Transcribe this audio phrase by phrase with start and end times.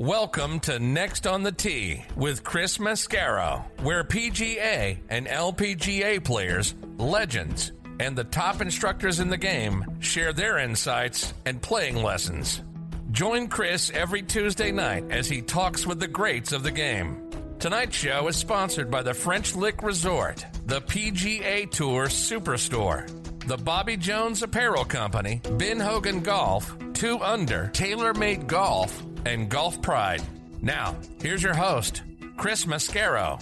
[0.00, 7.72] Welcome to Next on the Tee with Chris Mascaro, where PGA and LPGA players, legends,
[7.98, 12.62] and the top instructors in the game share their insights and playing lessons.
[13.10, 17.30] Join Chris every Tuesday night as he talks with the greats of the game.
[17.58, 23.06] Tonight's show is sponsored by the French Lick Resort, the PGA Tour Superstore,
[23.46, 30.22] the Bobby Jones Apparel Company, Ben Hogan Golf, 2 Under, TaylorMade Golf, and Golf Pride.
[30.62, 32.02] Now, here's your host,
[32.36, 33.40] Chris Mascaro.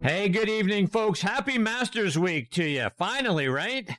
[0.00, 1.20] Hey, good evening, folks.
[1.20, 2.88] Happy Masters Week to you.
[2.96, 3.90] Finally, right?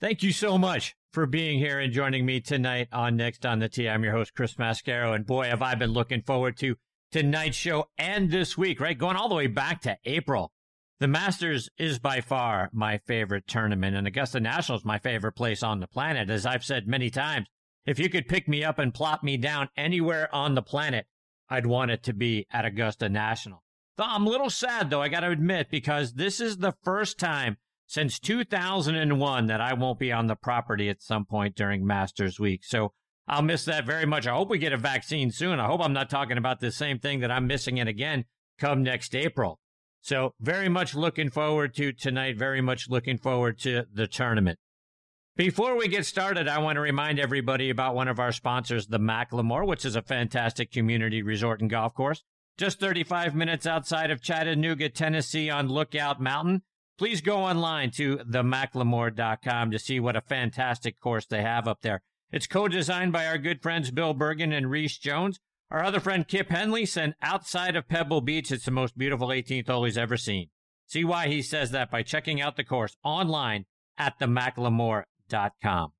[0.00, 3.68] Thank you so much for being here and joining me tonight on Next on the
[3.68, 3.88] Tee.
[3.88, 6.76] I'm your host, Chris Mascaro, and boy, have I been looking forward to
[7.12, 8.98] tonight's show and this week, right?
[8.98, 10.52] Going all the way back to April.
[11.00, 15.62] The Masters is by far my favorite tournament, and Augusta National is my favorite place
[15.62, 16.30] on the planet.
[16.30, 17.48] As I've said many times,
[17.84, 21.06] if you could pick me up and plop me down anywhere on the planet,
[21.50, 23.64] I'd want it to be at Augusta National.
[23.98, 27.56] I'm a little sad, though, I got to admit, because this is the first time
[27.86, 32.64] since 2001 that I won't be on the property at some point during Masters Week.
[32.64, 32.92] So
[33.26, 34.26] I'll miss that very much.
[34.26, 35.58] I hope we get a vaccine soon.
[35.58, 38.24] I hope I'm not talking about the same thing that I'm missing it again
[38.58, 39.60] come next April.
[40.04, 42.36] So very much looking forward to tonight.
[42.36, 44.58] Very much looking forward to the tournament.
[45.34, 49.00] Before we get started, I want to remind everybody about one of our sponsors, the
[49.00, 52.22] McLemore, which is a fantastic community resort and golf course.
[52.58, 56.64] Just 35 minutes outside of Chattanooga, Tennessee on Lookout Mountain.
[56.98, 62.02] Please go online to themclemore.com to see what a fantastic course they have up there.
[62.30, 65.40] It's co-designed by our good friends Bill Bergin and Rees Jones.
[65.70, 69.68] Our other friend Kip Henley said outside of Pebble Beach, it's the most beautiful 18th
[69.68, 70.50] hole he's ever seen.
[70.86, 73.64] See why he says that by checking out the course online
[73.98, 75.92] at themclemore.com.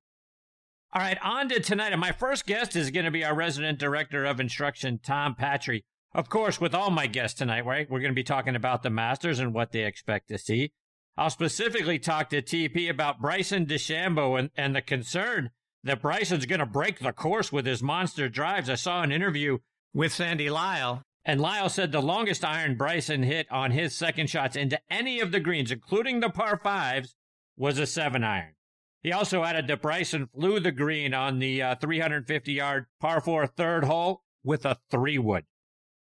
[0.93, 1.91] All right, on to tonight.
[1.91, 5.83] And my first guest is going to be our resident director of instruction, Tom Patri.
[6.13, 8.89] Of course, with all my guests tonight, right, we're going to be talking about the
[8.89, 10.71] Masters and what they expect to see.
[11.17, 15.49] I'll specifically talk to TP about Bryson DeChambeau and, and the concern
[15.85, 18.69] that Bryson's going to break the course with his monster drives.
[18.69, 19.59] I saw an interview
[19.93, 24.55] with Sandy Lyle, and Lyle said the longest iron Bryson hit on his second shots
[24.55, 27.15] into any of the greens, including the par fives,
[27.55, 28.55] was a seven iron.
[29.01, 33.45] He also added that Bryson flew the green on the uh, 350 yard par four
[33.45, 35.45] third hole with a three wood.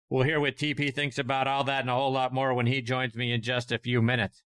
[0.08, 2.80] We'll hear what TP thinks about all that and a whole lot more when he
[2.80, 4.42] joins me in just a few minutes.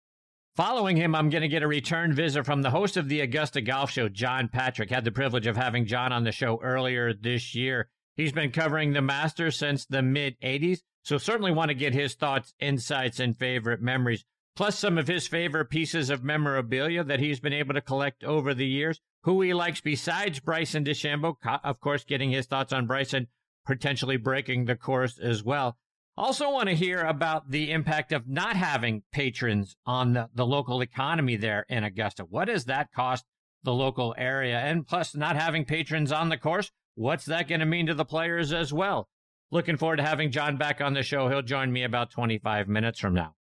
[0.55, 3.59] Following him, I'm going to get a return visit from the host of the Augusta
[3.59, 4.91] Golf Show, John Patrick.
[4.91, 7.89] Had the privilege of having John on the show earlier this year.
[8.15, 12.13] He's been covering the Masters since the mid 80s, so certainly want to get his
[12.13, 14.25] thoughts, insights, and favorite memories,
[14.55, 18.53] plus some of his favorite pieces of memorabilia that he's been able to collect over
[18.53, 23.27] the years, who he likes besides Bryson DeChambeau, of course, getting his thoughts on Bryson
[23.65, 25.79] potentially breaking the course as well.
[26.15, 30.81] Also, want to hear about the impact of not having patrons on the, the local
[30.81, 32.23] economy there in Augusta.
[32.23, 33.25] What does that cost
[33.63, 34.59] the local area?
[34.59, 38.05] And plus, not having patrons on the course, what's that going to mean to the
[38.05, 39.09] players as well?
[39.49, 41.29] Looking forward to having John back on the show.
[41.29, 43.33] He'll join me about 25 minutes from now.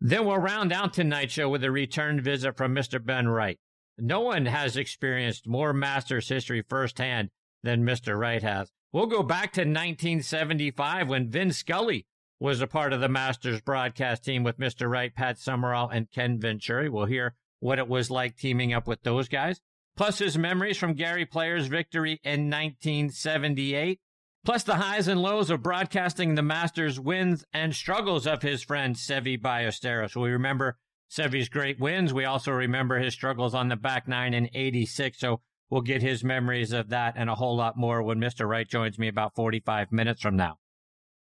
[0.00, 3.02] Then we'll round out tonight's show with a return visit from Mr.
[3.02, 3.58] Ben Wright.
[3.98, 7.30] No one has experienced more Masters history firsthand
[7.62, 8.18] than Mr.
[8.18, 8.70] Wright has.
[8.92, 12.06] We'll go back to 1975 when Vin Scully
[12.38, 14.88] was a part of the Masters broadcast team with Mr.
[14.88, 16.88] Wright, Pat Summerall, and Ken Venturi.
[16.88, 19.60] We'll hear what it was like teaming up with those guys,
[19.96, 24.00] plus his memories from Gary Player's victory in 1978,
[24.44, 28.96] plus the highs and lows of broadcasting the Masters wins and struggles of his friend
[28.96, 30.14] Seve Ballesteros.
[30.14, 30.76] We remember
[31.10, 32.12] Seve's great wins.
[32.12, 35.18] We also remember his struggles on the back nine in 86.
[35.18, 38.48] So We'll get his memories of that and a whole lot more when Mr.
[38.48, 40.58] Wright joins me about 45 minutes from now.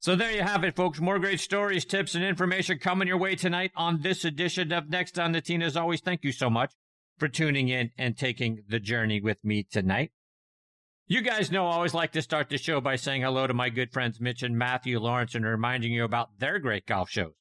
[0.00, 1.00] So there you have it, folks.
[1.00, 5.18] More great stories, tips, and information coming your way tonight on this edition of Next
[5.18, 5.62] on the Tee.
[5.62, 6.74] As always, thank you so much
[7.16, 10.10] for tuning in and taking the journey with me tonight.
[11.06, 13.68] You guys know I always like to start the show by saying hello to my
[13.68, 17.34] good friends Mitch and Matthew Lawrence and reminding you about their great golf shows.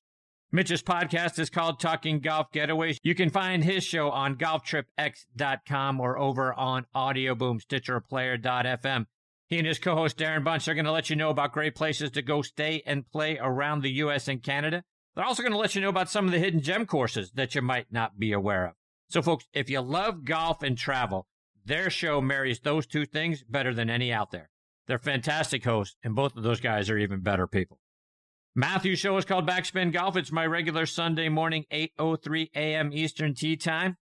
[0.56, 2.98] Mitch's podcast is called Talking Golf Getaways.
[3.02, 9.08] You can find his show on golftripx.com or over on Audioboom, Stitcher, Player.fm.
[9.48, 12.12] He and his co-host Darren Bunch are going to let you know about great places
[12.12, 14.28] to go stay and play around the U.S.
[14.28, 14.84] and Canada.
[15.16, 17.56] They're also going to let you know about some of the hidden gem courses that
[17.56, 18.74] you might not be aware of.
[19.10, 21.26] So, folks, if you love golf and travel,
[21.66, 24.52] their show marries those two things better than any out there.
[24.86, 27.80] They're fantastic hosts, and both of those guys are even better people.
[28.56, 30.16] Matthew's show is called Backspin Golf.
[30.16, 32.92] It's my regular Sunday morning, 8.03 a.m.
[32.94, 33.98] Eastern Tea Time.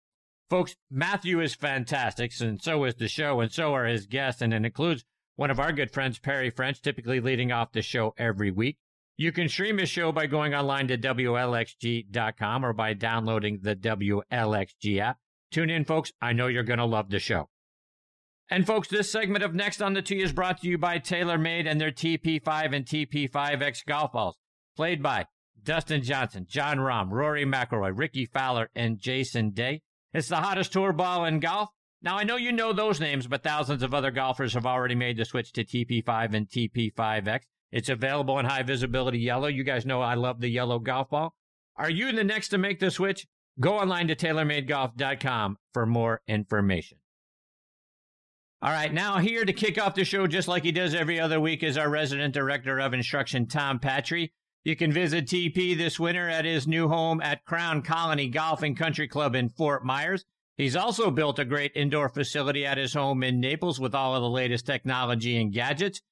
[0.49, 4.53] Folks, Matthew is fantastic, and so is the show, and so are his guests, and
[4.53, 5.05] it includes
[5.37, 8.77] one of our good friends, Perry French, typically leading off the show every week.
[9.17, 14.99] You can stream his show by going online to WLXG.com or by downloading the WLXG
[14.99, 15.19] app.
[15.53, 16.13] Tune in, folks.
[16.21, 17.51] I know you're going to love the show.
[18.53, 21.69] And folks, this segment of Next on the Tee is brought to you by TaylorMade
[21.69, 24.39] and their TP5 and TP5X golf balls,
[24.77, 25.27] played by
[25.63, 29.83] Dustin Johnson, Jon Rahm, Rory McIlroy, Rickie Fowler, and Jason Day.
[30.13, 31.69] It's the hottest tour ball in golf.
[32.03, 35.17] Now, I know you know those names, but thousands of other golfers have already made
[35.17, 37.43] the switch to TP5 and TP5X.
[37.71, 39.47] It's available in high visibility yellow.
[39.47, 41.35] You guys know I love the yellow golf ball.
[41.77, 43.29] Are you the next to make the switch?
[43.61, 46.99] Go online to TaylorMadeGolf.com for more information.
[48.63, 51.41] All right, now here to kick off the show, just like he does every other
[51.41, 54.35] week, is our resident director of instruction, Tom Patri.
[54.65, 58.77] You can visit TP this winter at his new home at Crown Colony Golf and
[58.77, 60.27] Country Club in Fort Myers.
[60.59, 64.21] He's also built a great indoor facility at his home in Naples with all of
[64.21, 66.03] the latest technology and gadgets.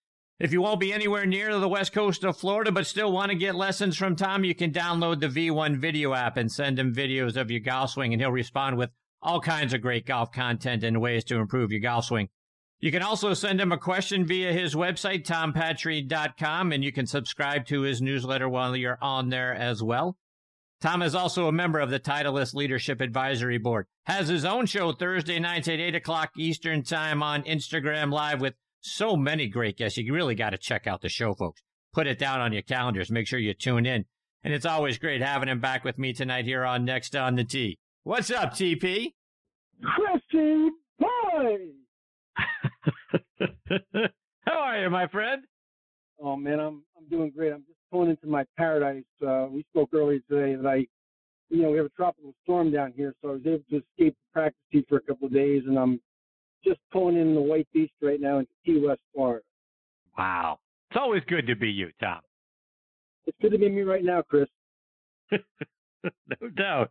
[0.41, 3.37] If you won't be anywhere near the west coast of Florida but still want to
[3.37, 7.37] get lessons from Tom, you can download the V1 video app and send him videos
[7.37, 8.89] of your golf swing, and he'll respond with
[9.21, 12.31] all kinds of great golf content and ways to improve your golf swing.
[12.80, 17.66] You can also send him a question via his website, tompatri.com, and you can subscribe
[17.66, 20.16] to his newsletter while you're on there as well.
[20.80, 24.92] Tom is also a member of the Titleist Leadership Advisory Board, has his own show
[24.92, 29.98] Thursday nights at 8 o'clock Eastern Time on Instagram Live with so many great guests.
[29.98, 31.62] You really got to check out the show, folks.
[31.92, 33.10] Put it down on your calendars.
[33.10, 34.04] Make sure you tune in.
[34.44, 37.42] And it's always great having him back with me tonight here on Next on the
[37.42, 37.78] Tee.
[38.04, 39.14] What's up, TP?
[39.82, 40.69] Christy
[41.00, 41.77] Boy!
[44.43, 45.43] How are you, my friend?
[46.20, 47.52] Oh man, I'm I'm doing great.
[47.52, 49.05] I'm just pulling into my paradise.
[49.26, 50.87] Uh, we spoke earlier today that I,
[51.49, 54.17] you know, we have a tropical storm down here, so I was able to escape
[54.17, 56.00] the practice tee for a couple of days, and I'm
[56.64, 59.44] just pulling in the White Beast right now into Key West, Florida.
[60.17, 60.58] Wow,
[60.90, 62.20] it's always good to be you, Tom.
[63.26, 64.49] It's good to be me right now, Chris.
[65.31, 66.90] no doubt.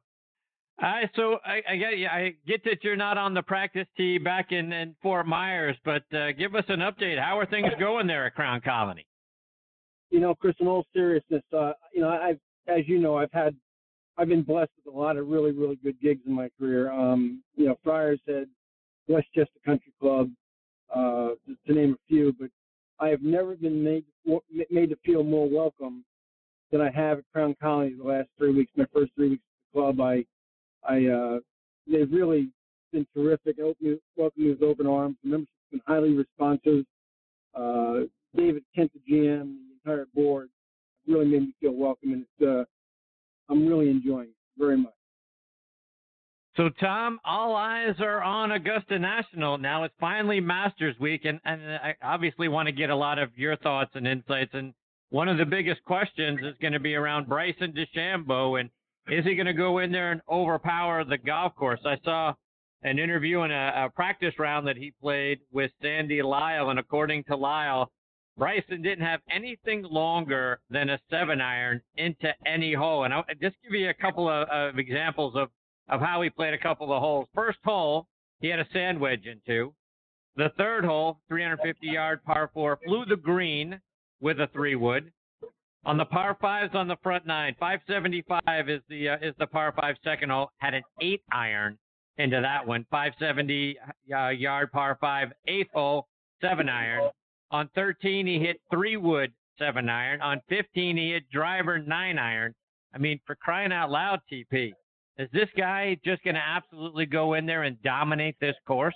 [0.79, 4.51] Right, so I, I get I get that you're not on the practice tee back
[4.51, 7.19] in, in Fort Myers, but uh, give us an update.
[7.19, 9.07] How are things going there at Crown Colony?
[10.11, 13.55] You know, Chris, in all seriousness, uh, you know, I've as you know, I've had
[14.17, 16.91] I've been blessed with a lot of really really good gigs in my career.
[16.91, 18.47] Um, you know, Friars Head,
[19.07, 20.29] Westchester Country Club,
[20.93, 21.29] uh,
[21.65, 22.49] to name a few, but
[22.99, 24.03] I have never been made
[24.69, 26.05] made to feel more welcome
[26.71, 28.71] than I have at Crown Colony the last three weeks.
[28.75, 30.23] My first three weeks at the club, I
[30.87, 31.39] I uh,
[31.85, 32.49] they've really
[32.91, 33.59] been terrific.
[33.59, 35.17] Open, welcome me with open arms.
[35.23, 36.85] The membership's been highly responsive.
[37.53, 38.05] Uh,
[38.35, 40.49] David Kent, the GM, the entire board
[41.07, 42.63] really made me feel welcome, and it's, uh,
[43.51, 44.93] I'm really enjoying it very much.
[46.57, 49.57] So, Tom, all eyes are on Augusta National.
[49.59, 53.29] Now it's finally Masters Week, and, and I obviously want to get a lot of
[53.37, 54.51] your thoughts and insights.
[54.53, 54.73] And
[55.09, 58.71] one of the biggest questions is going to be around Bryson DeChambeau and
[59.09, 61.79] is he going to go in there and overpower the golf course?
[61.85, 62.33] I saw
[62.83, 67.23] an interview in a, a practice round that he played with Sandy Lyle, and according
[67.25, 67.91] to Lyle,
[68.37, 73.03] Bryson didn't have anything longer than a seven iron into any hole.
[73.03, 75.49] And I'll just give you a couple of, of examples of,
[75.89, 77.27] of how he played a couple of holes.
[77.33, 78.07] First hole,
[78.39, 79.73] he had a sand wedge into.
[80.35, 83.81] The third hole, 350 yard par four, flew the green
[84.21, 85.11] with a three wood.
[85.87, 89.73] On the par fives on the front nine, 575 is the uh, is the par
[89.79, 90.51] five second hole.
[90.57, 91.77] Had an eight iron
[92.17, 93.77] into that one, 570
[94.13, 96.05] uh, yard par five eighth hole,
[96.41, 97.09] seven iron.
[97.51, 100.21] On 13 he hit three wood seven iron.
[100.21, 102.53] On 15 he hit driver nine iron.
[102.93, 104.73] I mean, for crying out loud, TP,
[105.17, 108.95] is this guy just going to absolutely go in there and dominate this course?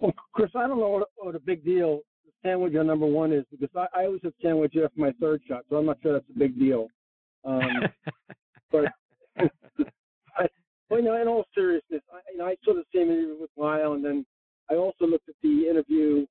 [0.00, 2.02] Well, Chris, I don't know what, what a big deal
[2.42, 5.64] sandwich on number one is because I, I always have sandwich after my third shot,
[5.68, 6.88] so I'm not sure that's a big deal.
[7.44, 7.84] Um,
[8.72, 8.84] but,
[9.36, 10.50] but,
[10.90, 13.94] you know, in all seriousness, I, you know, I saw the same interview with Lyle,
[13.94, 14.26] and then
[14.70, 16.26] I also looked at the interview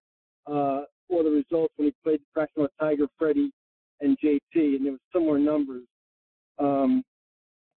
[0.48, 3.52] uh, for the results when he played the fraction with Tiger, Freddie,
[4.02, 5.84] and JT, and there was similar numbers.
[6.60, 7.04] Um,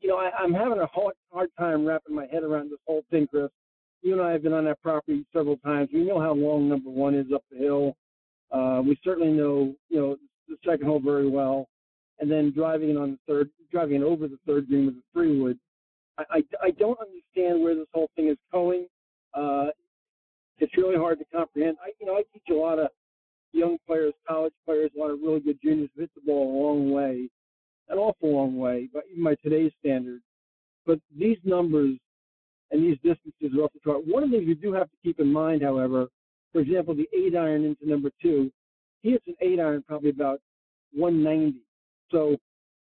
[0.02, 3.04] you know, I, I'm having a hard, hard time wrapping my head around this whole
[3.10, 3.50] thing, Chris.
[4.04, 5.90] You and I have been on that property several times.
[5.94, 7.96] We know how long number one is up the hill.
[8.52, 11.68] Uh, we certainly know, you know, the second hole very well.
[12.20, 15.04] And then driving it on the third, driving it over the third green with the
[15.14, 15.60] three wood.
[16.18, 18.88] I, I, I don't understand where this whole thing is going.
[19.34, 19.68] Uh,
[20.58, 21.78] it's really hard to comprehend.
[21.84, 22.88] I, you know, I teach a lot of
[23.54, 26.92] young players, college players, a lot of really good juniors hit the ball a long
[26.92, 27.30] way,
[27.90, 30.24] an awful long way, but even by today's standards.
[30.86, 31.98] But these numbers
[32.72, 34.02] and these distances are off the chart.
[34.06, 36.08] One of the things you do have to keep in mind, however,
[36.58, 38.52] for example, the eight iron into number two,
[39.04, 40.40] he hits an eight iron probably about
[40.92, 41.60] 190.
[42.12, 42.36] So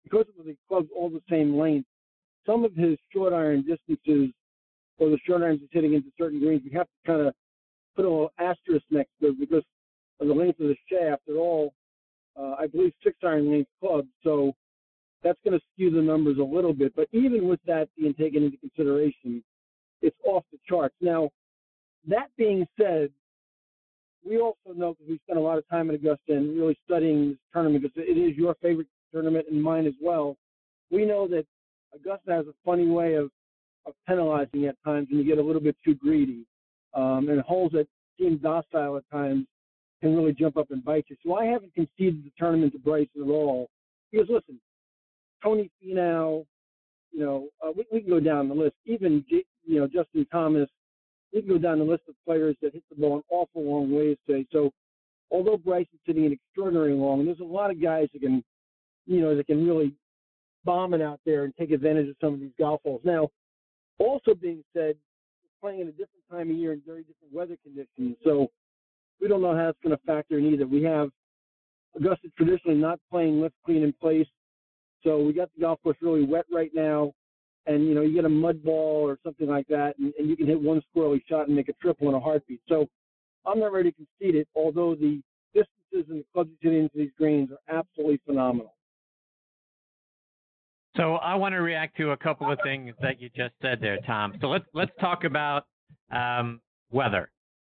[0.05, 1.85] because of the clubs all the same length,
[2.45, 4.33] some of his short iron distances
[4.97, 7.33] or the short irons he's hitting into certain greens, we have to kind of
[7.97, 9.63] put a little asterisk next to it because
[10.21, 11.23] of the length of the shaft.
[11.27, 11.73] They're all,
[12.39, 14.07] uh, I believe, six iron length clubs.
[14.23, 14.53] So
[15.21, 16.95] that's going to skew the numbers a little bit.
[16.95, 19.43] But even with that being taken into consideration,
[20.01, 20.95] it's off the charts.
[21.01, 21.29] Now,
[22.07, 23.09] that being said,
[24.25, 27.29] we also know because we spent a lot of time at Augusta and really studying
[27.29, 30.35] this tournament because it is your favorite tournament and mine as well.
[30.91, 31.45] We know that
[31.93, 33.29] Augusta has a funny way of,
[33.85, 36.45] of penalizing at times when you get a little bit too greedy.
[36.93, 37.87] Um, and holes that
[38.19, 39.45] seem docile at times
[40.01, 41.15] can really jump up and bite you.
[41.25, 43.69] So I haven't conceded the tournament to Bryson at all.
[44.11, 44.59] Because listen,
[45.43, 46.45] Tony Finau,
[47.11, 48.75] you know, uh, we, we can go down the list.
[48.85, 50.69] Even you know Justin Thomas,
[51.35, 53.93] we can go down the list of players that hit the ball an awful long
[53.93, 54.47] ways today.
[54.53, 54.71] So
[55.29, 58.41] although Bryson's hitting an extraordinary long, there's a lot of guys that can,
[59.05, 59.93] you know, that can really
[60.63, 63.01] bomb it out there and take advantage of some of these golf holes.
[63.03, 63.27] Now,
[63.99, 64.95] also being said,
[65.61, 68.15] playing in a different time of year and very different weather conditions.
[68.23, 68.47] So
[69.19, 70.65] we don't know how it's going to factor in either.
[70.65, 71.09] We have
[71.97, 74.27] Augusta traditionally not playing lift clean in place.
[75.03, 77.11] So we got the golf course really wet right now.
[77.67, 80.37] And, you know, you get a mud ball or something like that, and, and you
[80.37, 82.61] can hit one squirrely shot and make a triple in a heartbeat.
[82.69, 82.87] So
[83.45, 85.21] I'm not ready to concede it, although the
[85.53, 88.75] distances and the clubs you hit into these greens are absolutely phenomenal.
[90.95, 93.97] So I want to react to a couple of things that you just said there,
[94.07, 94.33] Tom.
[94.39, 95.65] So let's let's talk about
[96.11, 97.31] um, weather,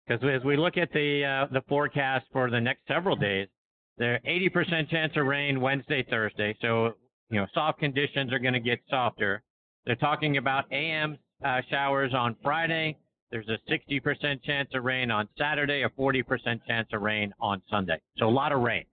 [0.06, 3.48] because as we look at the uh, the forecast for the next several days,
[3.96, 6.56] there 80% chance of rain Wednesday, Thursday.
[6.60, 6.92] So
[7.30, 9.42] you know, soft conditions are going to get softer.
[9.86, 12.96] They're talking about AM uh, showers on Friday.
[13.30, 16.24] There's a 60% chance of rain on Saturday, a 40%
[16.66, 18.00] chance of rain on Sunday.
[18.18, 18.84] So a lot of rain.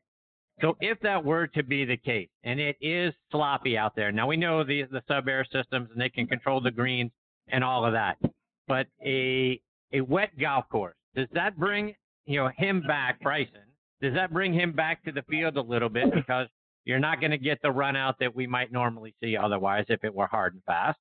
[0.62, 4.28] So if that were to be the case, and it is sloppy out there, now
[4.28, 7.12] we know the the sub air systems and they can control the greens
[7.50, 8.18] and all of that,
[8.68, 9.60] but a
[9.92, 13.62] a wet golf course does that bring you know him back, Bryson?
[14.02, 16.48] Does that bring him back to the field a little bit because
[16.86, 20.04] you're not going to get the run out that we might normally see otherwise if
[20.04, 21.00] it were hard and fast?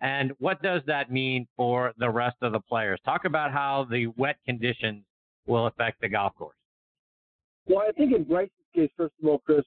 [0.00, 3.00] And what does that mean for the rest of the players?
[3.04, 5.04] Talk about how the wet conditions
[5.46, 6.56] will affect the golf course.
[7.66, 9.64] Well, I think in Bryson's case, first of all, Chris,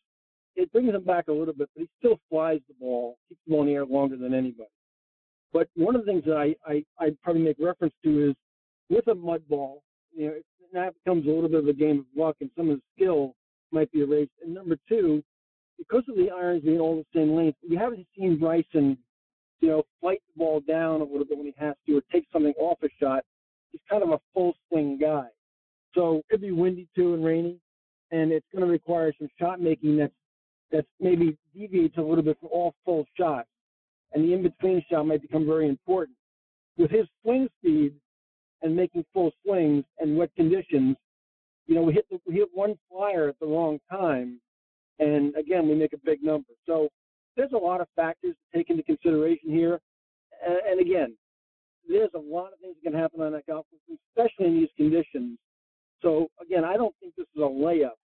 [0.55, 3.62] it brings him back a little bit, but he still flies the ball, keeps ball
[3.62, 4.69] in the air longer than anybody.
[5.53, 8.36] But one of the things that I, I, I probably make reference to is
[8.89, 9.81] with a mud ball,
[10.15, 10.33] you know,
[10.74, 13.33] that becomes a little bit of a game of luck and some of the skill
[13.71, 14.31] might be erased.
[14.43, 15.24] And number two,
[15.77, 18.98] because of the irons being all the same length, we haven't seen Bryson,
[19.62, 22.25] you know, flight the ball down a little bit when he has to or take
[22.31, 23.24] something off a shot.
[23.72, 25.27] He's kind of a full swing guy.
[25.93, 27.60] So it could be windy too and rainy
[28.12, 30.13] and it's going to require some shot making that's
[30.72, 33.48] that's maybe deviates a little bit from all full shots,
[34.13, 36.17] and the in between shot might become very important.
[36.77, 37.93] With his swing speed
[38.62, 40.98] and making full swings and wet conditions,
[41.67, 44.41] you know, we hit the, we hit one flyer at the wrong time,
[45.00, 46.50] and again we make a big number.
[46.66, 46.89] So
[47.36, 49.80] there's a lot of factors to take into consideration here,
[50.46, 51.16] and, again,
[51.88, 54.70] there's a lot of things that can happen on that golf course, especially in these
[54.75, 55.38] conditions.
[56.01, 57.96] So again, I don't think this is a layup.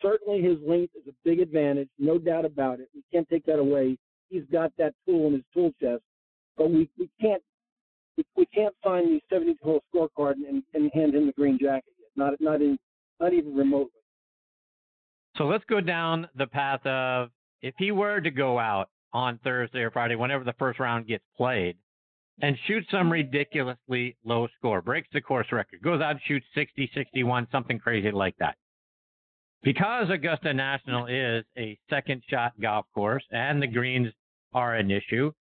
[0.00, 2.88] Certainly, his length is a big advantage, no doubt about it.
[2.94, 3.98] We can't take that away.
[4.30, 6.02] He's got that tool in his tool chest,
[6.56, 7.42] but we, we can't
[8.16, 11.92] we, we can't sign the 72 hole scorecard and, and hand him the green jacket
[11.98, 12.08] yet.
[12.16, 12.78] Not not in
[13.18, 13.99] not even remotely.
[15.36, 17.30] So let's go down the path of
[17.62, 21.24] if he were to go out on Thursday or Friday, whenever the first round gets
[21.36, 21.76] played,
[22.42, 26.90] and shoots some ridiculously low score, breaks the course record, goes out and shoots 60,
[26.94, 28.56] 61, something crazy like that.
[29.62, 34.10] Because Augusta National is a second shot golf course and the greens
[34.54, 35.32] are an issue,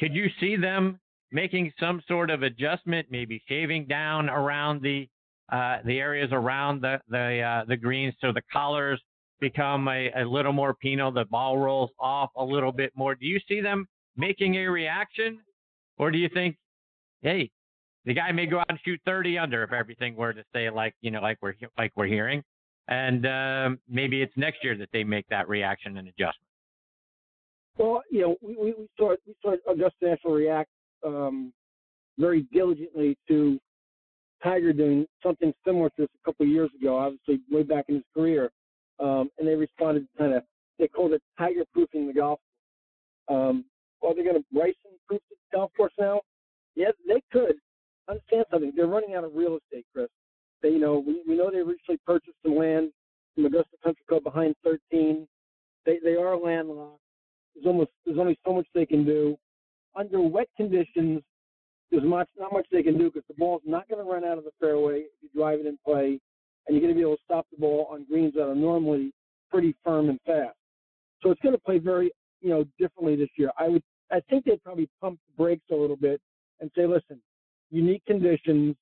[0.00, 0.98] could you see them
[1.30, 5.08] making some sort of adjustment, maybe shaving down around the
[5.52, 9.00] uh, the areas around the the uh, the greens so the collars
[9.40, 13.14] become a, a little more penal, the ball rolls off a little bit more.
[13.14, 15.40] Do you see them making a reaction,
[15.98, 16.56] or do you think,
[17.22, 17.50] hey,
[18.04, 20.94] the guy may go out and shoot 30 under if everything were to stay like
[21.00, 22.42] you know like we're like we're hearing,
[22.88, 26.36] and um, maybe it's next year that they make that reaction and adjustment.
[27.78, 30.70] Well, you know, we we, we saw we saw Augusta National react
[31.04, 31.52] um,
[32.18, 33.58] very diligently to
[34.42, 37.96] Tiger doing something similar to this a couple of years ago, obviously way back in
[37.96, 38.50] his career,
[38.98, 40.42] um, and they responded kind of
[40.78, 42.40] they called it Tiger proofing the golf.
[43.28, 43.64] Um,
[44.02, 46.20] are they going to Bryson proof the golf course now?
[46.74, 47.56] Yeah, they could.
[48.08, 48.72] Understand something?
[48.76, 50.08] They're running out of real estate, Chris.
[50.62, 52.90] They, you know, we, we know they recently purchased some land
[53.34, 55.26] from Augusta Country Club behind 13.
[55.84, 57.00] They they are landlocked.
[57.54, 59.36] There's almost there's only so much they can do.
[59.96, 61.22] Under wet conditions,
[61.90, 64.38] there's much not much they can do because the ball's not going to run out
[64.38, 66.20] of the fairway if you drive it in play,
[66.66, 69.12] and you're going to be able to stop the ball on greens that are normally
[69.50, 70.56] pretty firm and fast.
[71.22, 73.50] So it's going to play very you know differently this year.
[73.58, 76.20] I would I think they'd probably pump the brakes a little bit
[76.60, 77.20] and say, listen,
[77.70, 78.76] unique conditions,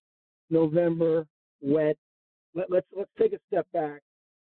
[0.51, 1.27] November,
[1.61, 1.97] wet.
[2.55, 4.01] Let, let's let's take a step back,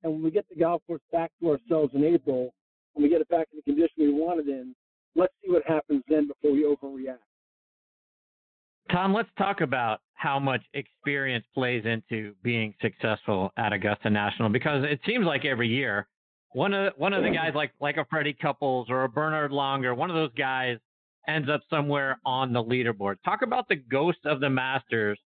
[0.03, 2.53] and when we get the golf course back to ourselves in April,
[2.93, 4.73] when we get it back in the condition we want it in,
[5.15, 7.17] let's see what happens then before we overreact.
[8.91, 14.83] Tom, let's talk about how much experience plays into being successful at Augusta National because
[14.87, 16.07] it seems like every year
[16.51, 19.97] one of one of the guys like like a Freddie Couples or a Bernhard Langer,
[19.97, 20.77] one of those guys
[21.27, 23.15] ends up somewhere on the leaderboard.
[23.25, 25.19] Talk about the ghost of the Masters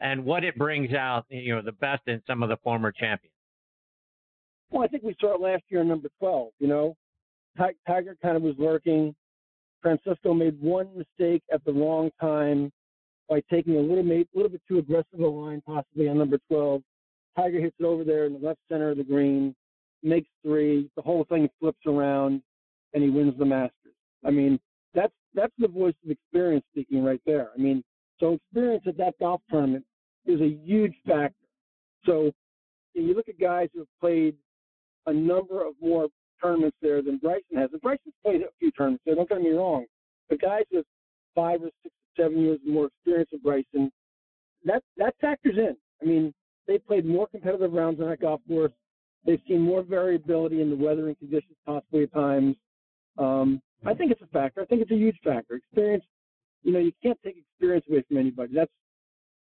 [0.00, 3.34] and what it brings out, you know, the best in some of the former champions.
[4.70, 6.48] Well, I think we saw it last year number 12.
[6.58, 6.96] You know,
[7.86, 9.14] Tiger kind of was lurking.
[9.80, 12.72] Francesco made one mistake at the wrong time
[13.30, 16.82] by taking a little, bit, little bit too aggressive a line, possibly on number 12.
[17.36, 19.54] Tiger hits it over there in the left center of the green,
[20.02, 20.90] makes three.
[20.96, 22.42] The whole thing flips around,
[22.92, 23.94] and he wins the Masters.
[24.26, 24.58] I mean,
[24.94, 27.50] that's that's the voice of experience speaking right there.
[27.56, 27.84] I mean,
[28.18, 29.84] so experience at that golf tournament
[30.26, 31.34] is a huge factor.
[32.04, 32.32] So
[32.94, 34.34] you look at guys who have played
[35.06, 36.08] a number of more
[36.42, 37.70] tournaments there than Bryson has.
[37.72, 39.86] And Bryson's played a few tournaments there, don't get me wrong.
[40.28, 40.84] But guys with
[41.34, 43.90] five or six seven years more experience than Bryson,
[44.64, 45.76] that that factors in.
[46.02, 46.32] I mean,
[46.66, 48.72] they played more competitive rounds on that golf course.
[49.26, 52.56] They've seen more variability in the weather and conditions possibly at times.
[53.18, 54.62] Um, I think it's a factor.
[54.62, 55.56] I think it's a huge factor.
[55.56, 56.04] Experience,
[56.62, 58.52] you know, you can't take experience away from anybody.
[58.54, 58.70] That's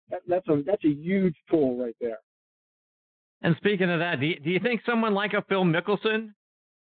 [0.10, 2.20] that, that's a that's a huge tool right there.
[3.42, 6.34] And speaking of that, do you, do you think someone like a Phil Mickelson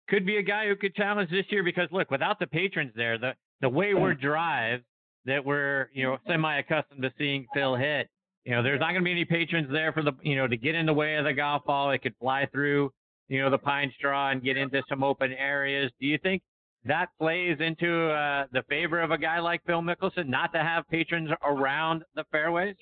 [0.08, 1.62] could be a guy who could challenge this year?
[1.62, 4.80] Because look, without the patrons there, the the wayward drive
[5.26, 8.08] that we're you know semi accustomed to seeing Phil hit,
[8.46, 10.56] you know, there's not going to be any patrons there for the you know to
[10.56, 11.90] get in the way of the golf ball.
[11.90, 12.92] It could fly through
[13.28, 15.90] you know the pine straw and get into some open areas.
[16.00, 16.42] Do you think
[16.84, 20.88] that plays into uh, the favor of a guy like Phil Mickelson not to have
[20.88, 22.76] patrons around the fairways?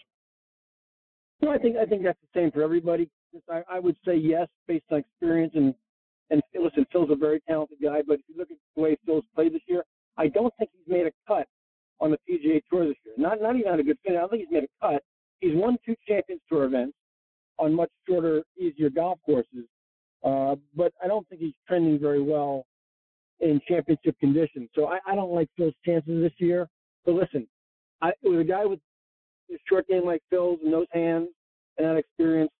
[1.41, 3.09] No, I think I think that's the same for everybody.
[3.51, 5.75] I, I would say yes, based on experience and
[6.29, 9.25] and listen, Phil's a very talented guy, but if you look at the way Phil's
[9.35, 9.85] played this year,
[10.19, 11.47] I don't think he's made a cut
[12.01, 13.15] on the PGA Tour this year.
[13.17, 14.21] Not not even on a good finish.
[14.23, 15.03] I think he's made a cut.
[15.41, 16.95] He's won two Champions Tour events
[17.59, 19.67] on much shorter, easier golf courses,
[20.25, 22.67] uh, but I don't think he's trending very well
[23.41, 24.69] in championship conditions.
[24.75, 26.69] So I, I don't like Phil's chances this year.
[27.05, 27.47] But listen,
[28.01, 28.81] I, with a guy with
[29.51, 31.29] a short game like Phil's and those hands
[31.79, 32.51] and that experience,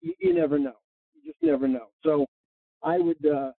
[0.00, 0.74] you, you never know.
[1.14, 1.86] You just never know.
[2.04, 2.26] So
[2.82, 3.52] I would uh,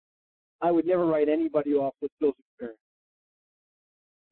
[0.60, 2.78] I would never write anybody off with Phil's experience.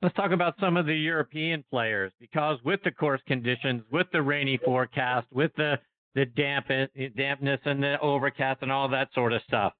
[0.02, 4.20] Let's talk about some of the European players because with the course conditions, with the
[4.20, 5.78] rainy forecast, with the
[6.16, 6.86] the damp eh,
[7.16, 9.72] dampness and the overcast and all that sort of stuff.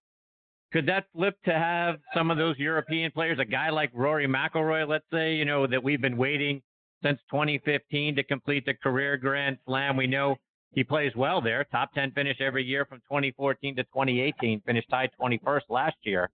[0.72, 4.88] Could that flip to have some of those European players, a guy like Rory McIlroy,
[4.88, 6.62] let's say, you know, that we've been waiting
[7.02, 9.96] since 2015 to complete the career Grand Slam.
[9.96, 10.36] We know
[10.70, 11.64] he plays well there.
[11.64, 14.62] Top 10 finish every year from 2014 to 2018.
[14.64, 16.30] Finished tied 21st last year.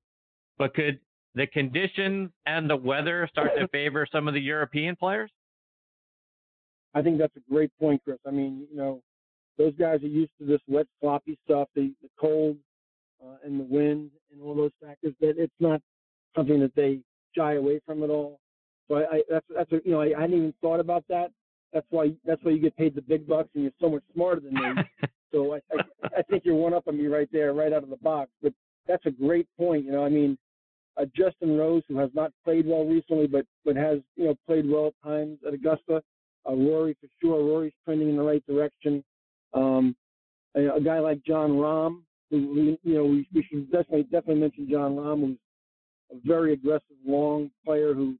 [0.58, 1.00] But could
[1.34, 5.30] the conditions and the weather start to favor some of the European players?
[6.94, 8.18] I think that's a great point, Chris.
[8.26, 9.02] I mean, you know,
[9.56, 12.56] those guys are used to this wet, sloppy stuff, the, the cold
[13.22, 15.14] uh, and the wind and all those factors.
[15.20, 15.80] That it's not
[16.36, 17.00] something that they
[17.36, 18.40] shy away from at all.
[18.88, 21.30] So I, I that's that's a, you know I, I hadn't even thought about that.
[21.72, 24.40] That's why that's why you get paid the big bucks and you're so much smarter
[24.40, 24.82] than me.
[25.32, 27.90] so I, I I think you're one up on me right there, right out of
[27.90, 28.30] the box.
[28.42, 28.52] But
[28.86, 29.84] that's a great point.
[29.84, 30.38] You know, I mean,
[31.06, 34.88] Justin Rose, who has not played well recently, but but has you know played well
[34.88, 36.02] at times at Augusta.
[36.48, 37.44] Uh, Rory for sure.
[37.44, 39.04] Rory's trending in the right direction.
[39.54, 39.96] Um,
[40.54, 44.68] a, a guy like Jon Rahm, we, you know, we, we should definitely definitely mention
[44.70, 45.38] Jon Rahm, who's
[46.12, 48.16] a very aggressive, long player who,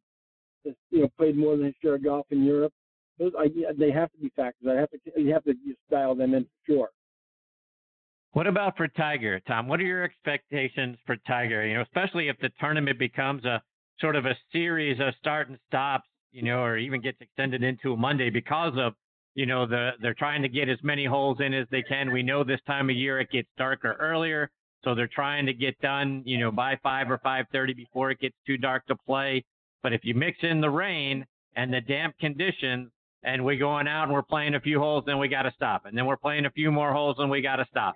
[0.65, 2.73] has, you know, played more than his share of golf in Europe.
[3.19, 4.69] Those, I, they have to be factors.
[4.71, 5.55] I have to, you have to
[5.91, 6.89] dial them in for sure.
[8.33, 9.69] What about for Tiger, Tom?
[9.69, 11.67] What are your expectations for Tiger?
[11.67, 13.63] You know, especially if the tournament becomes a
[14.01, 17.95] sort of a series of start and stops, you know, or even gets extended into
[17.95, 18.93] a Monday because of,
[19.35, 22.13] you know, the they're trying to get as many holes in as they can.
[22.13, 24.51] We know this time of year it gets darker earlier,
[24.85, 28.21] so they're trying to get done, you know, by five or five thirty before it
[28.21, 29.43] gets too dark to play.
[29.83, 31.25] But if you mix in the rain
[31.57, 32.91] and the damp conditions,
[33.23, 35.87] and we're going out and we're playing a few holes, then we got to stop,
[35.87, 37.95] and then we're playing a few more holes, and we got to stop.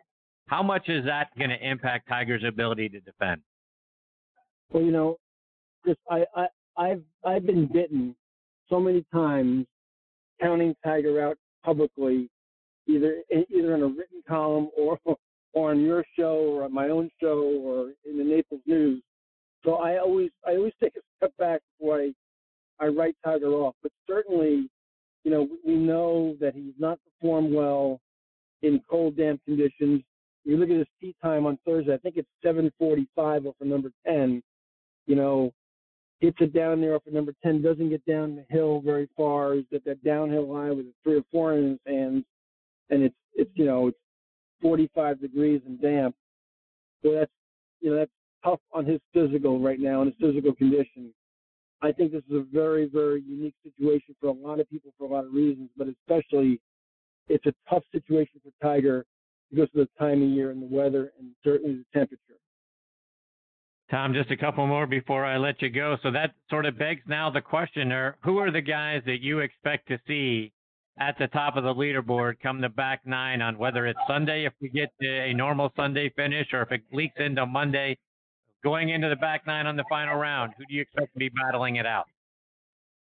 [0.52, 3.40] How much is that going to impact Tiger's ability to defend?
[4.70, 5.16] Well, you know,
[5.86, 8.14] just I, I I've I've been bitten
[8.68, 9.64] so many times
[10.42, 12.28] counting Tiger out publicly,
[12.86, 14.98] either either in a written column or
[15.54, 19.02] or on your show or on my own show or in the Naples News.
[19.64, 22.12] So I always I always take a step back before I
[22.78, 23.74] I write Tiger off.
[23.82, 24.68] But certainly,
[25.24, 28.02] you know, we know that he's not performed well
[28.60, 30.02] in cold, damp conditions
[30.44, 33.90] you look at his tee time on Thursday, I think it's 7:45 off of number
[34.06, 34.42] 10.
[35.06, 35.52] You know,
[36.20, 39.54] hits it down there off of number 10, doesn't get down the hill very far.
[39.54, 42.24] He's got that downhill line with a three or four in his hands,
[42.90, 43.98] and it's it's you know it's
[44.62, 46.14] 45 degrees and damp.
[47.02, 47.32] So that's
[47.80, 48.10] you know that's
[48.44, 51.12] tough on his physical right now and his physical condition.
[51.82, 55.04] I think this is a very very unique situation for a lot of people for
[55.04, 56.60] a lot of reasons, but especially
[57.28, 59.04] it's a tough situation for Tiger
[59.52, 62.38] because of the time of year and the weather and certainly the temperature.
[63.90, 65.98] Tom, just a couple more before I let you go.
[66.02, 69.88] So that sort of begs now the question: who are the guys that you expect
[69.88, 70.52] to see
[70.98, 74.52] at the top of the leaderboard come the back nine on whether it's Sunday if
[74.60, 77.98] we get a normal Sunday finish or if it leaks into Monday,
[78.62, 80.52] going into the back nine on the final round?
[80.56, 82.06] Who do you expect to be battling it out?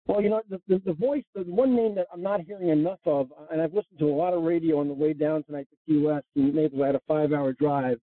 [0.06, 2.98] Well, you know, the, the, the voice, the one name that I'm not hearing enough
[3.06, 5.76] of, and I've listened to a lot of radio on the way down tonight to
[5.86, 6.80] Key West, and Naples.
[6.82, 7.98] I had a five-hour drive,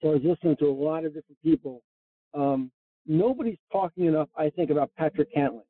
[0.00, 1.82] so I was listening to a lot of different people.
[2.34, 2.70] Um,
[3.04, 5.62] nobody's talking enough, I think, about Patrick Cantlay.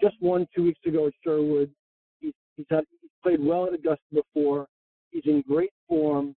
[0.00, 1.70] Just won two weeks ago at Sherwood.
[2.18, 4.66] He's, he's, had, he's played well at Augusta before.
[5.10, 6.34] He's in great form.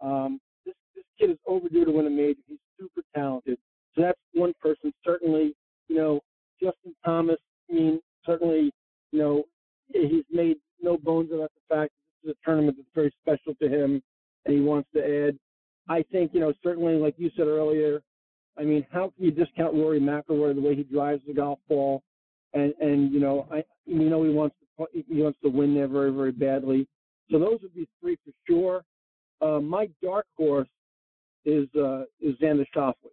[0.00, 2.40] Um, this, this kid is overdue to win a major.
[2.48, 3.56] He's super talented.
[3.94, 4.92] So that's one person.
[5.04, 5.54] Certainly,
[5.86, 6.20] you know,
[6.60, 7.36] Justin Thomas.
[7.70, 8.72] I mean, certainly,
[9.12, 9.44] you know,
[9.92, 13.54] he's made no bones about the fact that this is a tournament that's very special
[13.62, 14.02] to him
[14.44, 15.38] and he wants to add.
[15.88, 18.02] I think, you know, certainly, like you said earlier,
[18.58, 22.02] I mean, how can you discount Rory McIlroy the way he drives the golf ball?
[22.54, 25.88] And and you know, I you know he wants to he wants to win there
[25.88, 26.88] very very badly.
[27.30, 28.82] So those would be three for sure.
[29.42, 30.68] Uh, my dark horse
[31.44, 33.12] is uh, is Xander Schauffele,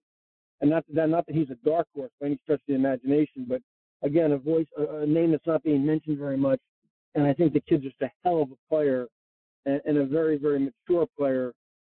[0.61, 3.45] and not that not that he's a dark horse by any stretch of the imagination,
[3.47, 3.61] but
[4.03, 6.59] again, a voice, a, a name that's not being mentioned very much.
[7.15, 9.07] And I think the kid's just a hell of a player
[9.65, 11.53] and, and a very, very mature player.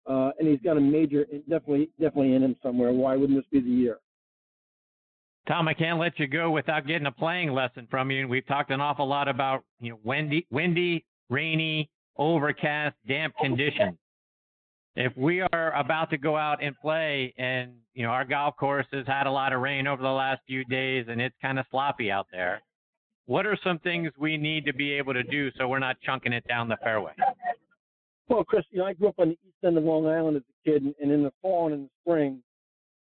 [0.07, 2.93] Uh, and he's got a major, definitely, definitely in him somewhere.
[2.93, 3.97] Why wouldn't this be the year?
[5.47, 8.29] Tom, I can't let you go without getting a playing lesson from you.
[8.29, 13.97] We've talked an awful lot about you know windy, windy, rainy, overcast, damp oh, conditions.
[14.95, 18.85] If we are about to go out and play and you know our golf course
[18.93, 21.65] has had a lot of rain over the last few days and it's kind of
[21.71, 22.61] sloppy out there
[23.25, 26.31] what are some things we need to be able to do so we're not chunking
[26.31, 27.11] it down the fairway?
[28.29, 30.43] Well chris you know i grew up on the east end of long island as
[30.43, 32.41] a kid and in the fall and in the spring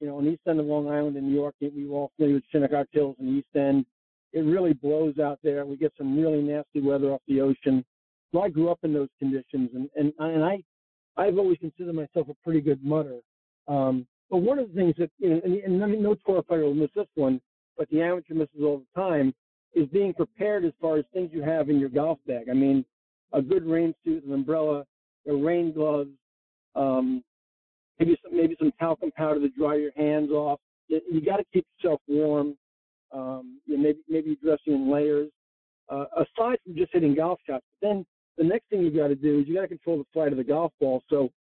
[0.01, 2.37] you know on east end of long island in new york we were all familiar
[2.37, 3.85] with shinnecock hills and the east end
[4.33, 7.85] it really blows out there we get some really nasty weather off the ocean
[8.33, 10.59] so i grew up in those conditions and and, and i
[11.19, 13.19] I've always considered myself a pretty good mutter.
[13.67, 16.43] Um, but one of the things that, you know, and, and I mean, no tour
[16.43, 17.41] player will miss this one,
[17.77, 19.35] but the amateur misses all the time,
[19.75, 22.49] is being prepared as far as things you have in your golf bag.
[22.49, 22.85] I mean,
[23.33, 24.85] a good rain suit, an umbrella,
[25.27, 26.11] the rain gloves,
[26.75, 27.23] um,
[27.99, 30.61] maybe some maybe some talcum powder to dry your hands off.
[30.89, 32.57] You, you got to keep yourself warm.
[33.13, 35.31] Um, you know, maybe maybe dressing in layers.
[35.89, 38.07] Uh, aside from just hitting golf shots, but then
[38.37, 40.37] the next thing you got to do is you got to control the flight of
[40.37, 41.03] the golf ball.
[41.09, 41.31] So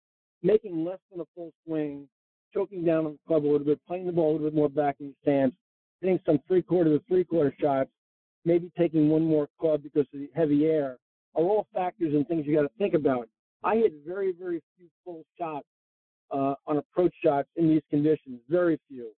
[0.42, 2.09] making less than a full swing,
[2.55, 4.71] choking down on the club a little bit, playing the ball a little bit more
[4.71, 5.55] back in the stance,
[6.01, 7.90] hitting some three quarter to three quarter shots,
[8.47, 10.97] maybe taking one more club because of the heavy air
[11.35, 13.29] are all factors and things you got to think about.
[13.62, 15.66] I hit very, very few full shots
[16.31, 18.41] uh, on approach shots in these conditions.
[18.49, 19.11] Very few.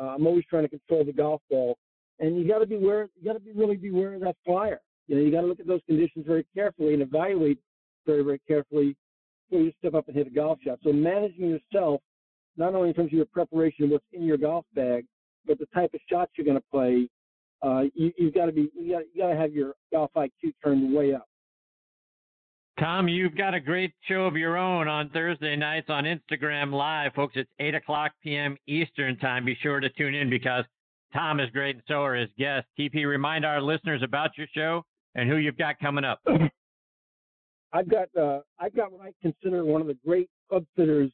[0.00, 1.76] Uh, I'm always trying to control the golf ball,
[2.18, 3.08] and you got to be aware.
[3.16, 4.80] You got to be really beware of that flyer.
[5.06, 7.58] You know, you got to look at those conditions very carefully and evaluate
[8.06, 8.96] very, very carefully
[9.48, 10.78] before you step up and hit a golf shot.
[10.82, 12.00] So managing yourself,
[12.56, 15.04] not only in terms of your preparation, what's in your golf bag,
[15.46, 17.08] but the type of shots you're going to play,
[17.62, 21.14] uh, you, you've got to be you got to have your golf IQ turned way
[21.14, 21.26] up.
[22.78, 27.14] Tom, you've got a great show of your own on Thursday nights on Instagram Live,
[27.14, 27.34] folks.
[27.36, 28.56] It's 8 o'clock p.m.
[28.66, 29.44] Eastern Time.
[29.44, 30.64] Be sure to tune in because
[31.12, 32.68] Tom is great and so are his guests.
[32.76, 34.82] TP, remind our listeners about your show
[35.14, 36.20] and who you've got coming up.
[37.72, 41.12] I've got uh, I've got what I consider one of the great club fitters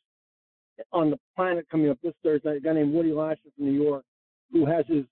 [0.92, 2.56] on the planet coming up this Thursday.
[2.56, 4.04] A guy named Woody Lashen from New York,
[4.50, 5.04] who has his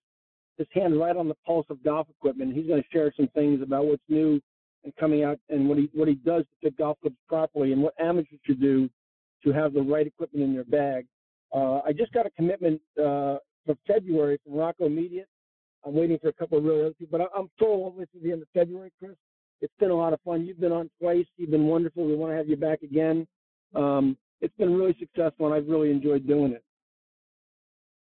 [0.57, 2.55] his hand right on the pulse of golf equipment.
[2.55, 4.41] He's going to share some things about what's new
[4.85, 7.83] and coming out and what he what he does to fit golf clubs properly and
[7.83, 8.89] what amateurs should do
[9.45, 11.07] to have the right equipment in their bag.
[11.55, 15.27] Uh, I just got a commitment uh, for February from Rocco Mediate.
[15.87, 18.09] I'm waiting for a couple of really other people, but I, am told I'll wait
[18.13, 19.13] to the end of February, Chris.
[19.61, 20.45] It's been a lot of fun.
[20.45, 21.27] You've been on twice.
[21.37, 22.05] You've been wonderful.
[22.05, 23.27] We want to have you back again.
[23.75, 26.63] Um, it's been really successful, and I've really enjoyed doing it.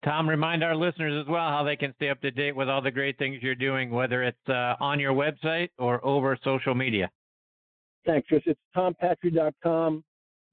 [0.03, 2.81] Tom, remind our listeners as well how they can stay up to date with all
[2.81, 7.09] the great things you're doing, whether it's uh, on your website or over social media.
[8.05, 8.43] Thanks, Chris.
[8.45, 10.03] It's tompatri.com,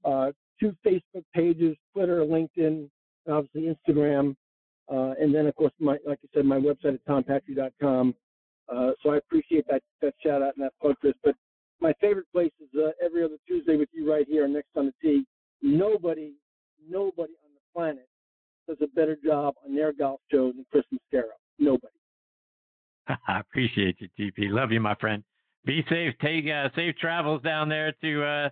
[0.03, 2.89] uh, two Facebook pages, Twitter, LinkedIn,
[3.29, 4.35] obviously Instagram,
[4.91, 8.15] uh, and then of course, my like I said, my website at tompatri.com.
[8.67, 11.13] Uh, so I appreciate that that shout out and that plug, Chris.
[11.23, 11.35] But
[11.79, 14.93] my favorite place is uh, every other Tuesday with you right here next on the
[15.01, 15.25] tee.
[15.61, 16.33] Nobody,
[16.89, 18.07] nobody on the planet
[18.67, 21.23] does a better job on their golf show than Chris Mascaro.
[21.59, 21.93] Nobody.
[23.27, 24.49] I appreciate you, TP.
[24.49, 25.23] Love you, my friend.
[25.65, 26.13] Be safe.
[26.21, 28.49] Take uh, safe travels down there to uh,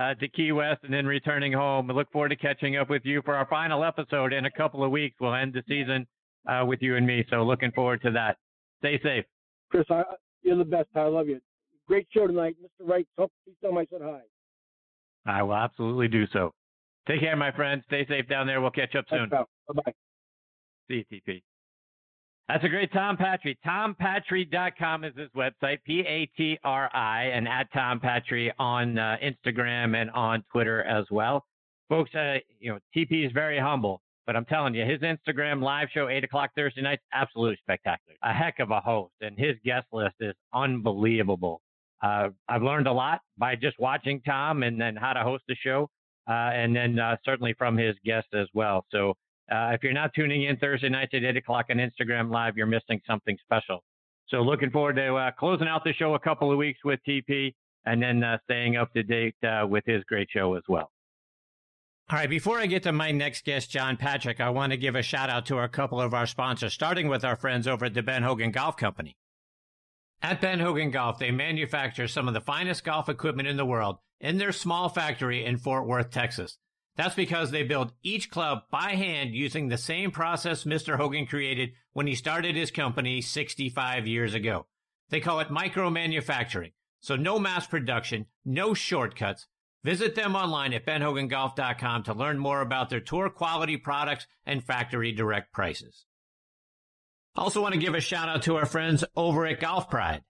[0.00, 1.90] uh, to Key West and then returning home.
[1.90, 4.84] I look forward to catching up with you for our final episode in a couple
[4.84, 5.16] of weeks.
[5.20, 6.06] We'll end the season
[6.48, 7.24] uh, with you and me.
[7.30, 8.36] So looking forward to that.
[8.78, 9.24] Stay safe.
[9.70, 10.02] Chris, I,
[10.42, 10.88] you're the best.
[10.94, 11.40] I love you.
[11.88, 12.56] Great show tonight.
[12.62, 12.88] Mr.
[12.88, 14.20] Wright, Hope please tell him I said hi.
[15.26, 16.52] I will absolutely do so.
[17.08, 17.82] Take care, my friend.
[17.86, 18.60] Stay safe down there.
[18.60, 19.30] We'll catch up soon.
[19.68, 19.92] Bye bye.
[20.88, 21.42] See you, TP.
[22.48, 23.58] That's a great Tom Patri.
[23.66, 29.16] TomPatri.com is his website, P A T R I, and at Tom Patri on uh,
[29.22, 31.44] Instagram and on Twitter as well.
[31.88, 35.88] Folks, uh, you know, TP is very humble, but I'm telling you, his Instagram live
[35.92, 38.16] show, 8 o'clock Thursday nights, absolutely spectacular.
[38.22, 41.60] A heck of a host, and his guest list is unbelievable.
[42.02, 45.54] Uh, I've learned a lot by just watching Tom and then how to host a
[45.54, 45.88] show,
[46.28, 48.84] uh, and then uh, certainly from his guests as well.
[48.90, 49.14] So
[49.50, 52.66] uh, if you're not tuning in Thursday nights at 8 o'clock on Instagram Live, you're
[52.66, 53.82] missing something special.
[54.28, 57.54] So looking forward to uh, closing out the show a couple of weeks with TP
[57.84, 60.90] and then uh, staying up to date uh, with his great show as well.
[62.08, 64.94] All right, before I get to my next guest, John Patrick, I want to give
[64.94, 67.94] a shout out to a couple of our sponsors, starting with our friends over at
[67.94, 69.16] the Ben Hogan Golf Company.
[70.22, 73.98] At Ben Hogan Golf, they manufacture some of the finest golf equipment in the world
[74.20, 76.58] in their small factory in Fort Worth, Texas.
[76.96, 80.96] That's because they build each club by hand using the same process Mr.
[80.96, 84.66] Hogan created when he started his company 65 years ago.
[85.10, 86.72] They call it micro manufacturing.
[87.00, 89.46] So no mass production, no shortcuts.
[89.84, 95.12] Visit them online at benhogangolf.com to learn more about their tour quality products and factory
[95.12, 96.06] direct prices.
[97.36, 100.22] Also want to give a shout out to our friends over at Golf Pride.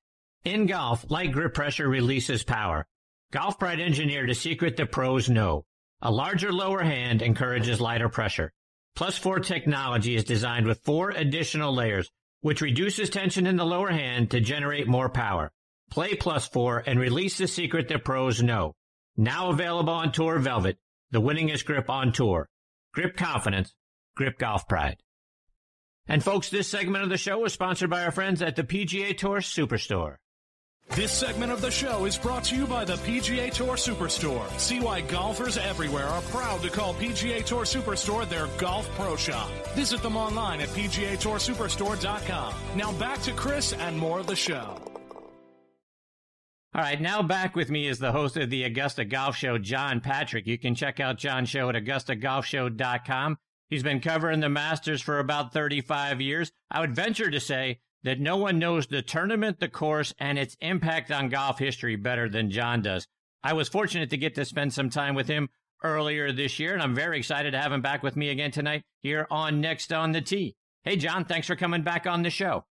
[0.45, 2.87] In golf, light grip pressure releases power.
[3.31, 5.65] Golf Pride engineered a secret the pros know.
[6.03, 8.53] A larger lower hand encourages lighter pressure.
[8.95, 13.91] Plus 4 technology is designed with four additional layers, which reduces tension in the lower
[13.91, 15.51] hand to generate more power.
[15.91, 18.75] Play Plus 4 and release the secret that pros know.
[19.17, 20.79] Now available on Tour Velvet,
[21.11, 22.49] the winningest grip on tour.
[22.93, 23.75] Grip confidence,
[24.15, 25.03] grip golf pride.
[26.07, 29.17] And folks, this segment of the show is sponsored by our friends at the PGA
[29.17, 30.17] Tour Superstore.
[30.91, 34.49] This segment of the show is brought to you by the PGA Tour Superstore.
[34.59, 39.51] See why golfers everywhere are proud to call PGA Tour Superstore their golf pro shop.
[39.75, 42.55] Visit them online at PGATourSuperstore.com.
[42.77, 44.81] Now back to Chris and more of the show.
[46.75, 50.01] All right, now back with me is the host of the Augusta Golf Show, John
[50.01, 50.47] Patrick.
[50.47, 53.39] You can check out John's show at AugustaGolfShow.com.
[53.71, 56.53] He's been covering the Masters for about 35 years.
[56.71, 60.57] I would venture to say that no one knows the tournament, the course, and its
[60.61, 63.09] impact on golf history better than John does.
[63.43, 65.49] I was fortunate to get to spend some time with him
[65.83, 68.85] earlier this year, and I'm very excited to have him back with me again tonight
[69.03, 70.55] here on Next on the Tee.
[70.85, 72.65] Hey, John, thanks for coming back on the show.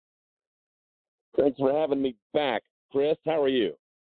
[1.39, 2.61] Thanks for having me back.
[2.91, 3.73] Chris, how are you?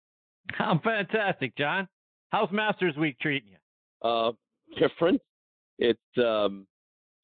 [0.59, 1.89] I'm fantastic, John.
[2.31, 4.09] How's Masters Week treating you?
[4.09, 4.33] Uh,
[4.81, 5.21] different.
[5.79, 6.67] It's um,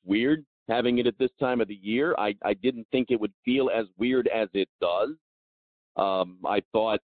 [0.05, 2.15] weird having it at this time of the year.
[2.19, 5.11] I, I didn't think it would feel as weird as it does.
[5.97, 7.01] Um, I thought,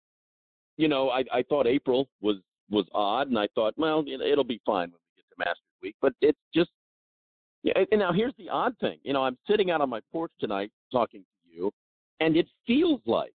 [0.76, 2.36] you know, I, I thought April was
[2.70, 5.94] was odd, and I thought, well, it'll be fine when we get to Masters Week.
[6.00, 6.70] But it's just,
[7.62, 7.74] yeah.
[7.90, 8.98] And now here's the odd thing.
[9.02, 11.70] You know, I'm sitting out on my porch tonight talking to you,
[12.20, 13.32] and it feels like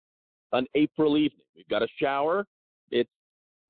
[0.53, 1.45] an April evening.
[1.55, 2.45] We've got a shower.
[2.91, 3.09] It's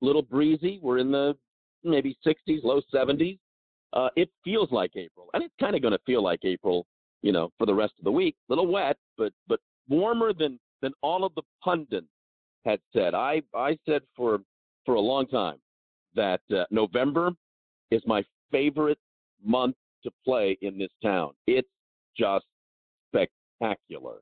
[0.00, 0.78] a little breezy.
[0.82, 1.34] We're in the
[1.82, 3.38] maybe 60s, low 70s.
[3.92, 6.86] Uh, it feels like April, and it's kind of going to feel like April,
[7.22, 8.34] you know, for the rest of the week.
[8.48, 12.06] A little wet, but but warmer than than all of the pundits
[12.64, 13.14] had said.
[13.14, 14.40] I I said for
[14.84, 15.58] for a long time
[16.14, 17.30] that uh, November
[17.90, 18.98] is my favorite
[19.44, 21.32] month to play in this town.
[21.46, 21.68] It's
[22.18, 22.46] just
[23.08, 24.16] spectacular.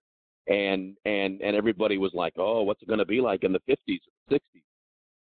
[0.46, 3.60] And and and everybody was like, "Oh, what's it going to be like in the
[3.60, 4.62] 50s or 60s?"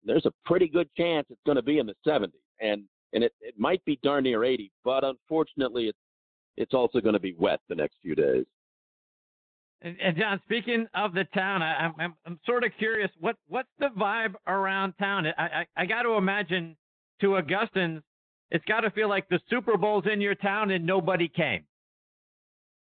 [0.03, 2.29] There's a pretty good chance it's going to be in the 70s.
[2.61, 5.97] And and it, it might be darn near 80, but unfortunately it's
[6.59, 8.45] it's also going to be wet the next few days.
[9.83, 13.11] And, and, John, speaking of the town, I, am I'm, I'm sort of curious.
[13.19, 15.27] What what's the vibe around town?
[15.27, 16.75] I I, I got to imagine
[17.21, 18.01] to Augustans,
[18.51, 21.63] it's got to feel like the Super Bowl's in your town and nobody came.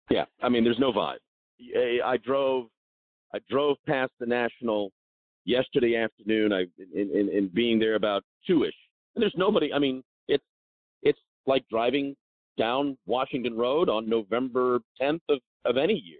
[0.09, 1.19] Yeah, I mean, there's no vibe.
[2.03, 2.67] I drove
[3.33, 4.91] I drove past the National
[5.45, 6.51] yesterday afternoon.
[6.51, 8.73] I in, in, in being there about two ish,
[9.15, 9.71] and there's nobody.
[9.71, 10.03] I mean,
[11.47, 12.15] like driving
[12.57, 16.19] down Washington Road on November 10th of, of any year.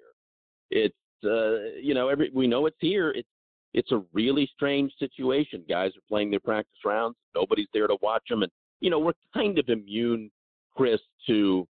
[0.70, 3.12] It's uh, you know every we know it's here.
[3.12, 3.28] It's
[3.74, 5.64] it's a really strange situation.
[5.70, 7.16] Guys are playing their practice rounds.
[7.36, 10.32] Nobody's there to watch them, and you know we're kind of immune,
[10.76, 11.68] Chris, to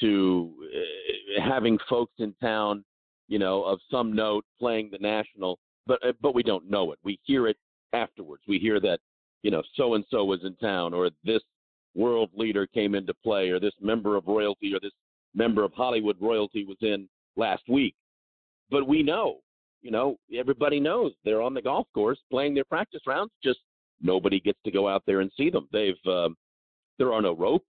[0.00, 2.84] to uh, having folks in town,
[3.26, 6.98] you know, of some note playing the national, but uh, but we don't know it.
[7.02, 7.56] We hear it
[7.92, 8.42] afterwards.
[8.46, 9.00] We hear that
[9.42, 11.42] you know so and so was in town, or this
[11.94, 14.92] world leader came into play, or this member of royalty, or this
[15.34, 17.94] member of Hollywood royalty was in last week.
[18.70, 19.38] But we know,
[19.82, 23.32] you know, everybody knows they're on the golf course playing their practice rounds.
[23.42, 23.60] Just
[24.02, 25.68] nobody gets to go out there and see them.
[25.72, 26.36] They've um,
[26.98, 27.66] there are no ropes.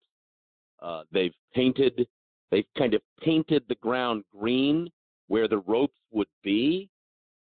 [0.82, 2.08] Uh, they've painted,
[2.51, 4.89] they've kind of painted the ground green
[5.27, 6.89] where the ropes would be.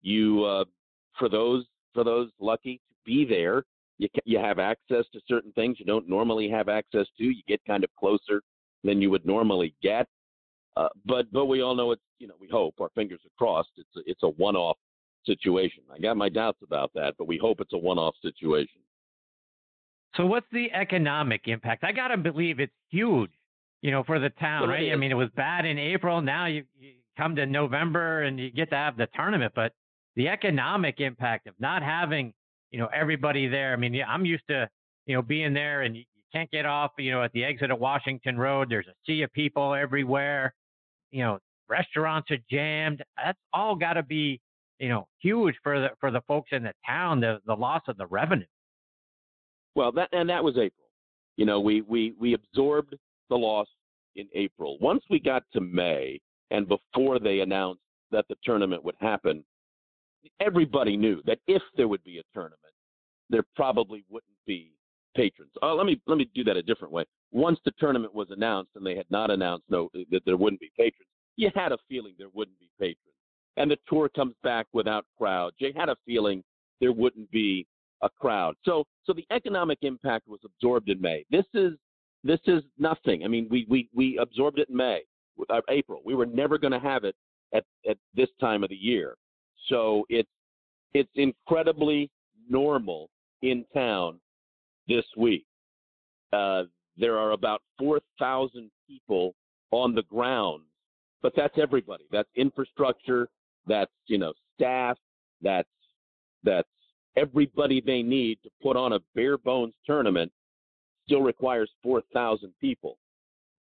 [0.02, 0.64] You, uh,
[1.18, 3.64] for those for those lucky to be there,
[3.98, 7.24] you you have access to certain things you don't normally have access to.
[7.24, 8.42] You get kind of closer
[8.84, 10.06] than you would normally get.
[10.76, 13.70] Uh, but but we all know it's you know we hope our fingers are crossed.
[13.76, 14.76] It's a, it's a one-off
[15.24, 15.82] situation.
[15.92, 18.80] I got my doubts about that, but we hope it's a one-off situation.
[20.16, 21.84] So what's the economic impact?
[21.84, 23.30] I gotta believe it's huge.
[23.82, 24.92] You know, for the town, well, right?
[24.92, 26.20] I mean, it was bad in April.
[26.20, 29.72] Now you, you come to November and you get to have the tournament, but
[30.16, 32.32] the economic impact of not having
[32.70, 33.72] you know everybody there.
[33.72, 34.68] I mean, I'm used to
[35.06, 36.92] you know being there and you, you can't get off.
[36.98, 40.54] You know, at the exit of Washington Road, there's a sea of people everywhere
[41.10, 43.02] you know, restaurants are jammed.
[43.16, 44.40] That's all got to be,
[44.78, 47.20] you know, huge for the for the folks in the town.
[47.20, 48.44] The the loss of the revenue.
[49.74, 50.88] Well, that and that was April.
[51.36, 52.96] You know, we we we absorbed
[53.30, 53.66] the loss
[54.16, 54.78] in April.
[54.80, 59.44] Once we got to May, and before they announced that the tournament would happen,
[60.40, 62.60] everybody knew that if there would be a tournament,
[63.30, 64.72] there probably wouldn't be
[65.16, 65.50] patrons.
[65.62, 67.04] Uh, let me let me do that a different way.
[67.32, 70.70] Once the tournament was announced and they had not announced no that there wouldn't be
[70.76, 73.00] patrons, you had a feeling there wouldn't be patrons.
[73.56, 75.56] And the tour comes back without crowds.
[75.58, 76.44] You had a feeling
[76.80, 77.66] there wouldn't be
[78.02, 78.54] a crowd.
[78.64, 81.24] So so the economic impact was absorbed in May.
[81.30, 81.72] This is
[82.22, 83.24] this is nothing.
[83.24, 85.00] I mean, we we we absorbed it in May,
[85.48, 86.02] uh, April.
[86.04, 87.14] We were never going to have it
[87.54, 89.16] at at this time of the year.
[89.68, 90.28] So it's
[90.94, 92.10] it's incredibly
[92.48, 93.10] normal
[93.42, 94.18] in town
[94.88, 95.44] this week.
[96.32, 96.64] Uh,
[96.96, 99.34] there are about 4,000 people
[99.70, 100.62] on the ground,
[101.22, 102.04] but that's everybody.
[102.10, 103.28] That's infrastructure.
[103.66, 104.96] That's you know staff.
[105.42, 105.68] That's
[106.44, 106.68] that's
[107.16, 110.32] everybody they need to put on a bare bones tournament.
[111.06, 112.98] Still requires 4,000 people,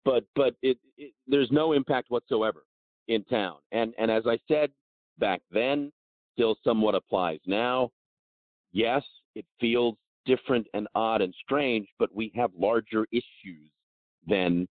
[0.03, 2.63] but but it, it, there's no impact whatsoever
[3.07, 3.57] in town.
[3.71, 4.71] And and as I said
[5.19, 5.91] back then,
[6.33, 7.89] still somewhat applies now.
[8.71, 9.03] Yes,
[9.35, 9.95] it feels
[10.25, 13.69] different and odd and strange, but we have larger issues
[14.27, 14.67] than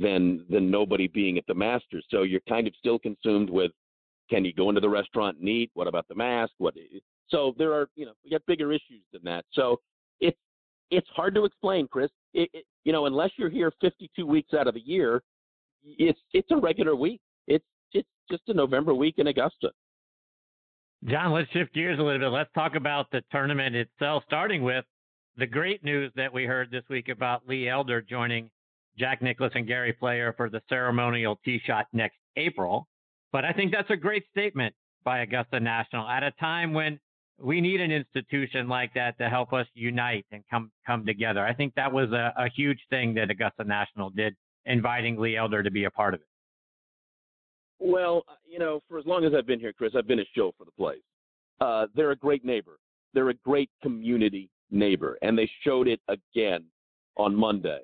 [0.00, 2.06] than than nobody being at the Masters.
[2.08, 3.72] So you're kind of still consumed with
[4.30, 5.70] can you go into the restaurant and eat?
[5.74, 6.52] What about the mask?
[6.58, 6.74] What
[7.28, 9.44] so there are you know we got bigger issues than that.
[9.52, 9.80] So
[10.20, 10.38] it's
[10.90, 12.10] it's hard to explain, Chris.
[12.34, 15.22] It, it, you know, unless you're here 52 weeks out of the year,
[15.84, 17.20] it's it's a regular week.
[17.46, 19.70] It's it's just a November week in Augusta.
[21.08, 22.28] John, let's shift gears a little bit.
[22.28, 24.84] Let's talk about the tournament itself, starting with
[25.36, 28.48] the great news that we heard this week about Lee Elder joining
[28.96, 32.86] Jack Nicklaus and Gary Player for the ceremonial tee shot next April.
[33.32, 37.00] But I think that's a great statement by Augusta National at a time when
[37.36, 41.44] we need an institution like that to help us unite and come come together.
[41.44, 44.36] I think that was a, a huge thing that Augusta National did,
[44.66, 46.26] inviting Lee Elder to be a part of it.
[47.84, 50.54] Well, you know, for as long as I've been here, Chris, I've been a show
[50.56, 51.02] for the place.
[51.60, 52.78] Uh, they're a great neighbor.
[53.12, 56.64] They're a great community neighbor, and they showed it again
[57.16, 57.80] on Monday.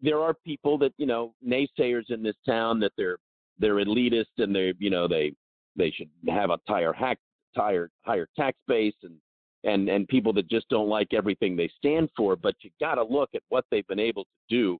[0.00, 3.18] There are people that you know, naysayers in this town that they're
[3.60, 5.32] they're elitist and they you know they
[5.76, 7.18] they should have a higher hack
[7.54, 9.14] higher higher tax base and
[9.62, 12.34] and and people that just don't like everything they stand for.
[12.34, 14.78] But you got to look at what they've been able to do,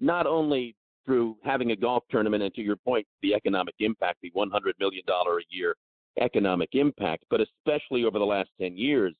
[0.00, 0.74] not only
[1.06, 5.02] through having a golf tournament and to your point, the economic impact, the 100 million
[5.06, 5.74] dollar a year
[6.20, 9.14] economic impact, but especially over the last 10 years,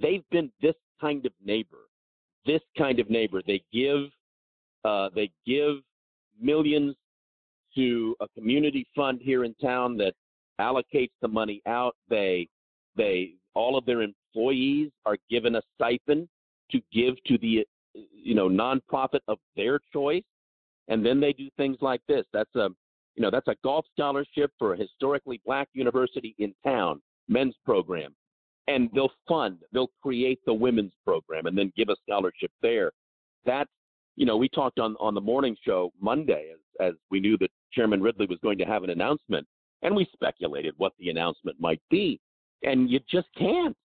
[0.00, 1.88] they've been this kind of neighbor.
[2.46, 3.42] This kind of neighbor.
[3.46, 4.06] They give
[4.84, 5.76] uh, they give
[6.40, 6.96] millions
[7.74, 10.14] to a community fund here in town that
[10.58, 11.94] allocates the money out.
[12.08, 12.48] They
[12.96, 16.28] they all of their employees are given a stipend
[16.70, 20.24] to give to the you know nonprofit of their choice,
[20.90, 22.24] and then they do things like this.
[22.32, 22.68] That's a
[23.16, 28.14] you know that's a golf scholarship for a historically black university in town, men's program,
[28.68, 32.92] and they'll fund, they'll create the women's program, and then give a scholarship there.
[33.46, 33.70] That's
[34.16, 37.50] you know we talked on on the morning show Monday as as we knew that
[37.72, 39.46] Chairman Ridley was going to have an announcement
[39.82, 42.20] and we speculated what the announcement might be.
[42.62, 43.76] And you just can't.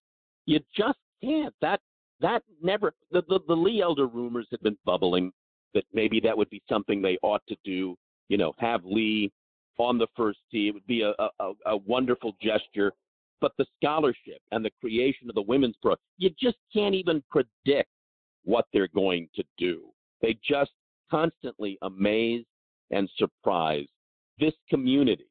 [0.46, 1.54] You just can't.
[1.62, 1.80] That
[2.22, 5.32] that never the, the, the Lee Elder rumors had been bubbling
[5.76, 7.96] that maybe that would be something they ought to do.
[8.30, 9.32] You know, have Lee
[9.78, 10.70] on the first tee.
[10.70, 12.92] It would be a, a, a wonderful gesture.
[13.42, 17.90] But the scholarship and the creation of the women's pro, you just can't even predict
[18.44, 19.84] what they're going to do.
[20.22, 20.72] They just
[21.12, 22.46] constantly amaze
[22.90, 23.86] and surprise
[24.40, 25.28] this community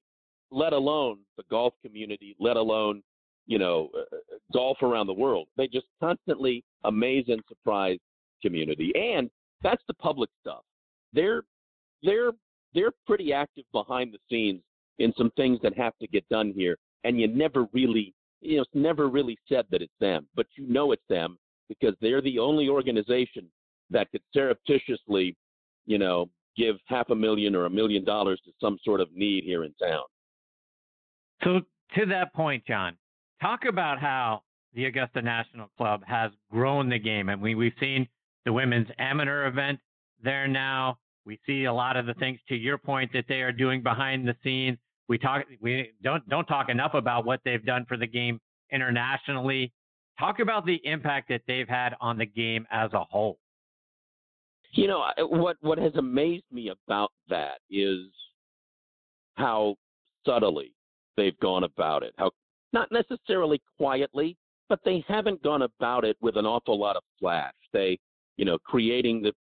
[0.54, 3.02] let alone the golf community, let alone
[3.46, 5.48] you know uh, uh, golf around the world.
[5.56, 7.98] They just constantly amaze and surprise
[8.40, 9.28] community, and
[9.64, 10.62] that's the public stuff.
[11.12, 11.42] They're
[12.04, 12.30] they're
[12.74, 14.62] they're pretty active behind the scenes
[14.98, 18.62] in some things that have to get done here, and you never really you know
[18.62, 21.36] it's never really said that it's them, but you know it's them
[21.68, 23.48] because they're the only organization
[23.90, 25.36] that could surreptitiously,
[25.86, 29.44] you know, give half a million or a million dollars to some sort of need
[29.44, 30.02] here in town.
[31.42, 31.60] So
[31.96, 32.96] to that point, John,
[33.40, 34.42] talk about how
[34.74, 37.28] the Augusta National Club has grown the game.
[37.28, 38.06] and we, we've seen
[38.44, 39.78] the women's amateur event
[40.22, 40.98] there now.
[41.26, 44.28] We see a lot of the things to your point that they are doing behind
[44.28, 44.78] the scenes.
[45.08, 48.40] We talk we don't don't talk enough about what they've done for the game
[48.72, 49.72] internationally.
[50.18, 53.38] Talk about the impact that they've had on the game as a whole.
[54.72, 58.06] You know what what has amazed me about that is
[59.36, 59.76] how
[60.26, 60.72] subtly
[61.16, 62.14] they've gone about it.
[62.18, 62.30] How
[62.72, 64.36] not necessarily quietly,
[64.68, 67.54] but they haven't gone about it with an awful lot of flash.
[67.72, 67.98] They,
[68.36, 69.32] you know, creating the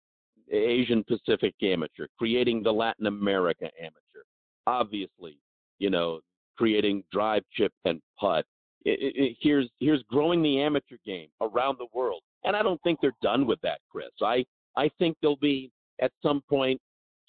[0.54, 4.24] Asian Pacific amateur, creating the Latin America amateur,
[4.66, 5.38] obviously,
[5.78, 6.20] you know,
[6.56, 8.44] creating drive, chip, and putt.
[8.84, 12.98] It, it, here's here's growing the amateur game around the world, and I don't think
[13.00, 14.10] they're done with that, Chris.
[14.22, 14.44] I
[14.76, 15.70] I think there'll be
[16.00, 16.80] at some point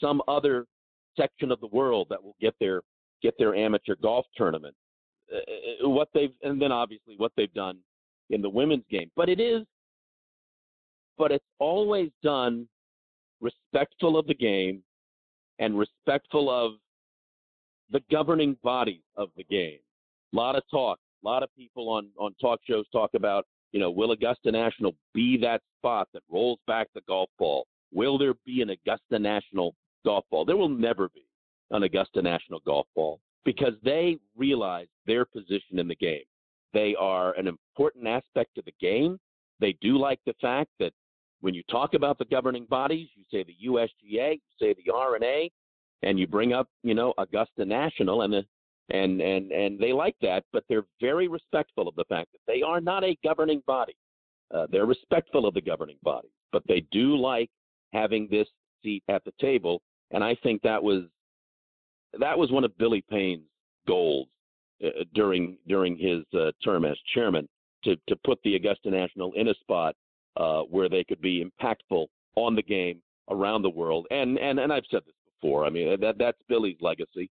[0.01, 0.65] some other
[1.17, 2.81] section of the world that will get their
[3.21, 4.75] get their amateur golf tournament.
[5.33, 5.37] Uh,
[5.85, 7.77] uh, what they've and then obviously what they've done
[8.29, 9.61] in the women's game, but it is,
[11.17, 12.67] but it's always done
[13.41, 14.83] respectful of the game
[15.59, 16.73] and respectful of
[17.91, 19.79] the governing bodies of the game.
[20.33, 23.79] A lot of talk, a lot of people on on talk shows talk about, you
[23.79, 27.67] know, will Augusta National be that spot that rolls back the golf ball?
[27.93, 30.45] Will there be an Augusta National golf ball?
[30.45, 31.25] There will never be
[31.71, 36.23] an Augusta National Golf Ball because they realize their position in the game.
[36.73, 39.19] They are an important aspect of the game.
[39.59, 40.91] They do like the fact that
[41.45, 45.51] when you talk about the governing bodies, you say the USGA, you say the R&A,
[46.01, 48.43] and you bring up, you know, Augusta National and the
[48.89, 52.63] and and and they like that, but they're very respectful of the fact that they
[52.63, 53.95] are not a governing body.
[54.51, 57.51] Uh, they're respectful of the governing body, but they do like
[57.93, 58.47] having this
[58.81, 61.03] seat at the table, and I think that was
[62.19, 63.45] that was one of Billy Payne's
[63.87, 64.27] goals
[64.83, 67.47] uh, during during his uh, term as chairman
[67.83, 69.95] to to put the Augusta National in a spot
[70.37, 74.07] uh, where they could be impactful on the game around the world.
[74.11, 75.65] And and and I've said this before.
[75.65, 77.29] I mean that that's Billy's legacy.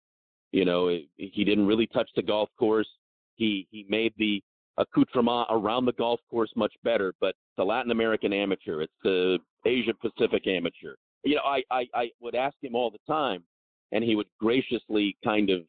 [0.51, 0.87] You know,
[1.17, 2.87] he didn't really touch the golf course.
[3.35, 4.41] He he made the
[4.77, 7.13] accoutrement around the golf course much better.
[7.21, 10.95] But the Latin American amateur, it's the Asia Pacific amateur.
[11.23, 13.43] You know, I, I I would ask him all the time
[13.91, 15.61] and he would graciously kind of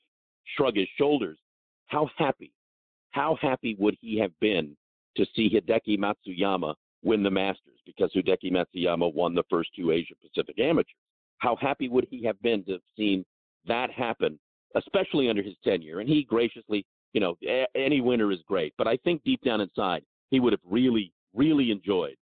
[0.56, 1.38] shrug his shoulders.
[1.88, 2.52] How happy
[3.10, 4.76] how happy would he have been
[5.16, 10.14] to see Hideki Matsuyama win the Masters because Hideki Matsuyama won the first two Asia
[10.20, 10.94] Pacific amateurs?
[11.38, 13.24] How happy would he have been to have seen
[13.66, 14.38] that happen,
[14.76, 16.00] especially under his tenure?
[16.00, 19.60] And he graciously, you know, a- any winner is great, but I think deep down
[19.60, 22.16] inside, he would have really, really enjoyed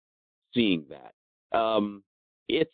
[0.53, 1.59] seeing that.
[1.59, 2.03] Um,
[2.49, 2.71] it's,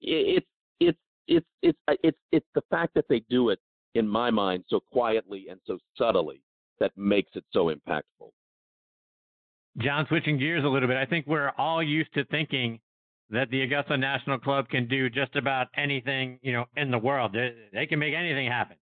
[0.00, 0.46] it's,
[0.80, 3.58] it's, it's, it's, it's, it's the fact that they do it
[3.94, 6.42] in my mind so quietly and so subtly
[6.80, 8.30] that makes it so impactful.
[9.78, 12.80] John, switching gears a little bit, I think we're all used to thinking
[13.30, 17.32] that the Augusta National Club can do just about anything, you know, in the world.
[17.34, 18.76] They, they can make anything happen.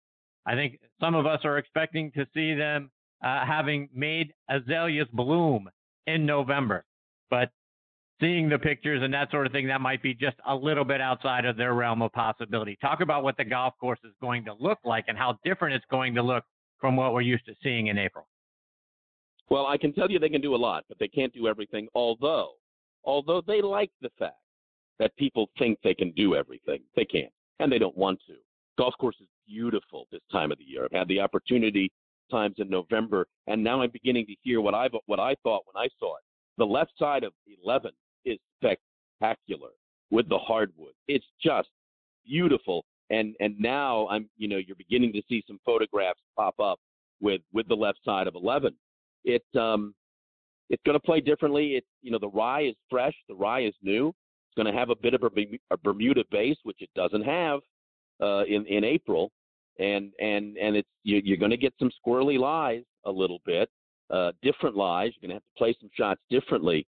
[0.45, 2.91] I think some of us are expecting to see them
[3.23, 5.69] uh, having made azaleas bloom
[6.05, 6.83] in November,
[7.29, 7.49] but
[8.19, 11.01] seeing the pictures and that sort of thing, that might be just a little bit
[11.01, 12.77] outside of their realm of possibility.
[12.81, 15.85] Talk about what the golf course is going to look like and how different it's
[15.89, 16.43] going to look
[16.79, 18.27] from what we're used to seeing in April.
[19.49, 21.87] Well, I can tell you they can do a lot, but they can't do everything.
[21.95, 22.53] Although,
[23.03, 24.37] although they like the fact
[24.99, 28.35] that people think they can do everything, they can't, and they don't want to.
[28.77, 30.85] Golf course is beautiful this time of the year.
[30.85, 31.91] I've had the opportunity
[32.31, 35.81] times in November, and now I'm beginning to hear what I what I thought when
[35.81, 36.23] I saw it.
[36.57, 37.33] The left side of
[37.63, 37.91] 11
[38.25, 39.69] is spectacular
[40.11, 40.93] with the hardwood.
[41.07, 41.69] It's just
[42.25, 46.79] beautiful, and and now I'm you know you're beginning to see some photographs pop up
[47.21, 48.75] with with the left side of 11
[49.24, 49.93] it um,
[50.69, 51.76] it's going to play differently.
[51.76, 54.09] It you know the rye is fresh, the rye is new.
[54.09, 57.59] It's going to have a bit of a, Bermuda base, which it doesn't have
[58.21, 59.32] uh, in in April,
[59.80, 63.69] and and and it's you, you're going to get some squirrely lies a little bit,
[64.09, 65.11] uh, different lies.
[65.15, 66.86] You're going to have to play some shots differently,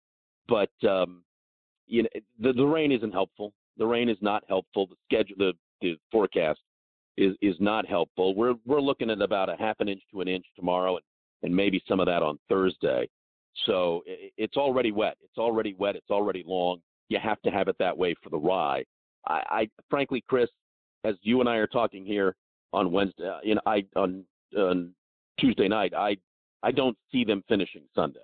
[0.48, 1.24] but um,
[1.88, 2.10] you know
[2.40, 3.54] the the rain isn't helpful.
[3.78, 4.88] The rain is not helpful.
[4.88, 6.60] The schedule, the the forecast
[7.18, 8.36] is is not helpful.
[8.36, 11.06] We're we're looking at about a half an inch to an inch tomorrow, and
[11.44, 13.08] and maybe some of that on Thursday.
[13.66, 15.18] So it's already wet.
[15.22, 15.96] It's already wet.
[15.96, 16.80] It's already long.
[17.10, 18.84] You have to have it that way for the rye.
[19.28, 20.50] I, I frankly, Chris,
[21.04, 22.36] as you and I are talking here
[22.72, 24.24] on Wednesday, uh, you know, I on,
[24.58, 24.94] on
[25.40, 26.18] Tuesday night, I
[26.62, 28.20] I don't see them finishing Sunday.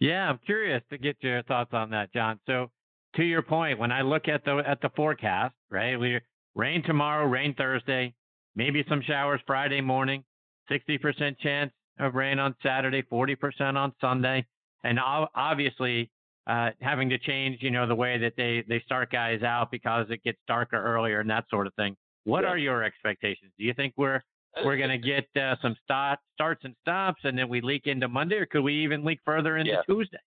[0.00, 2.40] Yeah, I'm curious to get your thoughts on that, John.
[2.46, 2.70] So,
[3.16, 6.20] to your point, when I look at the at the forecast, right, we
[6.54, 8.14] rain tomorrow, rain Thursday,
[8.56, 10.24] maybe some showers Friday morning.
[10.70, 14.46] 60% chance of rain on Saturday, 40% on Sunday,
[14.84, 16.10] and obviously
[16.46, 20.06] uh, having to change, you know, the way that they they start guys out because
[20.10, 21.94] it gets darker earlier and that sort of thing.
[22.24, 22.50] What yeah.
[22.50, 23.52] are your expectations?
[23.58, 24.20] Do you think we're
[24.64, 28.08] we're going to get uh, some start, starts and stops, and then we leak into
[28.08, 29.82] Monday, or could we even leak further into yeah.
[29.86, 30.18] Tuesday?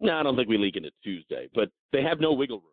[0.00, 2.72] No, I don't think we leak into Tuesday, but they have no wiggle room.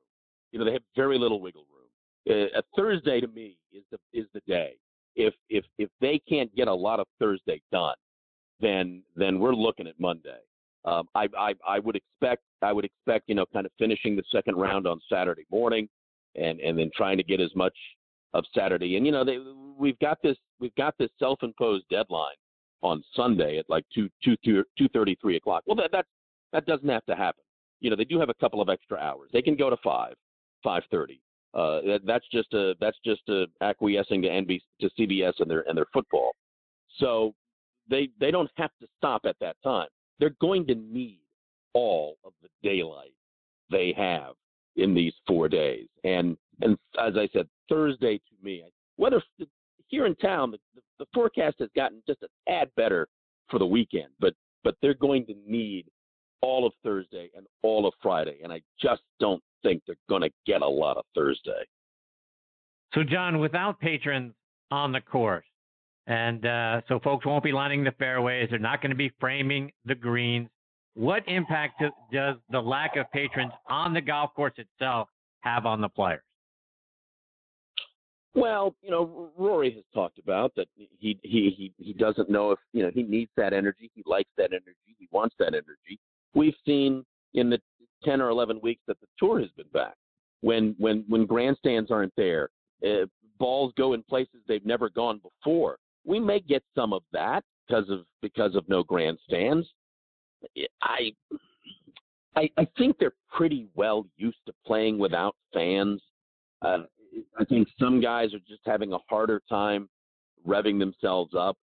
[0.52, 2.50] You know, they have very little wiggle room.
[2.54, 4.74] Uh, a Thursday to me is the is the day
[5.16, 7.96] if if if they can't get a lot of Thursday done,
[8.60, 10.40] then then we're looking at Monday.
[10.86, 14.24] Um, I, I I would expect I would expect you know kind of finishing the
[14.32, 15.88] second round on Saturday morning,
[16.36, 17.76] and and then trying to get as much
[18.34, 18.98] of Saturday.
[18.98, 19.38] And you know they,
[19.78, 22.36] we've got this we've got this self-imposed deadline
[22.82, 25.64] on Sunday at like two two two two thirty three o'clock.
[25.66, 26.06] Well that that
[26.52, 27.44] that doesn't have to happen.
[27.80, 29.30] You know they do have a couple of extra hours.
[29.32, 30.16] They can go to five
[30.64, 31.22] five thirty.
[31.54, 35.62] Uh, that, that's just a that's just a acquiescing to NBC to CBS and their
[35.68, 36.32] and their football.
[36.98, 37.34] So
[37.90, 39.88] they they don't have to stop at that time.
[40.20, 41.20] They're going to need
[41.74, 43.14] all of the daylight
[43.72, 44.34] they have
[44.76, 45.88] in these four days.
[46.04, 48.64] And and as I said, Thursday to me,
[48.96, 49.22] whether
[49.88, 50.58] here in town the,
[51.00, 53.08] the, forecast has gotten just a tad better
[53.50, 54.34] for the weekend, but
[54.64, 55.86] but they're going to need
[56.44, 60.30] all of Thursday and all of Friday, and I just don't think they're going to
[60.46, 61.64] get a lot of Thursday.
[62.94, 64.34] So, John, without patrons
[64.70, 65.46] on the course,
[66.06, 69.72] and uh, so folks won't be lining the fairways, they're not going to be framing
[69.86, 70.50] the greens.
[70.96, 71.82] What impact
[72.12, 75.08] does the lack of patrons on the golf course itself
[75.40, 76.22] have on the players?
[78.36, 82.60] Well, you know, Rory has talked about that he he he he doesn't know if
[82.74, 83.92] you know he needs that energy.
[83.96, 84.96] He likes that energy.
[84.98, 86.00] He wants that energy.
[86.34, 87.60] We've seen in the
[88.04, 89.96] 10 or 11 weeks that the tour has been back.
[90.42, 92.50] When when when grandstands aren't there,
[92.86, 93.06] uh,
[93.40, 95.78] balls go in places they've never gone before.
[96.06, 99.66] We may get some of that because of because of no grandstands.
[100.82, 101.14] I
[102.36, 106.02] I, I think they're pretty well used to playing without fans.
[106.62, 106.80] Uh,
[107.40, 109.88] I think some guys are just having a harder time
[110.48, 111.58] revving themselves up.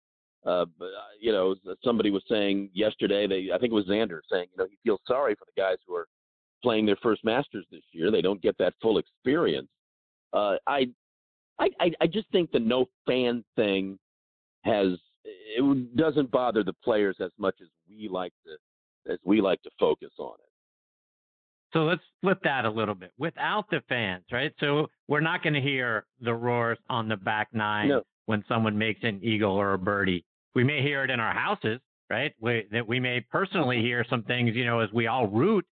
[0.46, 0.86] Uh, uh,
[1.20, 4.66] you know, somebody was saying yesterday, they I think it was Xander saying, you know,
[4.70, 6.06] he feels sorry for the guys who are
[6.62, 8.10] playing their first Masters this year.
[8.10, 9.68] They don't get that full experience.
[10.32, 10.88] Uh, I,
[11.58, 13.98] I, I just think the no fan thing
[14.64, 19.60] has it doesn't bother the players as much as we like to as we like
[19.62, 20.50] to focus on it.
[21.72, 23.12] So let's flip that a little bit.
[23.18, 24.52] Without the fans, right?
[24.58, 28.02] So we're not going to hear the roars on the back nine no.
[28.26, 30.24] when someone makes an eagle or a birdie.
[30.54, 32.34] We may hear it in our houses, right?
[32.40, 35.64] We, that we may personally hear some things, you know, as we all root,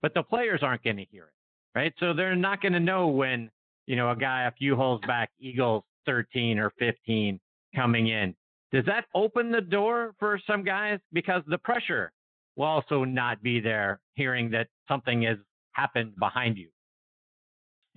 [0.00, 1.92] but the players aren't going to hear it, right?
[2.00, 3.50] So they're not going to know when,
[3.86, 7.38] you know, a guy a few holes back, Eagles 13 or 15
[7.74, 8.34] coming in.
[8.72, 10.98] Does that open the door for some guys?
[11.12, 12.10] Because the pressure
[12.56, 15.36] will also not be there hearing that something has
[15.72, 16.68] happened behind you.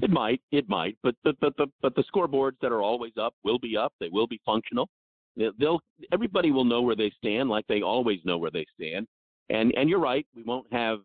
[0.02, 3.34] It might, it might, but but but but, but the scoreboards that are always up
[3.46, 3.94] will be up.
[4.02, 4.90] They will be functional.
[5.36, 5.82] They'll
[6.12, 9.08] everybody will know where they stand, like they always know where they stand.
[9.50, 11.00] And and you're right, we won't have,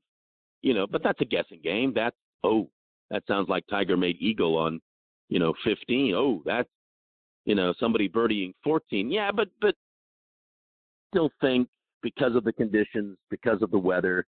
[0.62, 1.92] you know, but that's a guessing game.
[1.94, 2.68] That's oh,
[3.10, 4.80] that sounds like Tiger made eagle on,
[5.28, 6.14] you know, 15.
[6.14, 6.68] Oh, that's,
[7.44, 9.10] you know, somebody birdieing 14.
[9.10, 9.74] Yeah, but but
[11.10, 11.68] still think
[12.02, 14.26] because of the conditions, because of the weather.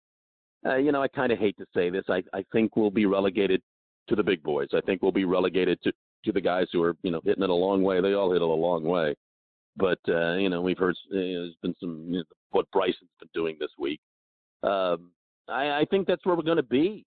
[0.65, 2.05] Uh, you know, I kind of hate to say this.
[2.09, 3.61] I, I think we'll be relegated
[4.07, 4.69] to the big boys.
[4.73, 5.91] I think we'll be relegated to,
[6.25, 7.99] to the guys who are, you know, hitting it a long way.
[8.01, 9.15] They all hit it a long way.
[9.75, 13.09] But, uh, you know, we've heard you know, there's been some, you know, what Bryson's
[13.19, 13.99] been doing this week.
[14.61, 15.11] Um,
[15.47, 17.05] I, I think that's where we're going to be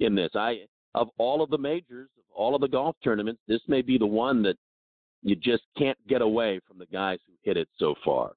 [0.00, 0.30] in this.
[0.34, 0.60] I,
[0.94, 4.06] of all of the majors, of all of the golf tournaments, this may be the
[4.06, 4.56] one that
[5.22, 8.32] you just can't get away from the guys who hit it so far.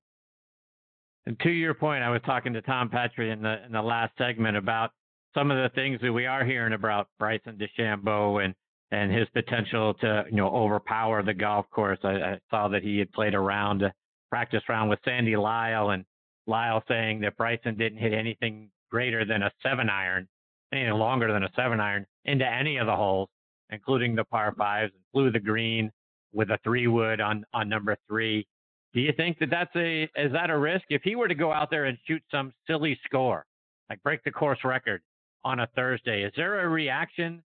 [1.25, 4.13] And to your point, I was talking to Tom Patri in the in the last
[4.17, 4.91] segment about
[5.33, 8.53] some of the things that we are hearing about Bryson DeChambeau and
[8.91, 11.99] and his potential to you know overpower the golf course.
[12.03, 13.91] I, I saw that he had played a round, a uh,
[14.29, 16.05] practice round with Sandy Lyle, and
[16.47, 20.27] Lyle saying that Bryson didn't hit anything greater than a seven iron,
[20.71, 23.29] anything longer than a seven iron into any of the holes,
[23.69, 25.91] including the par fives, and flew the green
[26.33, 28.45] with a three wood on on number three.
[28.93, 31.51] Do you think that that's a is that a risk if he were to go
[31.51, 33.45] out there and shoot some silly score,
[33.89, 35.01] like break the course record
[35.43, 36.23] on a Thursday?
[36.23, 37.43] Is there a reaction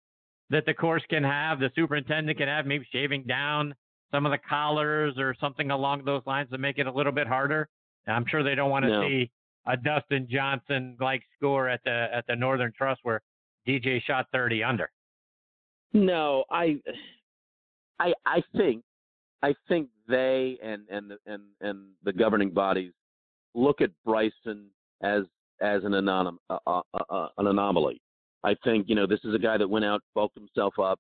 [0.50, 3.76] that the course can have, the superintendent can have, maybe shaving down
[4.12, 7.28] some of the collars or something along those lines to make it a little bit
[7.28, 7.68] harder?
[8.08, 9.08] I'm sure they don't want to no.
[9.08, 9.32] see
[9.66, 13.22] a Dustin Johnson like score at the at the Northern Trust where
[13.68, 14.89] DJ shot 30 under.
[15.93, 16.80] No, I
[18.00, 18.84] I I think
[19.43, 22.93] I think they and and and and the governing bodies
[23.56, 24.68] look at Bryson
[25.02, 25.24] as
[25.62, 28.02] as an anom- uh, uh, uh, uh, an anomaly.
[28.48, 31.00] I think you know this is a guy that went out, bulked himself up,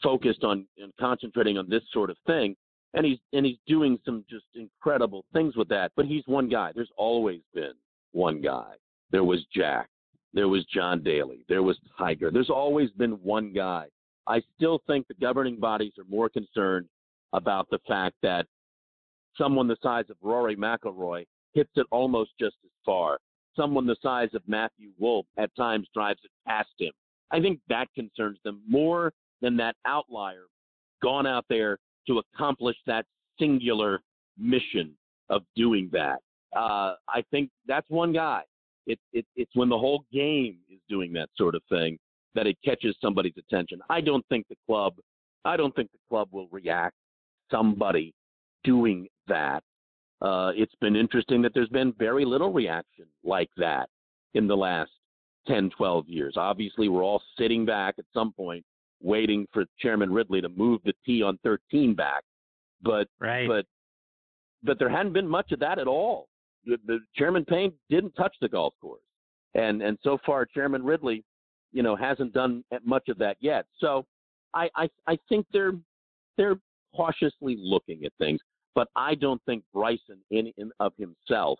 [0.00, 2.54] focused on and concentrating on this sort of thing,
[2.94, 5.90] and he's and he's doing some just incredible things with that.
[5.96, 6.70] But he's one guy.
[6.72, 7.72] There's always been
[8.12, 8.74] one guy.
[9.10, 9.88] There was Jack.
[10.32, 11.44] There was John Daly.
[11.48, 12.30] There was Tiger.
[12.30, 13.86] There's always been one guy.
[14.28, 16.86] I still think the governing bodies are more concerned
[17.32, 18.46] about the fact that
[19.36, 21.24] someone the size of Rory McIlroy
[21.54, 23.18] hits it almost just as far.
[23.60, 26.92] Someone the size of Matthew Wolff at times drives it past him.
[27.30, 30.44] I think that concerns them more than that outlier
[31.02, 33.04] gone out there to accomplish that
[33.38, 34.00] singular
[34.38, 34.94] mission
[35.28, 36.20] of doing that.
[36.56, 38.44] Uh, I think that's one guy.
[38.86, 41.98] It, it, it's when the whole game is doing that sort of thing
[42.34, 43.80] that it catches somebody's attention.
[43.90, 44.94] I don't think the club,
[45.44, 46.94] I don't think the club will react
[47.50, 48.14] somebody
[48.64, 49.62] doing that.
[50.22, 53.88] Uh, it's been interesting that there's been very little reaction like that
[54.34, 54.90] in the last
[55.48, 56.34] 10, 12 years.
[56.36, 58.64] Obviously, we're all sitting back at some point
[59.02, 62.22] waiting for Chairman Ridley to move the tee on 13 back.
[62.82, 63.46] But right.
[63.46, 63.66] but
[64.62, 66.28] but there hadn't been much of that at all.
[66.64, 69.02] The, the Chairman Payne didn't touch the golf course,
[69.54, 71.24] and and so far Chairman Ridley,
[71.72, 73.66] you know, hasn't done much of that yet.
[73.78, 74.06] So
[74.54, 75.72] I I, I think they're
[76.36, 76.56] they're
[76.94, 78.40] cautiously looking at things.
[78.74, 81.58] But I don't think Bryson in, of himself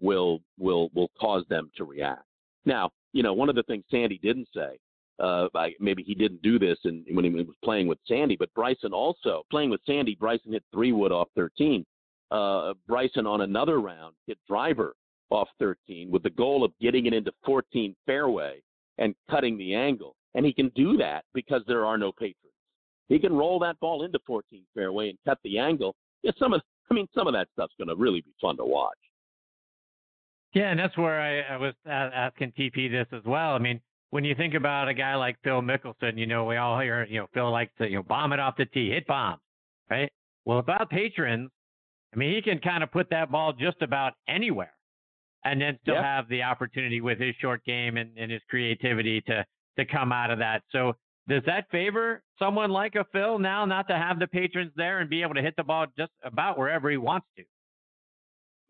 [0.00, 2.24] will will will cause them to react.
[2.64, 4.78] Now, you know, one of the things Sandy didn't say,
[5.18, 8.52] uh, I, maybe he didn't do this in, when he was playing with Sandy, but
[8.54, 10.16] Bryson also playing with Sandy.
[10.18, 11.84] Bryson hit three wood off 13.
[12.30, 14.94] Uh, Bryson on another round hit driver
[15.30, 18.60] off 13 with the goal of getting it into 14 fairway
[18.98, 20.14] and cutting the angle.
[20.34, 22.52] And he can do that because there are no patrons.
[23.08, 25.94] He can roll that ball into 14 fairway and cut the angle.
[26.26, 26.60] Yeah, some of
[26.90, 28.98] I mean some of that stuff's going to really be fun to watch.
[30.54, 33.50] Yeah, and that's where I, I was asking TP this as well.
[33.50, 36.80] I mean, when you think about a guy like Phil Mickelson, you know, we all
[36.80, 39.40] hear, you know, Phil likes to, you know, bomb it off the tee, hit bombs,
[39.90, 40.10] right?
[40.46, 41.50] Well, about patrons,
[42.14, 44.72] I mean, he can kind of put that ball just about anywhere
[45.44, 46.16] and then still yeah.
[46.16, 49.44] have the opportunity with his short game and, and his creativity to
[49.78, 50.62] to come out of that.
[50.72, 50.94] So
[51.28, 55.10] does that favor someone like a Phil now not to have the patrons there and
[55.10, 57.44] be able to hit the ball just about wherever he wants to?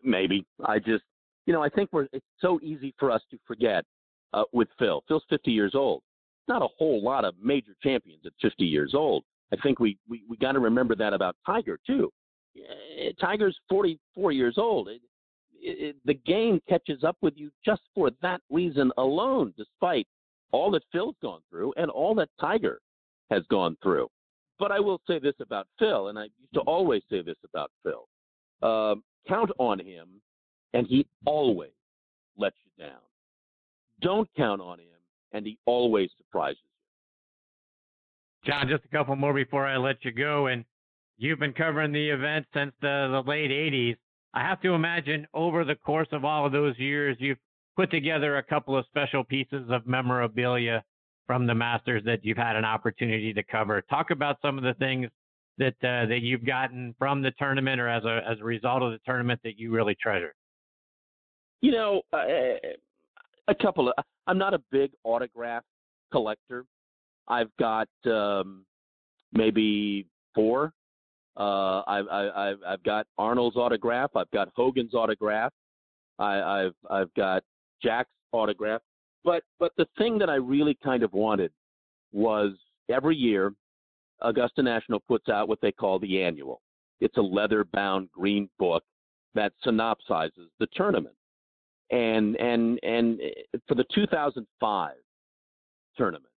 [0.07, 1.05] maybe I just,
[1.45, 2.07] you know, I think we're.
[2.13, 3.85] It's so easy for us to forget
[4.33, 5.03] uh, with Phil.
[5.09, 6.03] Phil's 50 years old.
[6.49, 9.25] Not a whole lot of major champions at 50 years old.
[9.53, 12.11] I think we we, we got to remember that about Tiger too.
[13.21, 14.89] Tiger's 44 years old.
[14.89, 15.03] It,
[15.61, 20.07] it, the game catches up with you just for that reason alone, despite
[20.53, 22.81] all that Phil's gone through and all that Tiger
[23.31, 24.09] has gone through.
[24.59, 27.71] But I will say this about Phil, and I used to always say this about
[27.83, 28.09] Phil
[28.63, 28.95] uh,
[29.29, 30.09] count on him,
[30.73, 31.73] and he always
[32.39, 33.01] lets you down.
[34.01, 34.87] Don't count on him,
[35.33, 38.53] and he always surprises you.
[38.53, 40.47] John, just a couple more before I let you go.
[40.47, 40.65] And
[41.19, 43.97] you've been covering the event since the, the late 80s.
[44.35, 47.39] I have to imagine over the course of all of those years, you've
[47.77, 50.83] put together a couple of special pieces of memorabilia
[51.27, 53.83] from the Masters that you've had an opportunity to cover.
[53.83, 55.09] Talk about some of the things
[55.59, 58.93] that uh, that you've gotten from the tournament or as a as a result of
[58.93, 60.35] the tournament that you really treasure.
[61.61, 62.27] You know, uh,
[63.49, 63.95] a couple of.
[64.27, 65.63] I'm not a big autograph
[66.13, 66.65] collector.
[67.29, 68.65] I've got um,
[69.33, 70.73] maybe four
[71.37, 74.11] uh, I've, I've I've got Arnold's autograph.
[74.17, 75.53] I've got Hogan's autograph.
[76.19, 77.43] I, I've I've got
[77.83, 78.81] Jack's autograph.
[79.25, 81.51] But but the thing that I really kind of wanted
[82.13, 82.53] was
[82.89, 83.53] every year
[84.21, 86.63] Augusta National puts out what they call the annual.
[87.01, 88.83] It's a leather-bound green book
[89.35, 91.15] that synopsizes the tournament.
[91.91, 93.21] And and and
[93.69, 94.95] for the 2005
[95.97, 96.33] tournament,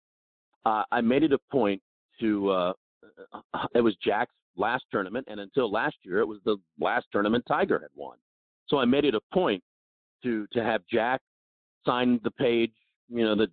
[0.65, 1.81] uh, I made it a point
[2.19, 2.49] to.
[2.49, 2.73] Uh,
[3.73, 7.79] it was Jack's last tournament, and until last year, it was the last tournament Tiger
[7.79, 8.17] had won.
[8.67, 9.63] So I made it a point
[10.21, 11.21] to to have Jack
[11.85, 12.71] sign the page,
[13.09, 13.47] you know, the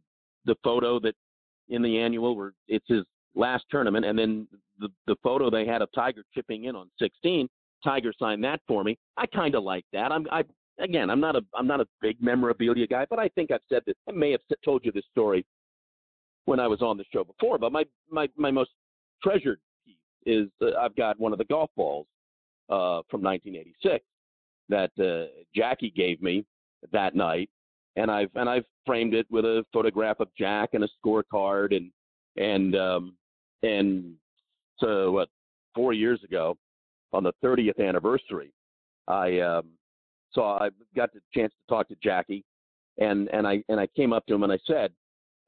[0.44, 1.14] the photo that
[1.68, 3.02] in the annual where it's his
[3.34, 4.46] last tournament, and then
[4.78, 7.48] the the photo they had of Tiger chipping in on 16.
[7.84, 8.98] Tiger signed that for me.
[9.16, 10.12] I kind of like that.
[10.12, 10.44] I'm I
[10.78, 13.82] again, I'm not a I'm not a big memorabilia guy, but I think I've said
[13.86, 13.96] this.
[14.08, 15.44] I may have told you this story
[16.46, 17.58] when I was on the show before.
[17.58, 18.70] But my my my most
[19.22, 22.06] treasured piece is uh, I've got one of the golf balls
[22.68, 24.04] uh, from 1986
[24.68, 26.44] that uh, Jackie gave me
[26.92, 27.48] that night,
[27.96, 31.90] and I've and I've framed it with a photograph of Jack and a scorecard and
[32.36, 33.16] and um,
[33.62, 34.14] and
[34.78, 35.28] so what
[35.74, 36.56] four years ago
[37.12, 38.52] on the 30th anniversary,
[39.08, 39.66] I um,
[40.32, 42.44] so I got the chance to talk to Jackie,
[42.98, 44.92] and and I and I came up to him and I said,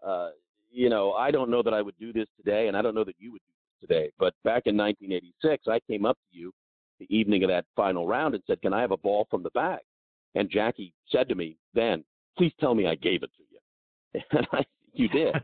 [0.06, 0.30] uh,
[0.70, 3.04] you know, I don't know that I would do this today, and I don't know
[3.04, 3.42] that you would
[3.80, 4.10] do today.
[4.18, 6.52] But back in 1986, I came up to you
[6.98, 9.50] the evening of that final round and said, "Can I have a ball from the
[9.50, 9.80] bag?"
[10.34, 12.04] And Jackie said to me then,
[12.38, 13.58] "Please tell me I gave it to you."
[14.32, 14.64] And I,
[14.94, 15.34] you did.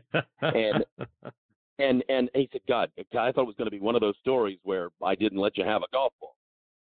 [0.41, 0.85] and
[1.79, 4.17] and and he said, "God, I thought it was going to be one of those
[4.21, 6.35] stories where I didn't let you have a golf ball."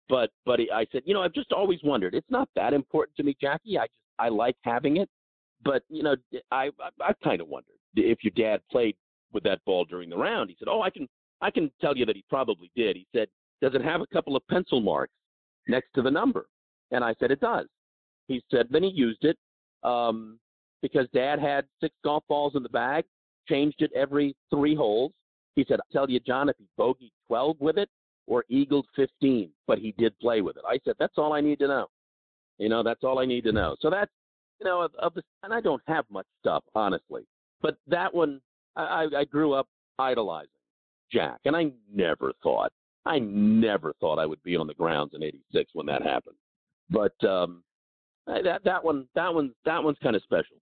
[0.09, 2.13] But but he, I said, you know, I've just always wondered.
[2.13, 3.79] It's not that important to me, Jackie.
[3.79, 5.09] I just I like having it.
[5.63, 6.15] But you know,
[6.51, 8.95] I I, I kind of wondered if your dad played
[9.33, 10.49] with that ball during the round.
[10.49, 11.07] He said, "Oh, I can
[11.41, 12.95] I can tell you that he probably did.
[12.95, 13.27] He said,
[13.61, 15.13] Does it have a couple of pencil marks
[15.67, 16.47] next to the number?
[16.91, 17.67] And I said, It does.
[18.27, 19.37] He said, Then he used it
[19.83, 20.39] um,
[20.81, 23.05] because dad had six golf balls in the bag,
[23.47, 25.11] changed it every three holes.
[25.55, 27.89] He said, I'll tell you, John, if he bogeyed 12 with it
[28.27, 30.63] or eagled 15, but he did play with it.
[30.67, 31.87] I said, That's all I need to know.
[32.57, 33.75] You know, that's all I need to know.
[33.79, 34.11] So that's,
[34.59, 37.25] you know, of, of the, and I don't have much stuff, honestly.
[37.61, 38.39] But that one,
[38.75, 39.67] I, I grew up
[39.99, 40.49] idolizing.
[41.11, 41.39] Jack.
[41.45, 42.71] And I never thought,
[43.05, 46.37] I never thought I would be on the grounds in '86 when that happened.
[46.89, 47.63] But um,
[48.43, 50.57] that that one, that one, that one's kind of special.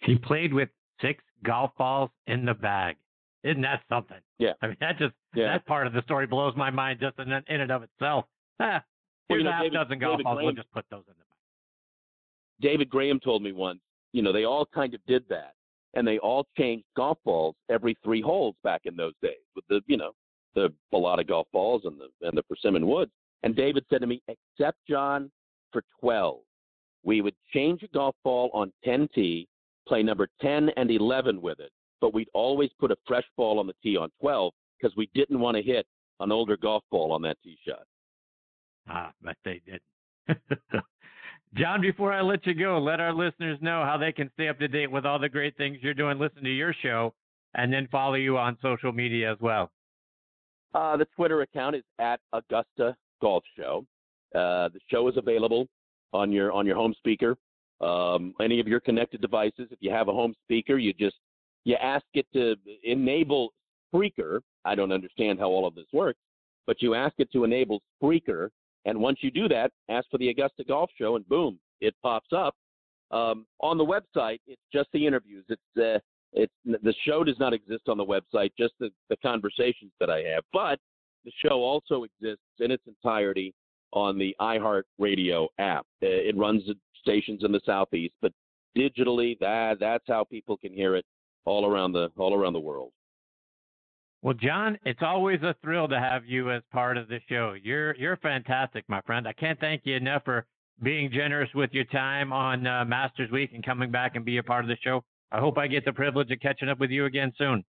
[0.00, 0.68] He played with
[1.00, 2.96] six golf balls in the bag.
[3.42, 4.18] Isn't that something?
[4.38, 4.52] Yeah.
[4.62, 5.52] I mean, that just yeah.
[5.52, 8.24] that part of the story blows my mind just in, in and of itself.
[8.62, 8.84] Ah,
[9.30, 10.36] well, you know, a half David, dozen golf David balls.
[10.36, 12.60] Graham, we'll just put those in the bag.
[12.60, 13.80] David Graham told me once.
[14.12, 15.54] You know, they all kind of did that
[15.94, 19.80] and they all changed golf balls every three holes back in those days with the
[19.86, 20.12] you know
[20.54, 23.12] the Balata golf balls and the and the persimmon woods.
[23.42, 25.30] And David said to me, except John
[25.72, 26.40] for twelve,
[27.02, 29.46] we would change a golf ball on 10T,
[29.88, 33.66] play number 10 and 11 with it, but we'd always put a fresh ball on
[33.66, 35.86] the tee on 12 because we didn't want to hit
[36.20, 37.84] an older golf ball on that tee shot.
[38.88, 40.50] Ah, but they didn't.
[41.54, 44.58] John, before I let you go, let our listeners know how they can stay up
[44.60, 47.12] to date with all the great things you're doing, listen to your show,
[47.54, 49.70] and then follow you on social media as well.
[50.74, 53.84] Uh, the Twitter account is at Augusta Golf Show.
[54.34, 55.66] Uh, the show is available
[56.12, 57.36] on your on your home speaker,
[57.80, 59.68] um, any of your connected devices.
[59.70, 61.16] If you have a home speaker, you just
[61.64, 63.52] you ask it to enable
[63.92, 64.40] Spreaker.
[64.64, 66.20] I don't understand how all of this works,
[66.66, 68.50] but you ask it to enable Spreaker
[68.84, 72.30] And once you do that, ask for the Augusta Golf Show, and boom, it pops
[72.34, 72.54] up.
[73.10, 75.44] Um, on the website, it's just the interviews.
[75.48, 75.98] It's uh,
[76.32, 80.22] it's the show does not exist on the website, just the, the conversations that I
[80.32, 80.44] have.
[80.52, 80.78] But
[81.24, 83.52] the show also exists in its entirety
[83.92, 85.86] on the iHeart Radio app.
[86.02, 86.62] Uh, it runs
[87.00, 88.32] stations in the southeast, but
[88.76, 91.04] digitally, that that's how people can hear it
[91.44, 92.92] all around the all around the world.
[94.22, 97.54] Well, John, it's always a thrill to have you as part of the show.
[97.60, 99.26] You're you're fantastic, my friend.
[99.26, 100.46] I can't thank you enough for
[100.82, 104.42] being generous with your time on uh, Masters Week and coming back and be a
[104.42, 105.02] part of the show.
[105.32, 107.64] I hope I get the privilege of catching up with you again soon.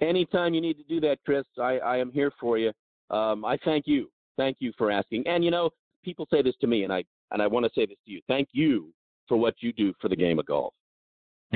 [0.00, 2.72] Anytime you need to do that, Chris, I, I am here for you.
[3.10, 4.10] Um, I thank you.
[4.36, 5.26] Thank you for asking.
[5.26, 5.70] And you know,
[6.04, 8.20] people say this to me, and I and I want to say this to you.
[8.28, 8.92] Thank you
[9.28, 10.74] for what you do for the game of golf.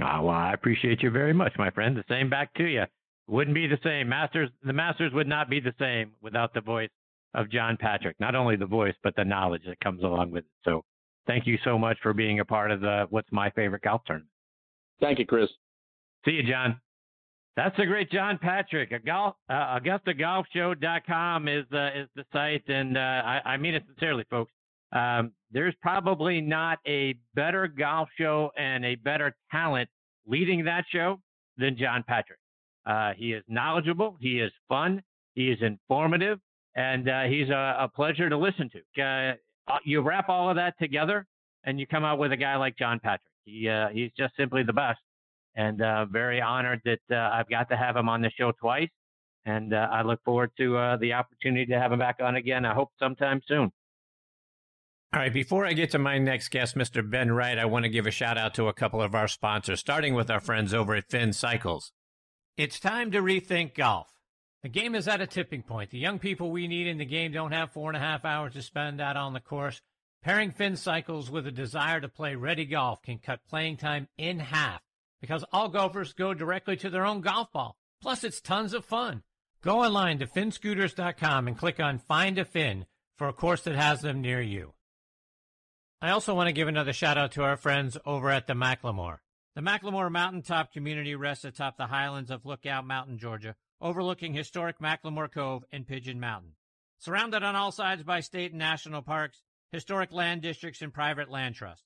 [0.00, 1.96] Ah, well, I appreciate you very much, my friend.
[1.96, 2.84] The same back to you.
[3.28, 4.08] Wouldn't be the same.
[4.08, 6.90] Masters, the Masters would not be the same without the voice
[7.34, 8.16] of John Patrick.
[8.20, 10.50] Not only the voice, but the knowledge that comes along with it.
[10.64, 10.84] So,
[11.26, 14.30] thank you so much for being a part of the what's my favorite golf tournament.
[15.00, 15.48] Thank you, Chris.
[16.24, 16.80] See you, John.
[17.56, 18.92] That's the great John Patrick.
[18.92, 23.82] A golf, uh, AugustaGolfShow.com is uh, is the site, and uh, I, I, mean it
[23.86, 24.52] sincerely, folks.
[24.92, 29.88] Um, there's probably not a better golf show and a better talent
[30.26, 31.18] leading that show
[31.56, 32.38] than John Patrick.
[32.84, 35.02] Uh, he is knowledgeable, he is fun,
[35.34, 36.38] he is informative,
[36.74, 39.02] and uh, he's a, a, pleasure to listen to.
[39.02, 41.26] Uh, you wrap all of that together,
[41.64, 43.32] and you come out with a guy like John Patrick.
[43.46, 44.98] He he's just simply the best
[45.56, 48.90] and uh, very honored that uh, I've got to have him on the show twice.
[49.46, 52.64] And uh, I look forward to uh, the opportunity to have him back on again.
[52.64, 53.72] I hope sometime soon.
[55.12, 57.08] All right, before I get to my next guest, Mr.
[57.08, 59.80] Ben Wright, I want to give a shout out to a couple of our sponsors,
[59.80, 61.92] starting with our friends over at Finn Cycles.
[62.58, 64.08] It's time to rethink golf.
[64.62, 65.90] The game is at a tipping point.
[65.90, 68.54] The young people we need in the game don't have four and a half hours
[68.54, 69.80] to spend out on the course.
[70.22, 74.40] Pairing Finn Cycles with a desire to play ready golf can cut playing time in
[74.40, 74.82] half
[75.26, 77.76] because all golfers go directly to their own golf ball.
[78.00, 79.24] Plus, it's tons of fun.
[79.60, 84.02] Go online to finnscooters.com and click on Find a Fin for a course that has
[84.02, 84.74] them near you.
[86.00, 89.18] I also want to give another shout out to our friends over at the McLemore.
[89.56, 95.32] The McLemore Mountaintop community rests atop the highlands of Lookout Mountain, Georgia, overlooking historic McLemore
[95.32, 96.52] Cove and Pigeon Mountain.
[96.98, 101.56] Surrounded on all sides by state and national parks, historic land districts, and private land
[101.56, 101.85] trusts.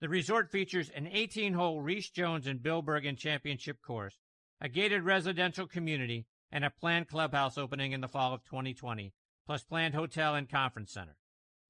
[0.00, 4.18] The resort features an 18 hole Rees Jones and Bill Bergin championship course,
[4.58, 9.12] a gated residential community, and a planned clubhouse opening in the fall of 2020,
[9.44, 11.18] plus planned hotel and conference center.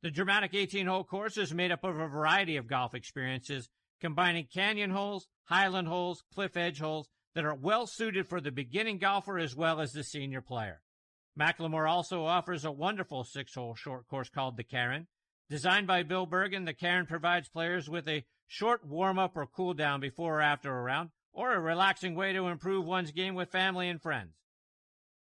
[0.02, 3.68] The dramatic 18 hole course is made up of a variety of golf experiences,
[4.00, 8.98] combining canyon holes, highland holes, cliff edge holes that are well suited for the beginning
[8.98, 10.82] golfer as well as the senior player.
[11.36, 15.08] McLemore also offers a wonderful six hole short course called the Cairn,
[15.50, 19.74] Designed by Bill Bergin, the Cairn provides players with a short warm up or cool
[19.74, 23.50] down before or after a round, or a relaxing way to improve one's game with
[23.50, 24.36] family and friends.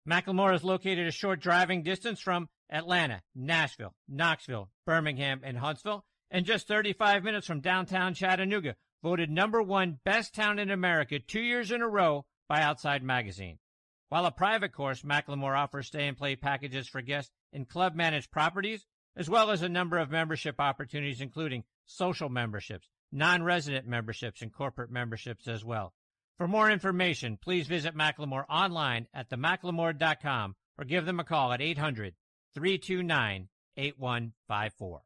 [0.08, 6.44] McLemore is located a short driving distance from Atlanta, Nashville, Knoxville, Birmingham, and Huntsville, and
[6.44, 11.70] just 35 minutes from downtown Chattanooga, voted number one best town in America two years
[11.70, 13.60] in a row by Outside Magazine.
[14.08, 18.32] While a private course, McLemore offers stay and play packages for guests in club managed
[18.32, 18.84] properties,
[19.16, 24.52] as well as a number of membership opportunities, including social memberships, non resident memberships, and
[24.52, 25.94] corporate memberships as well.
[26.38, 31.60] For more information, please visit McLemore online at themclemore.com or give them a call at
[31.60, 32.14] 800
[32.54, 35.00] 329 8154.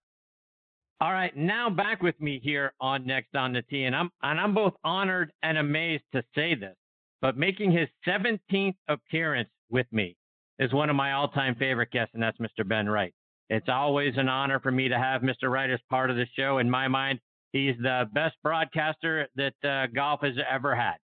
[1.00, 4.38] All right, now back with me here on Next on the Tee, and I'm and
[4.38, 6.76] I'm both honored and amazed to say this,
[7.20, 10.16] but making his 17th appearance with me
[10.60, 12.66] is one of my all-time favorite guests, and that's Mr.
[12.66, 13.12] Ben Wright.
[13.52, 15.50] It's always an honor for me to have Mr.
[15.50, 16.56] Wright as part of the show.
[16.56, 17.20] In my mind,
[17.52, 20.94] he's the best broadcaster that uh, golf has ever had.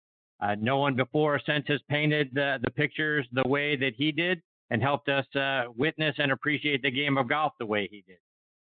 [0.41, 4.13] Uh, no one before or since has painted the, the pictures the way that he
[4.13, 4.41] did
[4.71, 8.17] and helped us uh, witness and appreciate the game of golf the way he did.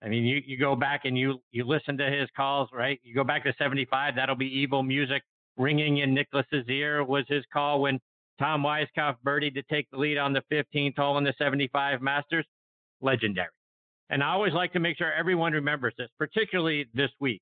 [0.03, 2.99] I mean, you, you go back and you you listen to his calls, right?
[3.03, 5.21] You go back to 75, that'll be evil music
[5.55, 7.99] ringing in Nicklaus's ear was his call when
[8.39, 12.45] Tom Weiskopf birdied to take the lead on the 15th hole in the 75 Masters.
[13.01, 13.49] Legendary.
[14.10, 17.41] And I always like to make sure everyone remembers this, particularly this week,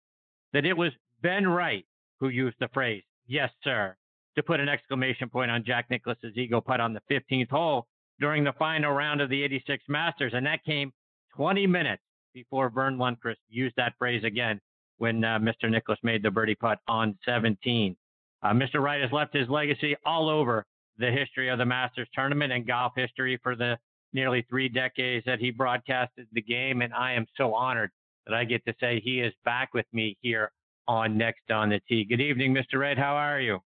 [0.53, 0.91] that it was
[1.21, 1.85] Ben Wright
[2.19, 3.95] who used the phrase, yes, sir,
[4.35, 7.85] to put an exclamation point on Jack Nicklaus's eagle putt on the 15th hole
[8.19, 10.33] during the final round of the 86 Masters.
[10.33, 10.91] And that came
[11.35, 12.01] 20 minutes
[12.33, 14.59] before Verne Lundquist used that phrase again
[14.97, 15.69] when uh, Mr.
[15.69, 17.95] Nicklaus made the birdie putt on 17.
[18.41, 18.81] Uh, Mr.
[18.81, 20.65] Wright has left his legacy all over
[20.97, 23.77] the history of the Masters tournament and golf history for the
[24.13, 27.91] nearly three decades that he broadcasted the game, and I am so honored
[28.25, 30.51] that I get to say he is back with me here
[30.87, 32.05] on Next on the Tee.
[32.05, 32.79] Good evening, Mr.
[32.79, 32.97] Red.
[32.97, 33.59] How are you?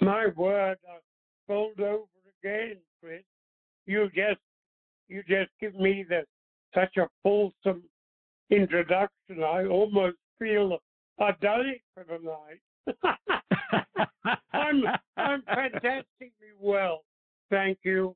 [0.00, 0.98] My word, I
[1.46, 2.04] fold over
[2.42, 3.22] again, Chris.
[3.86, 4.40] You just
[5.08, 6.24] you just give me the
[6.74, 7.82] such a fulsome
[8.50, 9.42] introduction.
[9.44, 10.78] I almost feel
[11.20, 13.18] I've done it for the night.
[14.52, 14.82] I'm
[15.16, 17.04] I'm fantastically well,
[17.50, 18.14] thank you,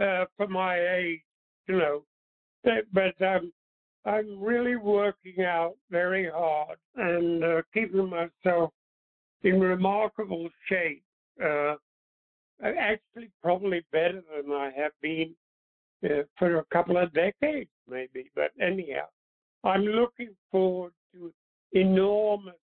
[0.00, 1.20] uh, for my age,
[1.68, 2.02] you know.
[2.92, 3.52] But um,
[4.04, 8.72] I'm really working out very hard and uh, keeping myself
[9.42, 11.02] in remarkable shape.
[11.42, 11.74] Uh,
[12.62, 15.34] actually, probably better than I have been
[16.04, 18.30] uh, for a couple of decades, maybe.
[18.34, 19.06] But anyhow,
[19.64, 21.32] I'm looking forward to
[21.72, 22.56] enormously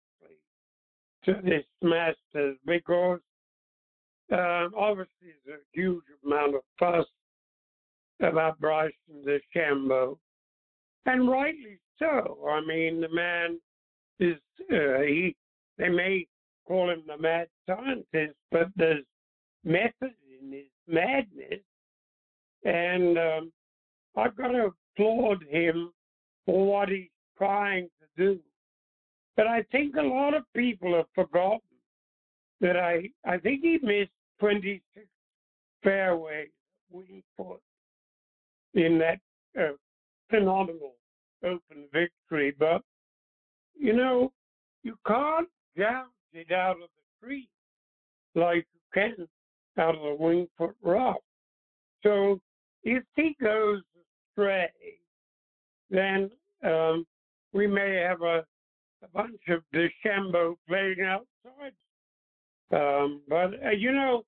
[1.25, 3.21] to this Masters because
[4.33, 7.07] uh, obviously there's a huge amount of fuss
[8.23, 8.93] about Bryson
[9.27, 10.19] DeChambeau,
[11.07, 12.39] and rightly so.
[12.49, 13.61] I mean, the man
[14.21, 14.39] is
[14.73, 15.37] uh, he.
[15.79, 16.27] They may
[16.67, 19.05] call him the mad scientist, but there's
[19.65, 21.61] method in his madness,
[22.65, 23.53] and um,
[24.17, 25.93] I've got to applaud him
[26.47, 27.09] for what he's
[27.39, 28.41] trying to do.
[29.37, 31.61] But I think a lot of people have forgotten
[32.61, 34.11] that I I think he missed
[34.41, 35.07] 26
[35.83, 36.49] fairways
[36.91, 37.61] Winged Foot
[38.75, 39.19] in that
[39.59, 39.73] uh,
[40.31, 40.95] phenomenal
[41.45, 42.55] open victory.
[42.59, 42.83] But
[43.79, 44.33] you know,
[44.83, 47.49] you can't gouge it out of the tree
[48.35, 49.29] like you can
[49.79, 51.17] out of the Winged Foot rough.
[52.03, 52.41] So
[52.85, 53.81] if he goes
[54.37, 54.71] astray,
[55.91, 56.31] then
[56.65, 57.07] um,
[57.53, 58.45] we may have a,
[59.03, 61.73] a bunch of DeChambeau playing outside.
[62.73, 64.23] Um, but, uh, you know,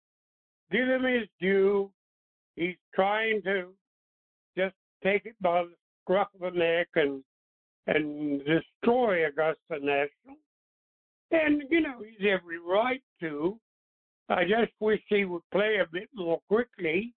[0.70, 1.90] give him his due.
[2.56, 3.68] He's trying to
[5.04, 7.22] take it by the scruff of the neck and
[7.86, 10.38] and destroy Augusta National.
[11.30, 13.58] And, you know, he's every right to.
[14.28, 17.12] I just wish he would play a bit more quickly.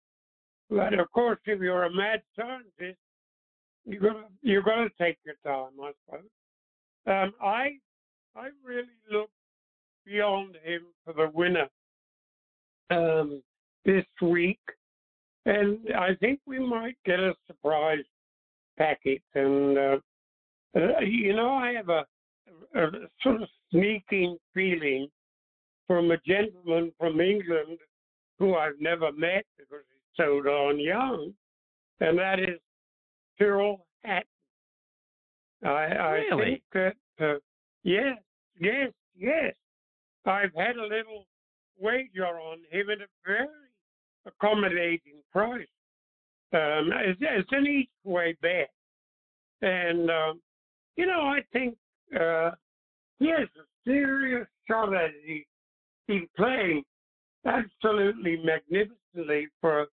[0.70, 3.00] But of course, if you're a mad scientist,
[3.86, 6.26] you're gonna you're gonna take your time, I suppose.
[7.06, 7.78] Um, I
[8.36, 9.30] I really look
[10.06, 11.68] beyond him for the winner
[12.90, 13.44] um,
[13.86, 14.60] this week,
[15.46, 18.04] and I think we might get a surprise
[18.78, 19.22] packet.
[19.34, 19.98] And uh,
[20.76, 22.06] uh, you know, I have a,
[22.76, 22.88] a
[23.22, 25.08] sort of sneaking feeling
[25.88, 27.78] from a gentleman from England
[28.40, 31.34] who I've never met because he's so darn young,
[32.00, 32.60] and that is
[33.38, 34.24] Tyrrell Hatton.
[35.64, 36.46] I, I really?
[36.46, 37.40] think that uh,
[37.84, 38.18] yes,
[38.60, 39.54] yes, yes.
[40.26, 41.28] I've had a little
[41.80, 43.48] wager on him at a very
[44.26, 45.68] accommodating price.
[46.54, 48.70] Um, it's, it's an each way bet,
[49.62, 50.42] and um,
[50.96, 51.76] you know I think
[52.14, 52.52] uh,
[53.20, 55.16] he has a serious shot at it.
[55.26, 55.46] He,
[56.08, 56.84] he's playing
[57.46, 59.88] absolutely magnificently for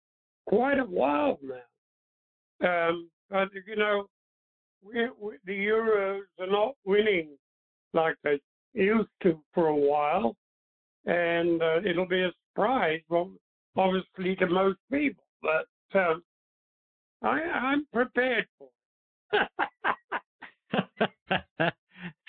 [0.46, 2.88] quite a while now.
[2.88, 4.06] Um, but you know,
[4.82, 7.28] we, we, the Euros are not winning
[7.94, 8.40] like they
[8.74, 10.34] used to for a while,
[11.06, 13.30] and uh, it'll be a surprise, well,
[13.78, 15.24] obviously to most people.
[15.40, 16.22] But um,
[17.22, 18.68] I, I'm prepared for
[19.32, 19.48] it.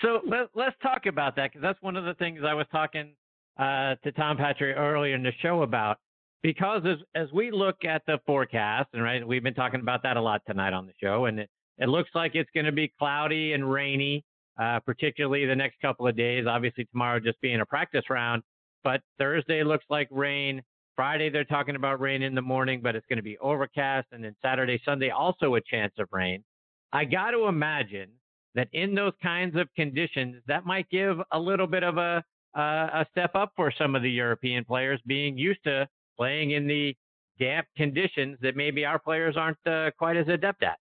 [0.00, 3.14] so let, let's talk about that because that's one of the things I was talking
[3.58, 5.98] uh, to Tom Patrick earlier in the show about
[6.42, 10.16] because as as we look at the forecast, and right, we've been talking about that
[10.16, 12.92] a lot tonight on the show, and it, it looks like it's going to be
[12.98, 14.24] cloudy and rainy,
[14.60, 16.46] uh, particularly the next couple of days.
[16.48, 18.42] Obviously, tomorrow just being a practice round,
[18.84, 20.62] but Thursday looks like rain.
[20.96, 24.22] Friday they're talking about rain in the morning, but it's going to be overcast, and
[24.22, 26.44] then Saturday, Sunday also a chance of rain.
[26.92, 28.10] I got to imagine
[28.54, 32.22] that in those kinds of conditions, that might give a little bit of a
[32.56, 35.86] uh, a step up for some of the European players being used to
[36.16, 36.94] playing in the
[37.38, 40.78] damp conditions that maybe our players aren't uh, quite as adept at.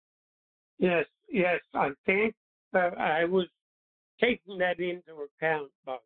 [0.80, 2.34] Yes, yes, I think
[2.74, 3.46] uh, I was
[4.20, 6.02] taking that into account, but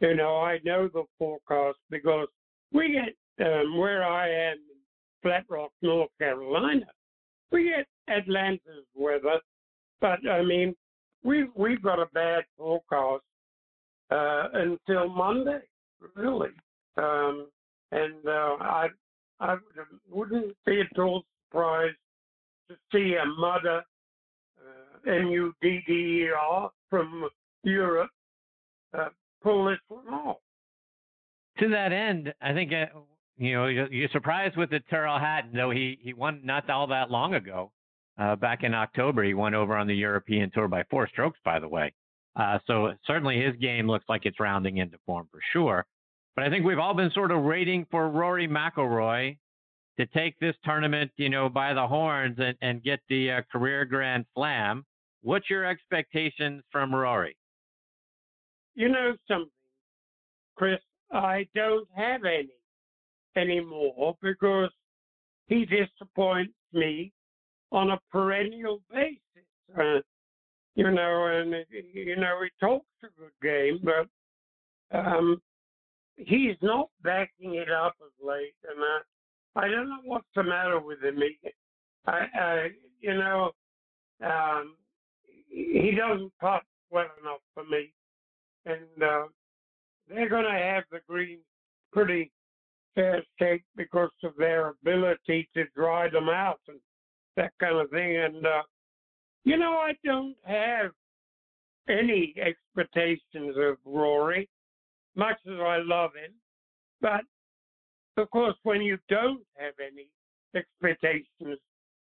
[0.00, 2.26] you know, I know the forecast because
[2.72, 4.80] we get um, where I am in
[5.22, 6.86] Flat Rock, North Carolina,
[7.50, 9.40] we get Atlanta's weather,
[10.00, 10.74] but I mean,
[11.22, 13.22] we we've got a bad forecast
[14.10, 15.60] uh, until Monday,
[16.14, 16.50] really.
[16.96, 17.48] Um,
[17.92, 18.88] and uh, I
[19.40, 19.56] I
[20.10, 21.96] wouldn't be at all surprised
[22.68, 23.82] to see a mudder,
[24.58, 27.28] uh, M-U-D-D-E-R, from
[27.64, 28.10] Europe
[28.94, 29.08] uh,
[29.42, 30.36] pull this one off.
[31.58, 32.86] To that end, I think uh,
[33.38, 37.10] You know, you're, surprised with the Tyrrell Hatton, though he he won not all that
[37.10, 37.72] long ago.
[38.18, 41.58] Uh, back in October, he won over on the European Tour by four strokes, by
[41.58, 41.92] the way.
[42.36, 45.86] Uh, so certainly his game looks like it's rounding into form for sure.
[46.36, 49.38] But I think we've all been sort of waiting for Rory McIlroy
[49.98, 53.84] to take this tournament, you know, by the horns and, and get the uh, career
[53.84, 54.84] Grand Slam.
[55.22, 57.36] What's your expectations from Rory?
[58.74, 59.50] You know something,
[60.56, 60.80] Chris?
[61.12, 62.48] I don't have any
[63.36, 64.70] anymore because
[65.46, 67.12] he disappoints me
[67.70, 69.18] on a perennial basis.
[69.78, 70.00] Uh,
[70.74, 71.54] you know, and
[71.92, 75.40] you know he talks a good game, but um,
[76.16, 80.80] he's not backing it up of late, and I, I don't know what's the matter
[80.80, 81.16] with him.
[81.16, 81.50] He,
[82.06, 82.68] I, I,
[83.00, 83.50] you know,
[84.24, 84.76] um,
[85.48, 87.92] he doesn't putt well enough for me,
[88.66, 89.24] and uh,
[90.08, 91.38] they're going to have the green
[91.92, 92.30] pretty
[92.94, 96.78] fair shake because of their ability to dry them out and
[97.36, 98.16] that kind of thing.
[98.16, 98.62] And uh,
[99.44, 100.90] you know, I don't have
[101.88, 104.48] any expectations of Rory
[105.16, 106.32] much as I love him.
[107.00, 107.22] But
[108.16, 110.08] of course, when you don't have any
[110.54, 111.58] expectations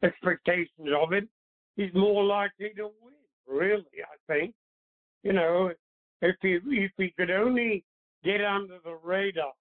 [0.03, 1.29] expectations of him,
[1.77, 3.15] he's more likely to win.
[3.47, 4.55] Really, I think.
[5.23, 5.71] You know,
[6.23, 7.85] if he if he could only
[8.23, 9.53] get under the radar,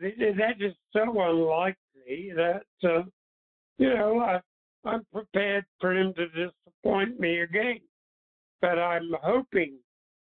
[0.00, 3.02] that is so unlikely that uh,
[3.78, 4.40] you know I,
[4.88, 7.80] I'm prepared for him to disappoint me again.
[8.60, 9.78] But I'm hoping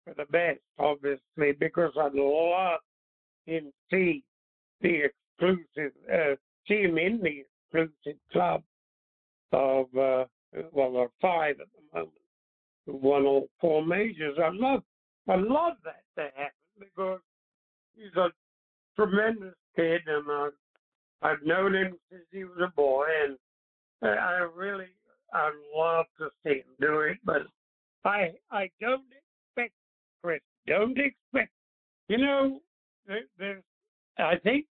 [0.05, 2.81] for the best, obviously, because I'd love
[3.47, 4.23] him see
[4.81, 6.35] the exclusive, uh,
[6.69, 8.63] see him in the exclusive club
[9.53, 10.25] of, uh,
[10.73, 12.15] well, there are five at the moment
[12.87, 14.39] who won all four majors.
[14.39, 14.83] I love,
[15.29, 17.21] I love that to happen because
[17.95, 18.29] he's a
[18.97, 20.51] tremendous kid, and uh,
[21.23, 23.37] I've known him since he was a boy, and
[24.03, 24.87] I really,
[25.33, 27.43] I'd love to see him do it, but
[28.05, 29.75] I, I don't expect
[30.23, 30.41] Chris.
[30.67, 31.53] Don't expect.
[32.09, 32.61] You know,
[33.07, 33.63] there, there's.
[34.19, 34.67] I think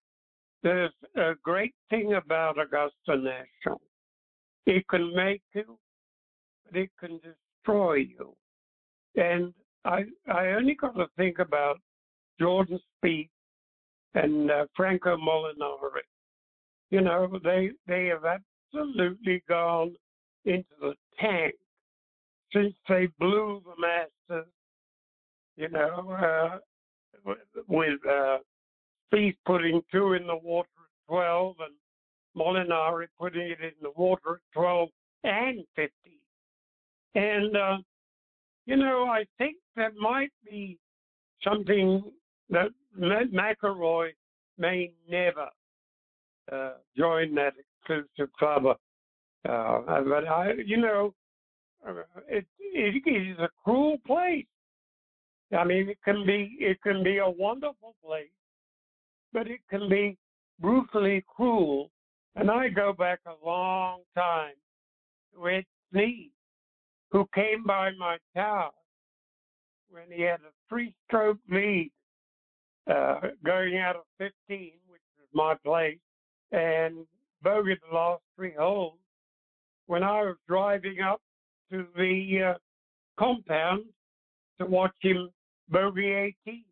[0.63, 3.81] there's a great thing about Augusta National.
[4.67, 5.79] It can make you,
[6.65, 8.35] but it can destroy you.
[9.17, 9.53] And
[9.85, 11.81] I I only got to think about
[12.41, 13.29] Jordan Spieth
[14.15, 16.03] and uh, Franco Molinari.
[16.91, 19.95] You know, they they have absolutely gone
[20.45, 21.55] into the tank
[22.53, 24.47] since they blew the Masters
[25.57, 26.61] you know,
[27.27, 27.35] uh,
[27.69, 28.39] with uh,
[29.47, 31.75] putting two in the water at 12 and
[32.37, 34.89] Molinari putting it in the water at 12
[35.23, 35.91] and 15.
[37.15, 37.77] And, uh,
[38.67, 40.79] you know, I think that might be
[41.43, 42.03] something
[42.51, 42.69] that
[42.99, 44.11] McIlroy
[44.59, 45.49] may never
[46.53, 48.67] uh, join that exclusive club.
[48.67, 51.15] Uh, but I, you know,
[51.87, 54.47] uh, it, it is a cruel place.
[55.57, 58.27] I mean, it can be it can be a wonderful place,
[59.33, 60.17] but it can be
[60.61, 61.91] brutally cruel.
[62.37, 64.55] And I go back a long time
[65.37, 66.31] with Sneed,
[67.13, 68.71] who came by my tower
[69.91, 71.93] when he had a three-stroke lead
[72.91, 75.99] uh, going out of 15, which was my place,
[76.53, 77.07] and
[77.45, 78.99] bogeyed the last three holes.
[79.87, 81.21] When I was driving up
[81.71, 82.59] to the uh,
[83.19, 83.85] compound
[84.59, 85.31] to watch him
[85.69, 86.65] bogey 18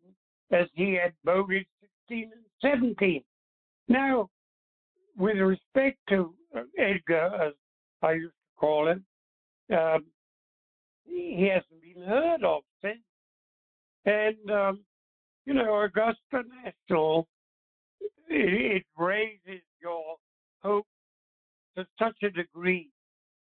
[0.51, 1.65] as he had bogeyed
[2.07, 3.23] 16 and 17.
[3.87, 4.29] Now,
[5.17, 7.53] with respect to uh, Edgar, as
[8.01, 9.05] I used to call him,
[9.75, 10.05] um,
[11.05, 12.99] he hasn't been heard of since.
[14.05, 14.79] And, um,
[15.45, 17.27] you know, Augusta National,
[18.29, 20.15] it, it raises your
[20.61, 20.87] hope
[21.75, 22.89] to such a degree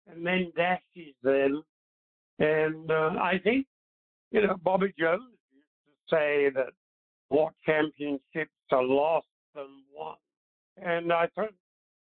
[0.06, 1.62] and then dashes them.
[2.38, 3.66] And uh, I think
[4.30, 6.72] you know, Bobby Jones used to say that
[7.30, 10.16] more championships are lost than won.
[10.76, 11.52] And I thought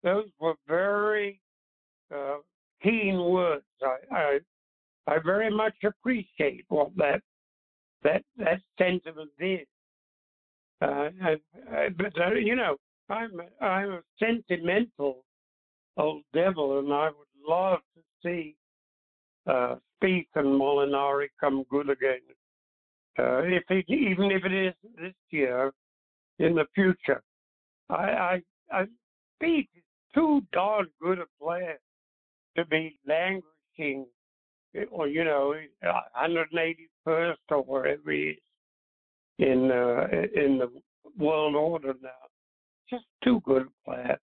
[0.03, 1.39] those were very
[2.13, 2.37] uh,
[2.81, 3.65] keen words.
[3.81, 4.39] I, I
[5.05, 7.21] I very much appreciate what that
[8.03, 9.67] that that sentiment is.
[10.83, 12.75] Uh, I, but uh, you know,
[13.09, 13.31] I'm
[13.61, 15.23] I'm a sentimental
[15.95, 18.55] old devil, and I would love to see
[19.47, 22.19] uh, Spieth and Molinari come good again.
[23.17, 25.71] Uh, if it, even if it is this year,
[26.39, 27.21] in the future,
[27.89, 28.41] I, I,
[28.71, 28.85] I
[29.41, 29.83] Spieth is
[30.13, 31.77] too darn good a player
[32.57, 34.05] to be languishing,
[34.91, 35.55] or you know,
[36.21, 38.37] 181st or wherever he is
[39.39, 40.69] in uh, in the
[41.17, 42.09] world order now.
[42.89, 44.17] just too good a player.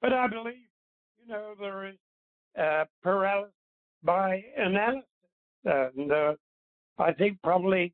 [0.00, 0.54] But I believe,
[1.22, 1.96] you know, there is
[2.58, 3.52] uh, paralysis
[4.02, 5.04] by analysis,
[5.64, 6.34] and uh,
[6.98, 7.92] I think probably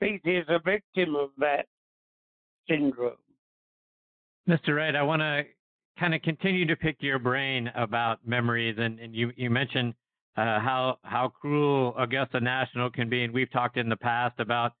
[0.00, 1.66] Spieth is a victim of that
[2.68, 3.16] syndrome.
[4.48, 4.76] Mr.
[4.76, 5.42] Wright, I want to
[5.98, 9.94] kind of continue to pick your brain about memories, and, and you you mentioned
[10.36, 14.72] uh, how how cruel Augusta National can be, and we've talked in the past about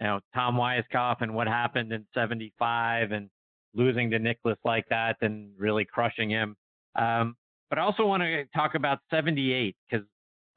[0.00, 3.28] you know Tom Weiskopf and what happened in '75 and
[3.74, 6.56] losing to Nicklaus like that and really crushing him.
[6.96, 7.36] Um,
[7.70, 10.06] but I also want to talk about '78 because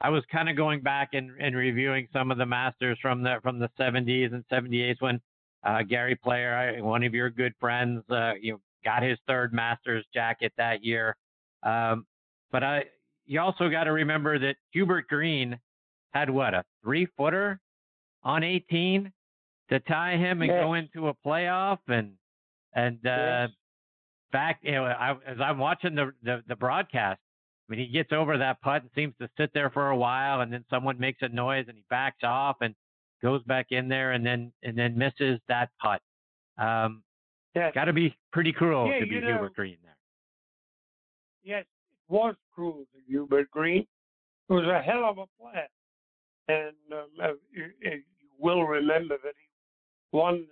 [0.01, 3.37] I was kind of going back and, and reviewing some of the masters from the
[3.41, 5.19] from the 70s and 78s when
[5.63, 10.05] uh, Gary Player, one of your good friends, uh, you know, got his third Masters
[10.13, 11.15] jacket that year.
[11.63, 12.05] Um,
[12.51, 12.85] but I,
[13.25, 15.59] you also got to remember that Hubert Green
[16.13, 17.59] had what a three footer
[18.23, 19.11] on 18
[19.69, 22.13] to tie him and go into a playoff and
[22.73, 23.47] and uh,
[24.31, 24.59] back.
[24.61, 27.19] You know, I, as I'm watching the, the the broadcast,
[27.67, 30.41] I mean, he gets over that putt and seems to sit there for a while,
[30.41, 32.73] and then someone makes a noise and he backs off and
[33.21, 36.01] goes back in there and then and then misses that putt.
[36.57, 37.03] Um,
[37.55, 37.73] yes.
[37.73, 39.97] Got to be pretty cruel yeah, to be you know, Hubert Green there.
[41.43, 43.85] Yes, it was cruel to Hubert Green.
[44.49, 45.67] It was a hell of a player,
[46.47, 48.01] and um, uh, you, you,
[48.39, 49.46] will remember that he
[50.11, 50.45] won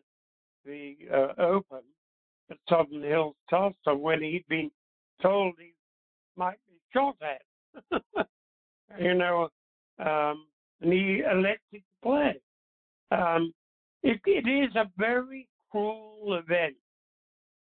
[0.65, 1.81] the uh, Open
[2.49, 4.71] at Southern Hills Tulsa when he'd been
[5.21, 5.73] told he
[6.35, 8.01] might be shot at.
[8.99, 9.49] you know,
[9.99, 10.45] um,
[10.81, 12.35] and he elected to play.
[13.11, 13.53] Um,
[14.03, 16.75] it, it is a very cruel event.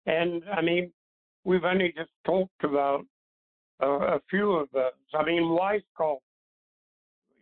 [0.06, 0.92] And I mean,
[1.44, 3.06] we've only just talked about
[3.80, 4.92] a few of those.
[5.14, 6.20] I mean, Weiskopf,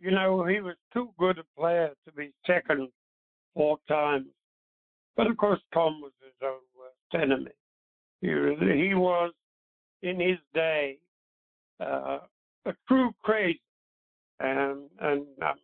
[0.00, 2.88] you know, he was too good a player to be second
[3.54, 4.26] four times.
[5.16, 7.50] But of course, Tom was his own worst enemy.
[8.20, 9.32] He, he was,
[10.02, 10.98] in his day,
[11.80, 12.18] uh,
[12.66, 13.60] a true crazy.
[14.40, 15.58] And, and um,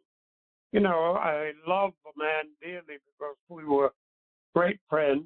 [0.73, 3.93] you know, I love the man dearly because we were
[4.55, 5.25] great friends,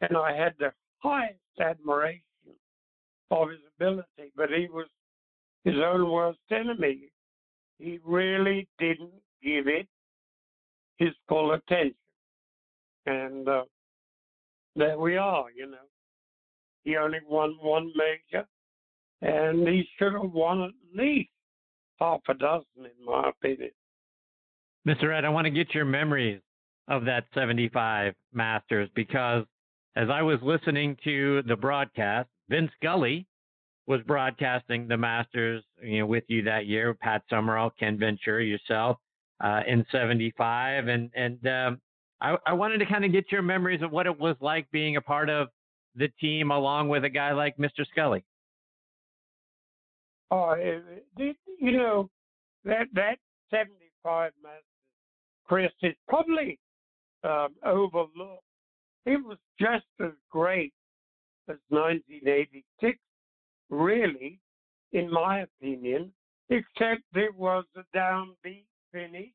[0.00, 2.22] and I had the highest admiration
[3.30, 4.32] of his ability.
[4.34, 4.86] But he was
[5.64, 7.10] his own worst enemy.
[7.78, 9.12] He really didn't
[9.42, 9.86] give it
[10.98, 11.94] his full attention,
[13.06, 13.64] and uh,
[14.74, 15.46] there we are.
[15.54, 15.76] You know,
[16.84, 18.46] he only won one major,
[19.22, 21.30] and he should have won at least
[22.00, 23.70] half a dozen, in my opinion.
[24.86, 25.16] Mr.
[25.16, 26.40] Ed, I want to get your memories
[26.88, 29.44] of that 75 Masters because
[29.96, 33.26] as I was listening to the broadcast, Vin Scully
[33.86, 38.98] was broadcasting the Masters you know, with you that year, Pat Summerall, Ken Venturi, yourself
[39.40, 40.88] uh, in 75.
[40.88, 41.80] And, and um,
[42.20, 44.96] I, I wanted to kind of get your memories of what it was like being
[44.96, 45.48] a part of
[45.94, 47.86] the team along with a guy like Mr.
[47.90, 48.24] Scully.
[50.30, 50.54] Oh,
[51.16, 52.10] you know,
[52.64, 53.18] that, that
[53.50, 54.64] 75 Masters
[55.46, 56.58] Chris, is probably
[57.22, 58.42] um, overlooked.
[59.04, 60.72] It was just as great
[61.48, 62.98] as 1986,
[63.70, 64.40] really,
[64.92, 66.12] in my opinion,
[66.50, 69.30] except it was a downbeat finish.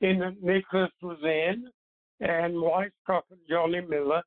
[0.00, 1.68] In Nicklaus was in,
[2.20, 4.22] and Weiskopf and Johnny Miller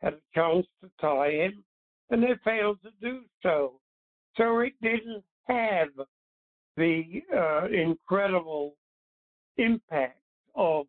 [0.00, 1.64] had a chance to tie him,
[2.10, 3.80] and they failed to do so.
[4.36, 5.88] So it didn't have
[6.76, 8.74] the uh, incredible
[9.58, 10.18] impact
[10.54, 10.86] of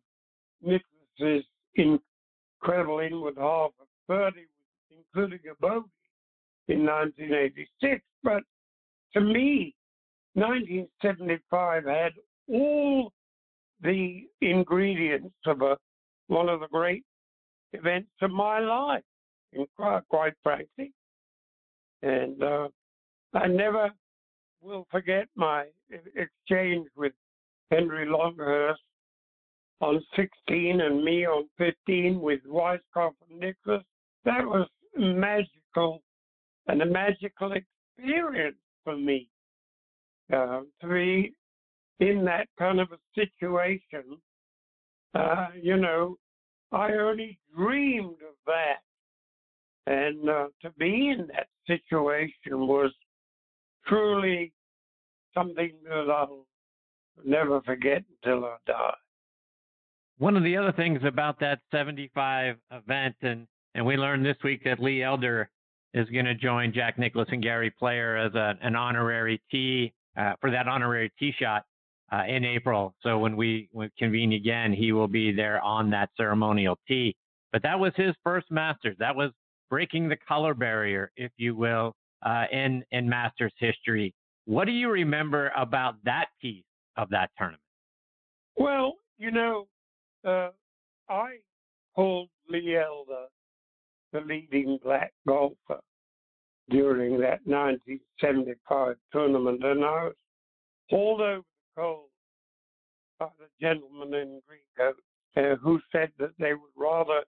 [0.62, 1.44] Nicklaus's
[1.74, 4.40] incredible inward half of 30,
[4.90, 5.88] including a bogey
[6.68, 8.02] in 1986.
[8.22, 8.42] But
[9.12, 9.74] to me,
[10.34, 12.12] 1975 had
[12.48, 13.12] all
[13.82, 15.76] the ingredients of a,
[16.28, 17.04] one of the great
[17.72, 19.02] events of my life,
[19.76, 20.92] quite, quite frankly.
[22.02, 22.68] And uh,
[23.34, 23.90] I never
[24.62, 25.66] will forget my
[26.14, 27.12] exchange with
[27.70, 28.80] Henry Longhurst
[29.80, 33.82] on 16 and me on 15 with Weiskopf and Nicklaus.
[34.24, 34.66] That was
[34.96, 36.02] magical
[36.68, 39.28] and a magical experience for me
[40.32, 41.34] uh, to be
[42.00, 44.18] in that kind of a situation.
[45.14, 46.16] Uh, you know,
[46.72, 48.80] I only dreamed of that.
[49.86, 52.90] And uh, to be in that situation was
[53.86, 54.52] truly
[55.34, 56.46] something that I'll
[57.24, 58.94] never forget until I die.
[60.18, 64.62] One of the other things about that 75 event, and, and we learned this week
[64.64, 65.50] that Lee Elder
[65.92, 70.32] is going to join Jack Nicklaus and Gary Player as a, an honorary tee uh,
[70.40, 71.64] for that honorary tee shot
[72.14, 72.94] uh, in April.
[73.02, 73.68] So when we,
[73.98, 77.16] convene again, he will be there on that ceremonial tee.
[77.52, 78.96] But that was his first Masters.
[78.98, 79.30] That was
[79.70, 84.12] breaking the color barrier, if you will, uh, in in Masters history.
[84.46, 86.64] What do you remember about that piece
[86.96, 87.62] of that tournament?
[88.56, 89.66] Well, you know,
[90.26, 90.50] uh,
[91.08, 91.38] I
[91.94, 93.26] called Lee Elder
[94.12, 95.80] the leading black golfer
[96.70, 100.14] during that 1975 tournament, and I was
[100.88, 101.42] hauled over
[101.76, 102.10] coals
[103.18, 104.94] by the gentleman in green
[105.36, 107.22] uh, who said that they would rather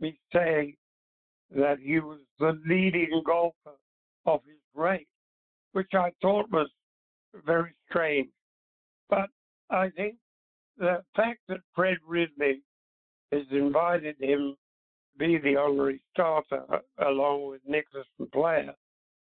[0.00, 0.74] me say
[1.54, 3.76] that he was the leading golfer
[4.26, 5.06] of his race,
[5.72, 6.68] which I thought was
[7.44, 8.30] very strange.
[9.08, 9.28] But
[9.70, 10.16] I think
[10.78, 12.62] the fact that Fred Ridley
[13.32, 14.56] has invited him
[15.12, 16.64] to be the honorary starter
[16.98, 18.74] along with and Player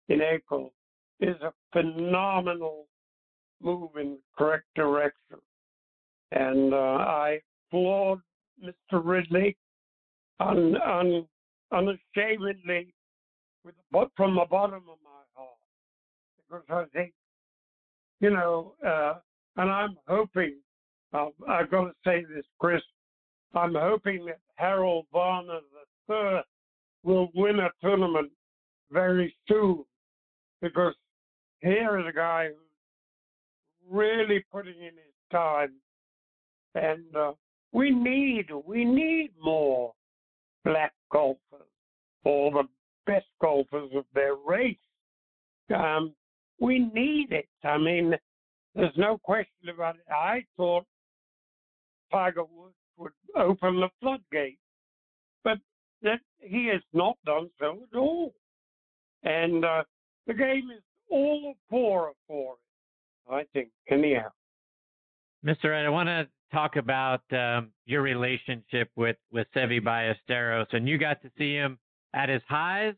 [0.08, 0.72] in April
[1.20, 2.86] is a phenomenal
[3.62, 5.38] move in the correct direction.
[6.32, 8.20] And uh, I applaud
[8.62, 9.02] Mr.
[9.04, 9.56] Ridley
[10.40, 11.26] un, un,
[11.72, 12.92] unashamedly
[13.64, 13.74] with,
[14.16, 15.58] from the bottom of my heart
[16.50, 17.12] because I think,
[18.20, 19.14] you know, uh,
[19.56, 20.56] and I'm hoping,
[21.12, 22.82] uh, I've got to say this, Chris,
[23.54, 25.60] I'm hoping that Harold Varner
[26.10, 26.40] III
[27.04, 28.30] will win a tournament
[28.90, 29.84] very soon
[30.60, 30.94] because
[31.60, 32.48] here is a guy
[33.92, 35.72] really putting in his time,
[36.74, 37.32] and uh,
[37.72, 39.92] we need we need more
[40.64, 41.38] black golfers
[42.24, 42.68] or the
[43.06, 44.76] best golfers of their race.
[45.74, 46.14] Um,
[46.60, 47.48] we need it.
[47.64, 48.14] I mean,
[48.74, 50.04] there's no question about it.
[50.10, 50.84] I thought
[52.10, 54.60] Tiger Woods would open the floodgates,
[55.44, 55.58] but
[56.02, 58.32] that he has not done so at all.
[59.24, 59.84] And uh,
[60.26, 62.61] the game is all poorer for it,
[63.30, 64.28] I think, anyhow.
[65.44, 65.66] Mr.
[65.66, 70.98] Ed, I want to talk about um, your relationship with, with Seve Ballesteros, and you
[70.98, 71.78] got to see him
[72.14, 72.94] at his highs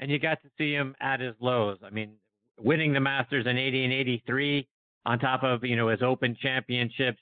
[0.00, 1.78] and you got to see him at his lows.
[1.84, 2.12] I mean,
[2.58, 4.68] winning the Masters in 80 and 83
[5.06, 7.20] on top of, you know, his Open championships,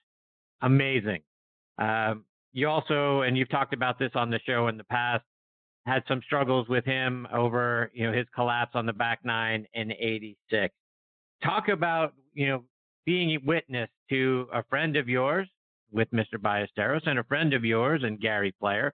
[0.62, 1.20] amazing.
[1.78, 5.24] Um, you also, and you've talked about this on the show in the past,
[5.86, 9.90] had some struggles with him over, you know, his collapse on the back nine in
[9.92, 10.74] 86.
[11.42, 12.64] Talk about, you know,
[13.04, 15.48] being a witness to a friend of yours
[15.90, 16.36] with Mr.
[16.38, 18.92] Ballesteros and a friend of yours and Gary Player,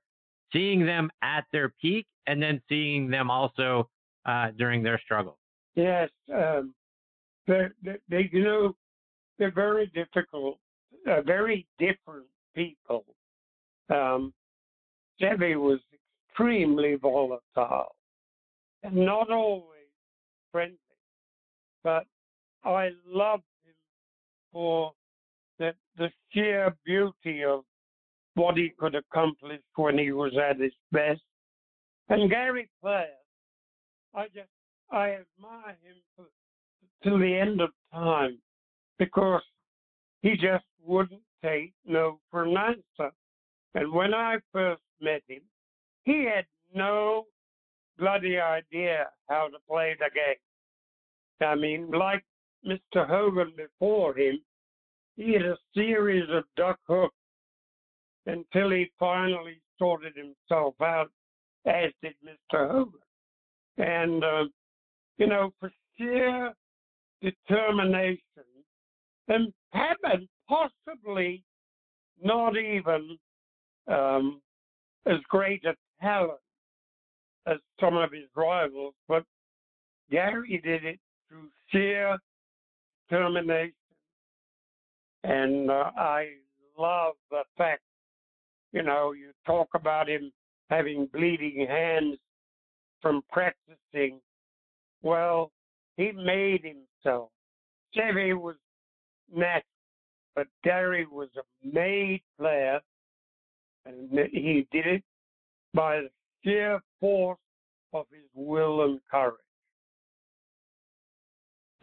[0.53, 3.89] seeing them at their peak and then seeing them also
[4.27, 5.39] uh, during their struggle.
[5.75, 6.75] Yes, um,
[7.47, 7.67] they,
[8.09, 8.77] they, you know,
[9.39, 10.59] they're very difficult,
[11.09, 13.05] uh, very different people.
[13.89, 14.35] Um,
[15.21, 15.81] Seve was
[16.29, 17.95] extremely volatile
[18.83, 19.79] and not always
[20.53, 20.79] friendly,
[21.83, 22.05] but
[22.65, 23.75] Oh, I loved him
[24.53, 24.93] for
[25.59, 27.65] the, the sheer beauty of
[28.35, 31.21] what he could accomplish when he was at his best.
[32.09, 33.07] And Gary Player,
[34.15, 34.49] I just
[34.91, 36.27] I admire him
[37.05, 38.39] to, the end of time
[38.99, 39.43] because
[40.23, 43.13] he just wouldn't take no for an answer.
[43.75, 45.43] And when I first met him,
[46.05, 47.27] he had no
[47.99, 51.49] bloody idea how to play the game.
[51.49, 52.25] I mean, like
[52.67, 53.07] Mr.
[53.07, 54.41] Hogan before him,
[55.17, 57.15] he had a series of duck hooks
[58.27, 61.11] until he finally sorted himself out,
[61.67, 62.71] as did Mr.
[62.71, 63.01] Hogan.
[63.79, 64.45] And, uh,
[65.19, 66.53] you know, for sheer
[67.23, 68.21] determination
[69.29, 71.43] and, and possibly
[72.23, 73.19] not even
[73.89, 74.41] um,
[75.07, 76.41] as great a talent
[77.47, 79.25] as some of his rivals, but
[80.11, 82.19] Gary did it through sheer
[83.09, 83.73] determination.
[85.25, 86.29] And uh, I
[86.79, 87.83] love the fact,
[88.73, 90.31] you know, you talk about him
[90.71, 92.19] having bleeding hands
[93.03, 94.21] from practicing.
[95.03, 95.51] Well,
[95.97, 97.31] he made himself.
[97.97, 98.57] Seve was
[99.35, 99.63] natural,
[100.35, 102.81] but Gary was a made player,
[103.87, 105.03] and he did it
[105.75, 106.11] by the
[106.45, 107.39] sheer force
[107.93, 109.37] of his will and courage.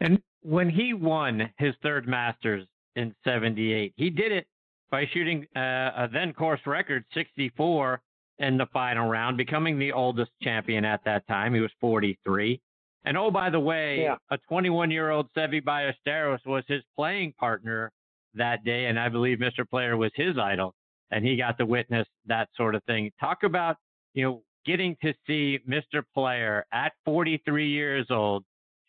[0.00, 4.46] And when he won his third Masters in 78, he did it
[4.90, 8.00] by shooting uh, a then course record 64
[8.38, 11.52] in the final round, becoming the oldest champion at that time.
[11.52, 12.60] He was 43.
[13.04, 14.16] And oh, by the way, yeah.
[14.30, 17.90] a 21 year old Seve Ballesteros was his playing partner
[18.34, 18.86] that day.
[18.86, 19.68] And I believe Mr.
[19.68, 20.74] Player was his idol.
[21.10, 23.10] And he got to witness that sort of thing.
[23.18, 23.76] Talk about,
[24.14, 26.02] you know, getting to see Mr.
[26.14, 28.44] Player at 43 years old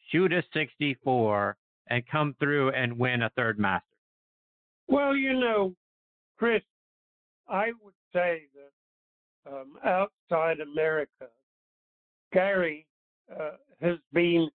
[0.10, 1.58] shoot a 64
[1.90, 3.86] and come through and win a third master.
[4.88, 5.74] Well, you know,
[6.38, 6.62] Chris,
[7.48, 11.28] I would say that um, outside America,
[12.34, 12.86] Gary
[13.32, 13.52] uh,
[13.82, 14.50] has been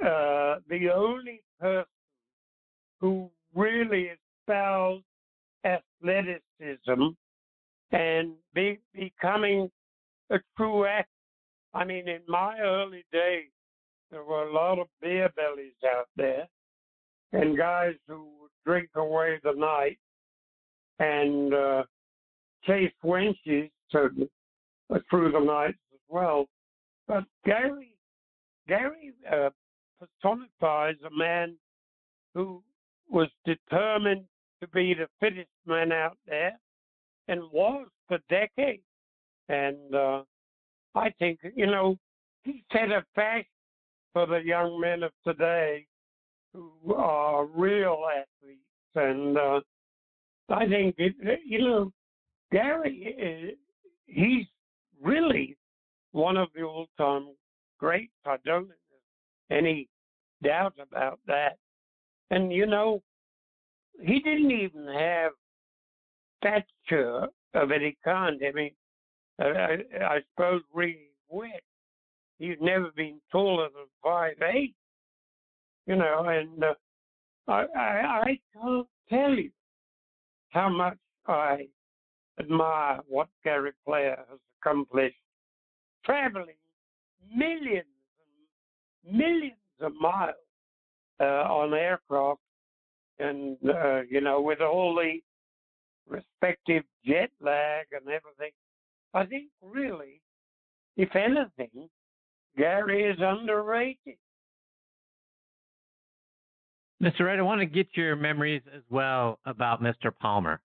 [0.00, 1.84] uh, the only person
[3.00, 4.10] who really
[4.42, 5.04] espoused
[5.64, 7.14] athleticism
[7.92, 9.70] and be, becoming
[10.30, 11.06] a true athlete.
[11.74, 13.50] I mean, in my early days,
[14.12, 16.46] there were a lot of beer bellies out there
[17.32, 19.98] and guys who would drink away the night
[20.98, 21.82] and uh,
[22.64, 24.08] chase wenches uh,
[25.10, 26.46] through the night as well.
[27.08, 27.96] But Gary,
[28.68, 29.48] Gary uh,
[29.98, 31.56] personifies a man
[32.34, 32.62] who
[33.10, 34.24] was determined
[34.60, 36.52] to be the fittest man out there
[37.28, 38.82] and was for decades.
[39.48, 40.22] And uh,
[40.94, 41.96] I think, you know,
[42.44, 43.46] he set a fashion
[44.12, 45.86] for the young men of today
[46.52, 48.60] who are real athletes.
[48.94, 49.60] And uh,
[50.50, 51.14] I think, it,
[51.46, 51.92] you know,
[52.50, 53.54] Gary, uh,
[54.06, 54.46] he's
[55.00, 55.56] really
[56.12, 57.28] one of the all time
[57.78, 58.12] greats.
[58.26, 59.88] I don't there's any
[60.42, 61.56] doubt about that.
[62.30, 63.02] And, you know,
[64.00, 65.32] he didn't even have
[66.38, 68.40] stature of any kind.
[68.46, 68.70] I mean,
[69.40, 71.62] I, I suppose really wet.
[72.38, 74.74] He's never been taller than five eight,
[75.86, 76.74] you know, and uh,
[77.48, 79.50] I, I I can't tell you
[80.50, 81.66] how much I
[82.38, 85.16] admire what Gary Player has accomplished,
[86.04, 86.56] traveling
[87.34, 87.86] millions
[89.06, 90.34] and millions of miles
[91.20, 92.40] uh, on aircraft,
[93.18, 95.18] and uh, you know, with all the
[96.08, 98.52] respective jet lag and everything.
[99.14, 100.20] I think really,
[100.96, 101.88] if anything,
[102.56, 104.16] Gary is underrated.
[107.02, 107.20] Mr.
[107.20, 110.12] Wright, I want to get your memories as well about Mr.
[110.20, 110.60] Palmer.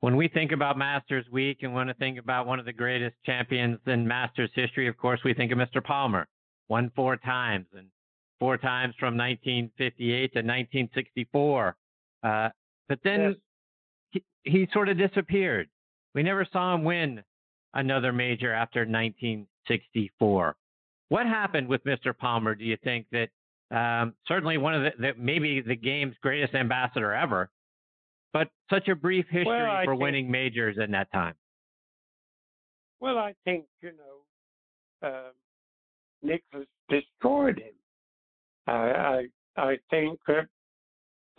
[0.00, 3.14] When we think about Masters Week and want to think about one of the greatest
[3.24, 5.84] champions in Masters history, of course, we think of Mr.
[5.84, 6.26] Palmer.
[6.68, 7.86] Won four times and
[8.38, 11.76] four times from 1958 to 1964.
[12.22, 12.48] Uh,
[12.88, 13.34] but then yes
[14.10, 15.68] he, he sort of disappeared.
[16.14, 17.22] We never saw him win
[17.74, 20.56] another major after 1964.
[21.10, 22.16] What happened with Mr.
[22.16, 22.54] Palmer?
[22.54, 23.28] Do you think that
[23.76, 27.50] um, certainly one of the, the, maybe the game's greatest ambassador ever,
[28.32, 31.34] but such a brief history well, for think, winning majors in that time?
[33.00, 35.30] Well, I think you know uh,
[36.22, 37.74] Nicklaus destroyed him.
[38.68, 39.26] I I,
[39.56, 40.46] I think that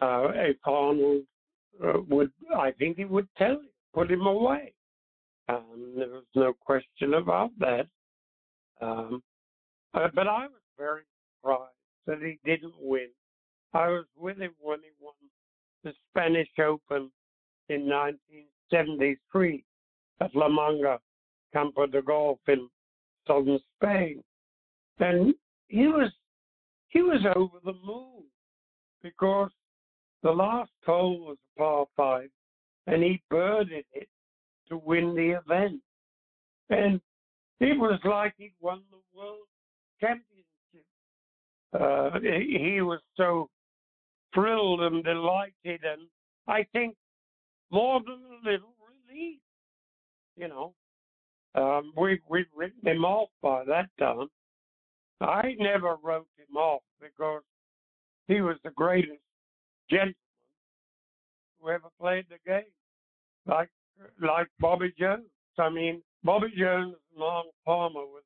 [0.02, 1.24] uh, if Arnold
[1.82, 4.74] uh, would I think he would tell him, put him away.
[5.48, 7.88] Um, there was no question about that.
[8.82, 9.22] Um,
[9.94, 11.02] uh, but I was very
[11.40, 11.72] surprised
[12.08, 13.10] that he didn't win.
[13.74, 15.14] I was with him when he won
[15.84, 17.12] the Spanish Open
[17.70, 19.64] in 1973
[20.20, 21.00] at La Manga,
[21.54, 22.70] Campo de Golf in
[23.28, 24.24] southern Spain,
[25.00, 25.34] and
[25.68, 26.12] he was
[26.90, 28.24] he was over the moon
[29.02, 29.52] because
[30.24, 32.30] the last hole was a par five,
[32.88, 34.10] and he birded it
[34.70, 35.80] to win the event.
[36.70, 37.02] And
[37.60, 39.48] it was like he'd won the world
[40.02, 40.26] championship.
[41.74, 43.50] Uh, he was so
[44.34, 46.08] thrilled and delighted, and
[46.48, 46.96] I think
[47.72, 48.74] more than a little
[49.08, 49.42] relieved.
[50.36, 50.74] You know,
[51.56, 54.28] um, we we'd written him off by that time.
[55.22, 57.44] I never wrote him off because
[58.28, 59.22] he was the greatest
[59.90, 60.16] gentlemen
[61.60, 62.64] who ever played the game,
[63.46, 63.70] like
[64.22, 65.26] like Bobby Jones.
[65.58, 68.24] I mean, Bobby Jones and Long Palmer were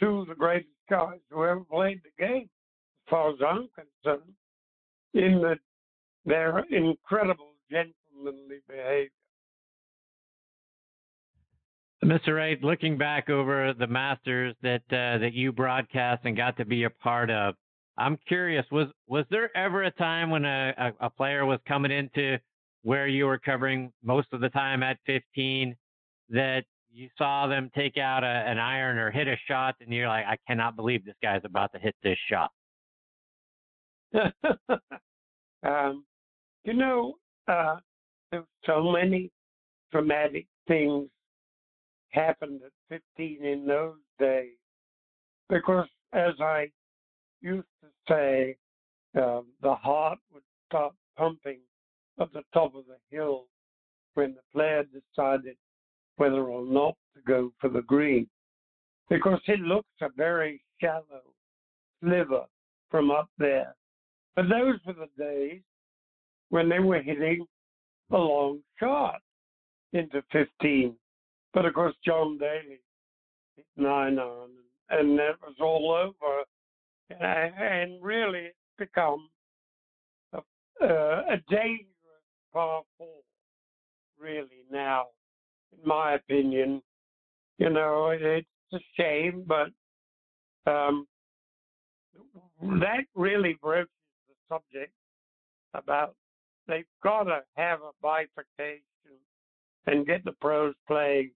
[0.00, 2.48] two of the greatest guys who ever played the game,
[3.06, 4.32] as far as I'm concerned,
[5.14, 5.56] in the,
[6.24, 9.08] their incredible gentlemanly behavior.
[12.04, 12.36] Mr.
[12.36, 16.84] Wright, looking back over the Masters that uh, that you broadcast and got to be
[16.84, 17.54] a part of,
[17.98, 21.90] I'm curious was was there ever a time when a, a, a, player was coming
[21.90, 22.38] into
[22.82, 25.74] where you were covering most of the time at 15
[26.30, 30.08] that you saw them take out a, an iron or hit a shot and you're
[30.08, 32.50] like, I cannot believe this guy's about to hit this shot?
[35.66, 36.04] um,
[36.64, 37.14] you know,
[37.46, 37.76] uh,
[38.64, 39.30] so many
[39.92, 41.08] dramatic things
[42.10, 44.56] happened at 15 in those days
[45.48, 46.70] because as I
[47.40, 48.56] used to say
[49.16, 51.60] uh, the heart would stop pumping
[52.20, 53.46] at the top of the hill
[54.14, 55.56] when the player decided
[56.18, 58.28] whether or not to go for the green,
[59.08, 61.22] because it looks a very shallow
[62.02, 62.44] sliver
[62.90, 63.74] from up there.
[64.36, 65.62] But those were the days
[66.50, 67.46] when they were hitting
[68.10, 69.20] a long shot
[69.92, 70.94] into 15.
[71.54, 72.80] But of course, John Daly
[73.56, 74.50] hit nine on
[74.90, 76.44] and it was all over.
[77.20, 79.28] And, really, it's become
[80.34, 80.38] a,
[80.82, 81.88] uh, a dangerous
[82.52, 83.08] par four,
[84.20, 85.06] really, now,
[85.84, 86.82] my opinion.
[87.58, 89.70] You know, it's a shame, but
[90.70, 91.06] um,
[92.60, 93.88] that really broaches
[94.28, 94.92] the subject
[95.74, 96.14] about
[96.66, 98.82] they've got to have a bifurcation
[99.86, 101.30] and get the pros playing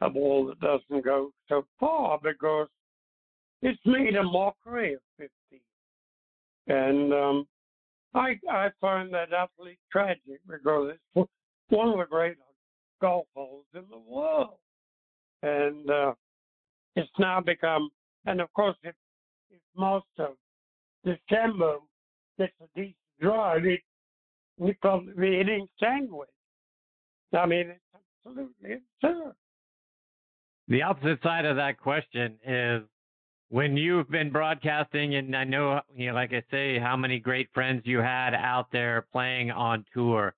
[0.00, 2.68] a ball that doesn't go so far because
[3.62, 5.30] it's made a mockery of 50.
[6.68, 7.46] And um,
[8.14, 11.28] I I find that utterly tragic because it's
[11.68, 12.36] one of the great
[13.00, 14.58] golf holes in the world.
[15.42, 16.14] And uh,
[16.94, 17.90] it's now become,
[18.24, 18.94] and of course, if,
[19.50, 20.30] if most of
[21.04, 21.76] December
[22.38, 23.80] gets a decent drive, it
[24.58, 26.28] we probably be hitting sandwich.
[27.36, 29.34] I mean, it's absolutely absurd.
[30.68, 32.82] The opposite side of that question is
[33.50, 37.48] when you've been broadcasting, and I know, you know, like I say, how many great
[37.52, 40.34] friends you had out there playing on tour.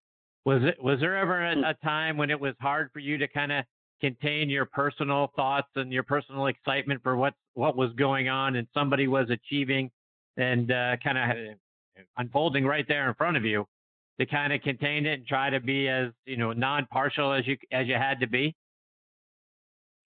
[0.49, 3.29] Was it was there ever a, a time when it was hard for you to
[3.29, 3.66] kind of
[4.01, 8.66] contain your personal thoughts and your personal excitement for what what was going on and
[8.73, 9.91] somebody was achieving
[10.39, 13.66] and uh, kind of unfolding right there in front of you
[14.19, 17.59] to kind of contain it and try to be as you know non-partial as you
[17.70, 18.57] as you had to be?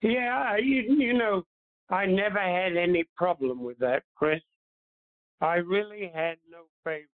[0.03, 1.43] Yeah, you, you know,
[1.89, 4.43] I never had any problem with that, Chris.
[5.41, 7.09] I really had no favorite.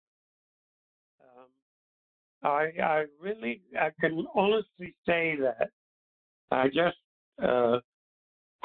[2.44, 5.70] I I really I can honestly say that
[6.52, 6.98] I just
[7.41, 7.80] uh,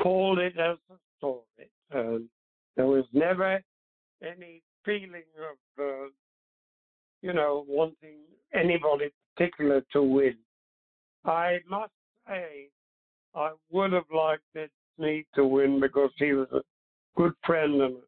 [0.01, 1.71] called it as a story.
[1.95, 2.25] Uh,
[2.77, 3.61] there was never
[4.23, 6.09] any feeling of uh,
[7.23, 8.19] you know wanting
[8.55, 10.37] anybody particular to win.
[11.25, 11.93] I must
[12.27, 12.69] say
[13.35, 16.61] I would have liked Ed Sneed to win because he was a
[17.17, 18.01] good friend and a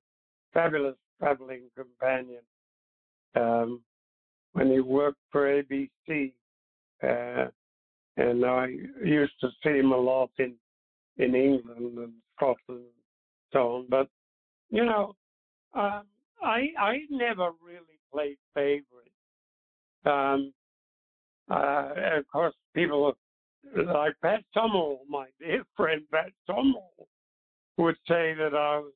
[0.52, 2.42] fabulous traveling companion.
[3.36, 3.80] Um,
[4.52, 6.32] when he worked for ABC,
[7.02, 7.48] uh,
[8.16, 8.66] and I
[9.04, 10.54] used to see him a lot in
[11.18, 12.82] in England and Scotland and
[13.52, 13.86] so on.
[13.88, 14.08] But
[14.70, 15.14] you know,
[15.74, 16.02] um,
[16.42, 19.10] I I never really played favorites.
[20.04, 20.52] Um,
[21.50, 23.14] uh, of course, people
[23.76, 27.08] like Pat Summerall, my dear friend Pat Summerall,
[27.76, 28.92] would say that I was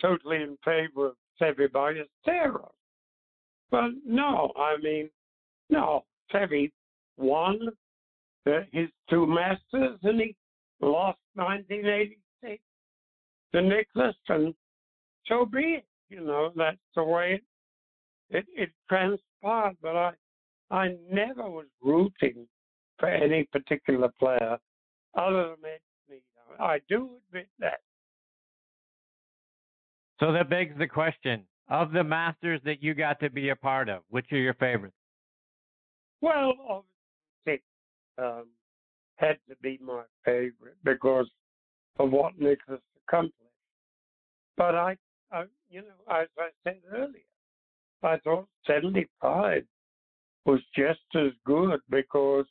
[0.00, 2.70] totally in favor of Seve Ballesteros.
[3.70, 5.10] But no, I mean,
[5.68, 6.70] no, Seve
[7.16, 7.68] won
[8.44, 10.36] the, his two Masters and he
[10.80, 12.62] lost 1986
[13.54, 14.54] to Nicklaus, and
[15.26, 15.84] so be it.
[16.08, 17.40] You know, that's the way
[18.30, 19.76] it, it, it transpired.
[19.80, 20.12] But I,
[20.70, 22.48] I never was rooting
[22.98, 24.58] for any particular player
[25.14, 26.22] other than Ed Sneed.
[26.58, 27.80] I do admit that.
[30.18, 33.88] So that begs the question of the Masters that you got to be a part
[33.88, 34.96] of, which are your favorites?
[36.20, 36.84] Well,
[37.46, 37.64] obviously,
[38.18, 38.46] um,
[39.16, 41.28] had to be my favorite because
[41.98, 43.34] of what Nicklaus accomplished.
[44.56, 44.96] But I,
[45.32, 47.22] I, you know, as I said earlier,
[48.02, 49.62] I thought 75
[50.44, 52.46] was just as good because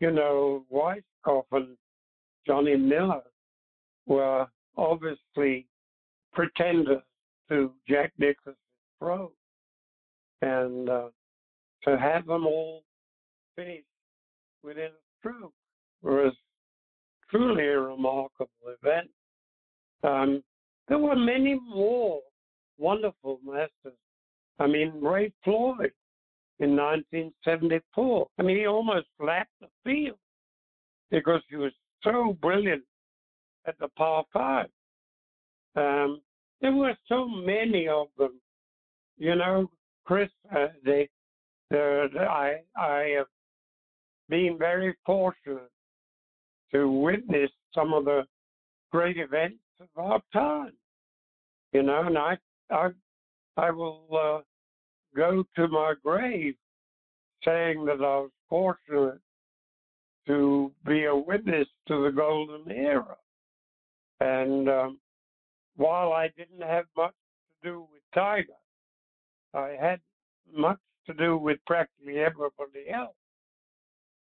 [0.00, 1.76] you know, Weiskopf and
[2.46, 3.22] Johnny Miller
[4.06, 4.46] were
[4.76, 5.66] obviously
[6.32, 7.02] pretenders
[7.50, 8.56] to Jack Nicklaus'
[8.98, 9.32] pro.
[10.42, 11.08] And uh,
[11.84, 12.82] to have them all
[13.56, 13.84] finished
[14.62, 15.52] within a stroke
[16.02, 16.32] was
[17.30, 18.48] truly a remarkable
[18.82, 19.10] event.
[20.02, 20.42] Um,
[20.88, 22.20] there were many more
[22.78, 23.98] wonderful masters.
[24.58, 25.92] I mean, Ray Floyd
[26.58, 28.26] in 1974.
[28.38, 30.18] I mean, he almost lapped the field
[31.10, 31.72] because he was
[32.02, 32.82] so brilliant
[33.66, 34.68] at the par five.
[35.76, 36.20] Um,
[36.60, 38.40] there were so many of them.
[39.18, 39.70] You know,
[40.04, 41.08] Chris, uh, they,
[41.72, 43.26] I, I have
[44.28, 45.70] been very fortunate
[46.72, 48.24] to witness some of the
[48.90, 50.72] great events of our time.
[51.72, 52.36] You know, and I,
[52.70, 52.88] I,
[53.56, 54.40] I will uh,
[55.16, 56.54] go to my grave
[57.44, 59.20] saying that I was fortunate
[60.26, 63.16] to be a witness to the golden era.
[64.20, 64.98] And um,
[65.80, 67.14] while I didn't have much
[67.62, 68.52] to do with Tiger,
[69.54, 69.98] I had
[70.54, 73.16] much to do with practically everybody else.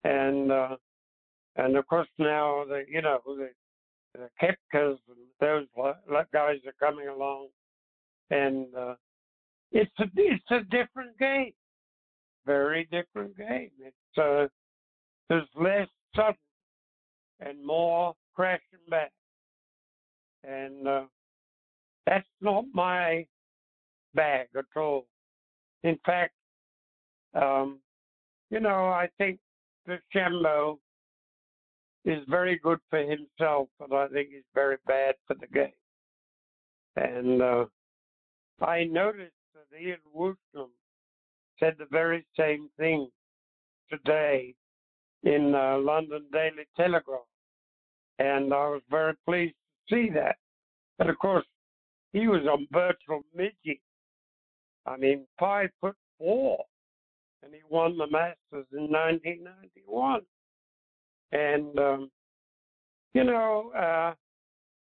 [0.02, 0.76] And uh,
[1.54, 3.50] and of course now the you know the
[4.14, 5.66] the Koepkas and those
[6.32, 7.48] guys are coming along,
[8.30, 8.94] and uh,
[9.70, 11.52] it's a it's a different game,
[12.46, 13.70] very different game.
[13.78, 14.48] It's uh,
[15.28, 16.34] there's less sudden
[17.38, 19.12] and more crashing back,
[20.42, 21.04] and uh,
[22.06, 23.26] that's not my
[24.14, 25.06] bag at all.
[25.82, 26.34] In fact,
[27.34, 27.78] um,
[28.50, 29.38] you know, I think
[29.88, 30.78] DeChambeau
[32.04, 35.72] is very good for himself, but I think he's very bad for the game.
[36.96, 37.64] And uh,
[38.60, 40.68] I noticed that Ian Woosnam
[41.58, 43.08] said the very same thing
[43.90, 44.54] today
[45.24, 47.20] in uh, London Daily Telegraph,
[48.18, 49.54] and I was very pleased
[49.88, 50.36] to see that.
[50.98, 51.46] But of course,
[52.14, 53.80] he was a virtual midget.
[54.86, 56.64] I mean, five foot four,
[57.42, 60.20] and he won the Masters in 1991.
[61.32, 62.10] And um,
[63.12, 64.14] you know, uh,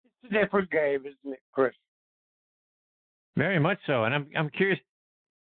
[0.06, 1.74] it's a different game, isn't it, Chris?
[3.36, 4.80] Very much so, and I'm I'm curious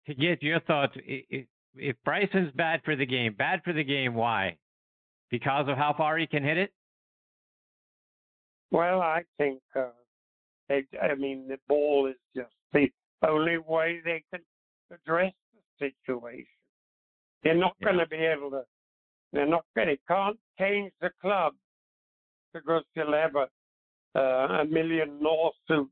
[0.07, 0.95] to get your thoughts.
[0.97, 1.47] If,
[1.77, 4.57] if Bryson's bad for the game, bad for the game, why?
[5.31, 6.73] Because of how far he can hit it?
[8.71, 9.91] Well, I think, uh,
[10.69, 12.89] they, I mean, the ball is just the
[13.27, 14.43] only way they can
[14.91, 16.47] address the situation.
[17.43, 17.87] They're not yeah.
[17.87, 18.63] going to be able to.
[19.33, 19.89] They're not going.
[19.89, 21.55] to can't change the club
[22.53, 25.91] because they'll have a, uh, a million lawsuits.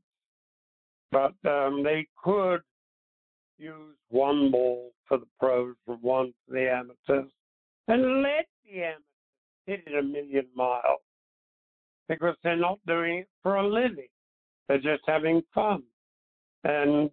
[1.11, 2.61] But um, they could
[3.59, 7.31] use one ball for the pros and one for the amateurs,
[7.87, 9.03] and let the amateurs
[9.67, 11.01] hit it a million miles
[12.09, 14.07] because they're not doing it for a living.
[14.67, 15.83] They're just having fun.
[16.63, 17.09] And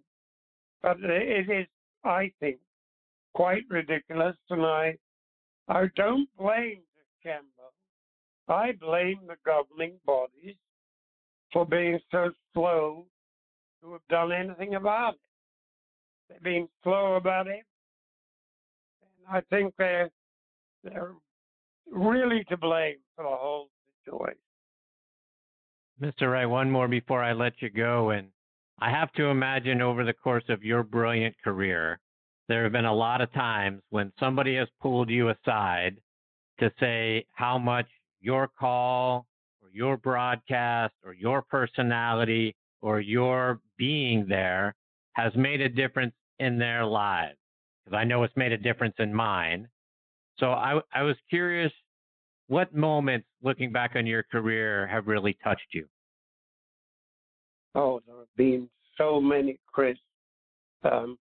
[0.81, 1.67] but it is,
[2.03, 2.57] I think,
[3.33, 4.97] quite ridiculous, and I
[5.67, 7.73] I don't blame the Campbell.
[8.47, 10.55] I blame the governing bodies
[11.53, 13.05] for being so slow
[13.81, 15.19] to have done anything about it.
[16.29, 17.63] They've been slow about it.
[19.01, 20.09] And I think they're
[20.83, 21.13] they're
[21.91, 23.69] really to blame for the whole
[24.03, 24.37] situation.
[26.01, 26.31] Mr.
[26.31, 28.09] Wright, one more before I let you go.
[28.09, 28.29] And
[28.79, 31.99] I have to imagine over the course of your brilliant career,
[32.47, 35.97] there have been a lot of times when somebody has pulled you aside
[36.59, 37.85] to say how much
[38.19, 39.27] your call
[39.61, 44.73] or your broadcast or your personality or your being there
[45.13, 47.37] has made a difference in their lives.
[47.85, 49.67] Because I know it's made a difference in mine.
[50.39, 51.71] So I, I was curious
[52.47, 55.87] what moments, looking back on your career, have really touched you?
[57.75, 59.97] Oh, there have been so many, Chris.
[60.83, 61.17] Um,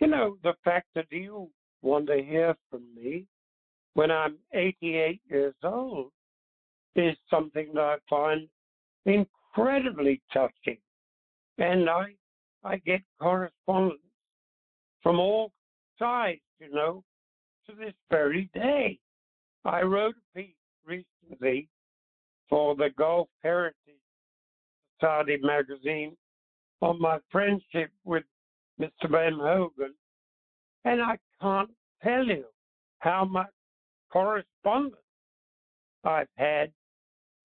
[0.00, 1.48] you know, the fact that you
[1.82, 3.26] want to hear from me
[3.94, 6.10] when I'm 88 years old
[6.96, 8.48] is something that I find
[9.06, 10.78] incredibly touching.
[11.58, 12.14] And I,
[12.64, 14.00] I get correspondence
[15.02, 15.52] from all
[15.98, 17.04] sides, you know,
[17.68, 18.98] to this very day.
[19.64, 20.54] I wrote a piece
[20.84, 21.68] recently
[22.48, 23.74] for the Golf Heritage
[25.00, 26.16] Society magazine
[26.80, 28.24] on my friendship with
[28.80, 29.10] Mr.
[29.10, 29.94] Ben Hogan,
[30.84, 31.70] and I can't
[32.02, 32.44] tell you
[32.98, 33.48] how much
[34.12, 34.96] correspondence
[36.04, 36.72] I've had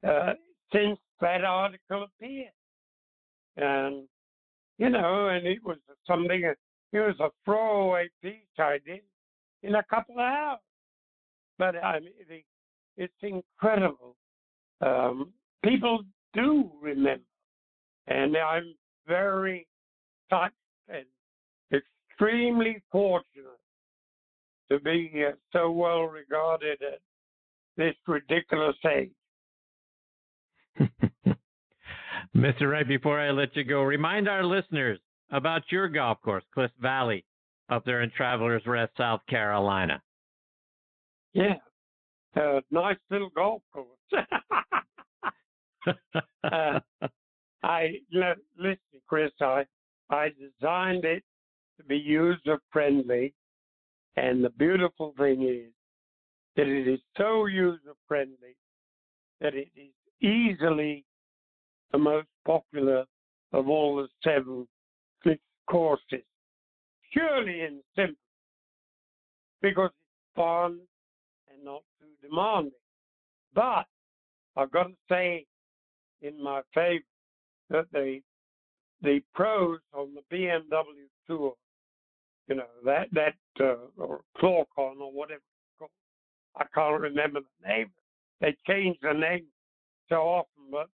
[0.08, 0.34] uh,
[0.74, 2.52] since that article appeared.
[3.58, 4.08] And,
[4.78, 5.78] you know, and it was
[6.08, 9.02] something, it was a throwaway piece I did
[9.64, 10.60] in a couple of hours.
[11.58, 12.44] But I mean,
[12.98, 14.16] it's incredible.
[14.82, 16.02] Um, people
[16.34, 17.24] do remember,
[18.10, 18.74] and I'm
[19.08, 19.68] very
[20.30, 20.54] touched
[20.88, 21.06] and
[21.72, 23.46] extremely fortunate
[24.72, 27.00] to be uh, so well regarded at
[27.78, 29.12] this ridiculous age.
[32.36, 32.72] Mr.
[32.72, 35.00] Wright, before I let you go, remind our listeners
[35.32, 37.26] about your golf course, Cliff Valley,
[37.70, 40.02] up there in Travelers Rest, South Carolina.
[41.34, 41.56] Yeah,
[42.36, 43.88] uh, nice little golf course.
[46.44, 46.80] uh,
[47.64, 47.96] I
[48.58, 49.32] listen, Chris.
[49.42, 49.66] I
[50.10, 51.24] I designed it
[51.78, 53.34] to be user friendly,
[54.16, 55.72] and the beautiful thing is
[56.56, 58.56] that it is so user friendly
[59.42, 59.92] that it is
[60.22, 61.06] easily
[61.92, 63.06] the most popular
[63.54, 64.68] of all the seven
[65.70, 66.24] courses.
[67.14, 68.16] Purely and simple,
[69.62, 70.80] because it's fun
[71.52, 72.72] and not too demanding.
[73.56, 73.86] But
[74.56, 75.46] I've got to say,
[76.22, 77.04] in my favor,
[77.70, 78.20] that the
[79.02, 81.54] the pros on the BMW tour,
[82.48, 85.42] you know that that uh, or Clarkon or whatever
[86.60, 87.92] I can't remember the name.
[88.42, 89.46] They change the name
[90.10, 90.90] so often, but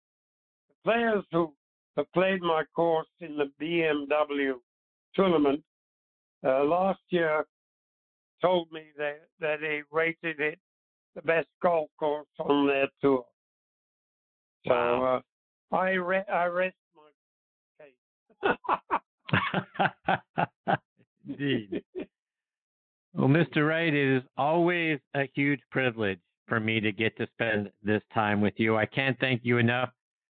[0.69, 1.53] the players who
[1.97, 4.53] have played my course in the BMW
[5.15, 5.63] tournament
[6.45, 7.45] uh, last year
[8.41, 10.59] told me that, that they rated it
[11.15, 13.25] the best golf course on their tour.
[14.67, 15.19] So uh,
[15.71, 18.55] I re- I rest my
[20.65, 20.77] case.
[21.27, 21.83] Indeed.
[23.13, 23.67] Well, Mr.
[23.67, 28.41] Wright, it is always a huge privilege for me to get to spend this time
[28.41, 28.77] with you.
[28.77, 29.89] I can't thank you enough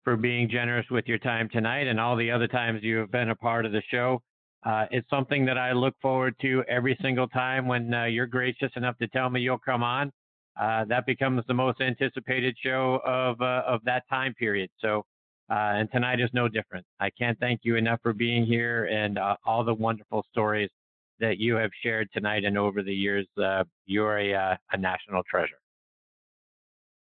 [0.04, 3.30] for being generous with your time tonight and all the other times you have been
[3.30, 4.22] a part of the show.
[4.64, 8.70] Uh, it's something that I look forward to every single time when uh, you're gracious
[8.76, 10.12] enough to tell me you'll come on.
[10.60, 14.70] Uh, that becomes the most anticipated show of uh, of that time period.
[14.80, 15.04] So,
[15.48, 16.84] uh, and tonight is no different.
[16.98, 20.70] I can't thank you enough for being here and uh, all the wonderful stories
[21.20, 23.26] that you have shared tonight and over the years.
[23.86, 25.58] you're a, a national treasure.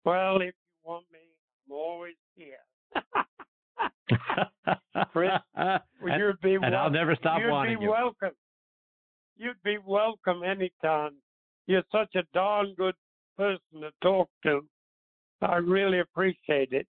[0.04, 1.20] Well, if you want me,
[1.66, 2.56] I'm always here.
[5.12, 5.80] Chris, well,
[6.18, 7.90] you'd be and I'll never stop you'd wanting be you.
[7.90, 8.32] welcome.
[9.36, 11.12] You'd be welcome anytime.
[11.66, 12.94] You're such a darn good
[13.38, 14.66] person to talk to.
[15.40, 16.86] I really appreciate it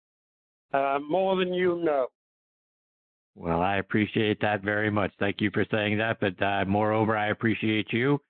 [0.73, 2.07] uh, more than you know.
[3.35, 5.13] Well, I appreciate that very much.
[5.19, 6.19] Thank you for saying that.
[6.21, 8.21] But uh, moreover, I appreciate you.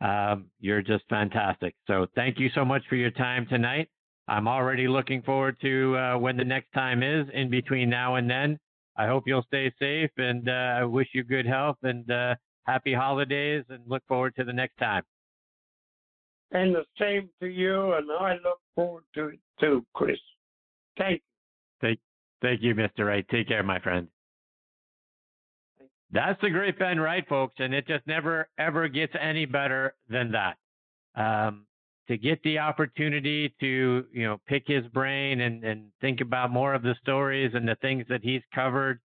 [0.00, 1.74] Um, you're just fantastic.
[1.86, 3.88] So thank you so much for your time tonight.
[4.28, 8.30] I'm already looking forward to uh, when the next time is in between now and
[8.30, 8.58] then.
[8.96, 12.94] I hope you'll stay safe and uh, I wish you good health and uh, happy
[12.94, 15.02] holidays and look forward to the next time.
[16.52, 20.18] And the same to you, and I look forward to it too, Chris.
[20.98, 21.29] Thank you.
[21.80, 21.98] Thank,
[22.42, 23.06] thank you, Mr.
[23.06, 23.26] Wright.
[23.30, 24.08] Take care, my friend.
[26.12, 30.32] That's the great Ben Wright, folks, and it just never ever gets any better than
[30.32, 30.56] that.
[31.14, 31.66] Um,
[32.08, 36.74] to get the opportunity to you know pick his brain and and think about more
[36.74, 38.98] of the stories and the things that he's covered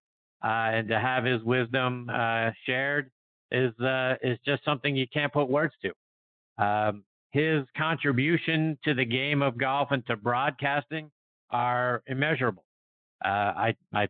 [0.44, 3.10] uh, and to have his wisdom uh, shared
[3.52, 6.64] is uh, is just something you can't put words to.
[6.64, 11.10] Um, his contribution to the game of golf and to broadcasting
[11.50, 12.64] are immeasurable.
[13.24, 14.08] Uh, I I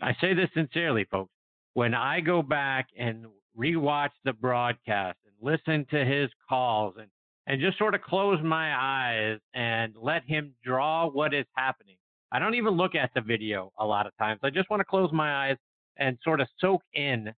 [0.00, 1.30] I say this sincerely, folks.
[1.74, 3.26] When I go back and
[3.58, 7.08] rewatch the broadcast and listen to his calls and
[7.46, 11.96] and just sort of close my eyes and let him draw what is happening.
[12.30, 14.40] I don't even look at the video a lot of times.
[14.42, 15.56] I just want to close my eyes
[15.98, 17.32] and sort of soak in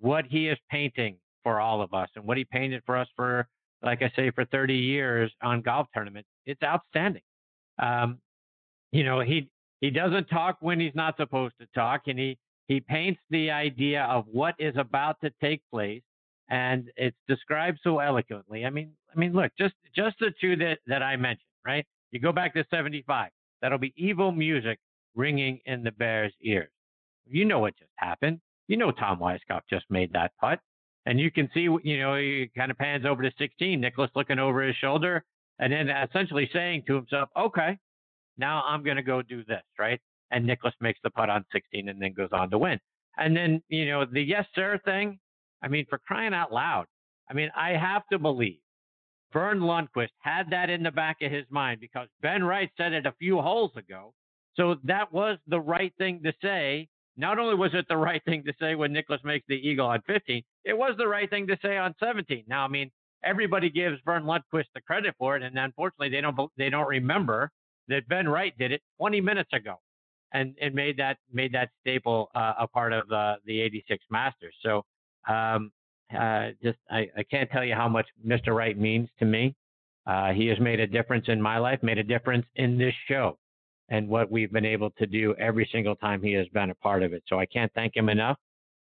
[0.00, 3.46] what he is painting for all of us and what he painted for us for,
[3.82, 6.28] like I say, for 30 years on golf tournaments.
[6.46, 7.22] It's outstanding.
[7.80, 8.18] Um,
[8.92, 9.48] you know, he
[9.80, 12.38] he doesn't talk when he's not supposed to talk, and he
[12.68, 16.02] he paints the idea of what is about to take place
[16.48, 18.64] and it's described so eloquently.
[18.64, 21.86] I mean, I mean, look, just just the two that that I mentioned, right?
[22.10, 23.30] You go back to '75,
[23.62, 24.78] that'll be evil music
[25.14, 26.70] ringing in the Bears' ears.
[27.26, 28.40] You know what just happened.
[28.68, 30.60] You know Tom Weiskopf just made that putt,
[31.06, 34.38] and you can see, you know, he kind of pans over to 16, Nicklaus looking
[34.38, 35.24] over his shoulder,
[35.58, 37.78] and then essentially saying to himself, "Okay,
[38.38, 40.00] now I'm going to go do this," right?
[40.30, 40.48] And mm-hmm.
[40.48, 42.78] Nicklaus makes the putt on 16 and then goes on to win.
[43.16, 45.18] And then, you know, the yes sir thing,
[45.62, 46.86] I mean, for crying out loud.
[47.30, 48.58] I mean, I have to believe
[49.32, 53.06] Verne Lundquist had that in the back of his mind because Ben Wright said it
[53.06, 54.12] a few holes ago.
[54.56, 56.88] So that was the right thing to say.
[57.16, 60.02] Not only was it the right thing to say when Nicklaus makes the eagle on
[60.06, 62.44] 15, it was the right thing to say on 17.
[62.48, 62.90] Now, I mean,
[63.24, 67.50] everybody gives Verne Lundquist the credit for it, and unfortunately, they don't they don't remember
[67.88, 69.80] that Ben Wright did it 20 minutes ago,
[70.32, 74.54] and and made that made that staple uh, a part of uh, the '86 Masters.
[74.62, 74.84] So
[75.28, 75.70] um,
[76.18, 78.54] uh, just I, I, can't tell you how much Mr.
[78.54, 79.54] Wright means to me.
[80.06, 83.38] Uh, he has made a difference in my life, made a difference in this show,
[83.88, 87.02] and what we've been able to do every single time he has been a part
[87.02, 87.22] of it.
[87.26, 88.36] So I can't thank him enough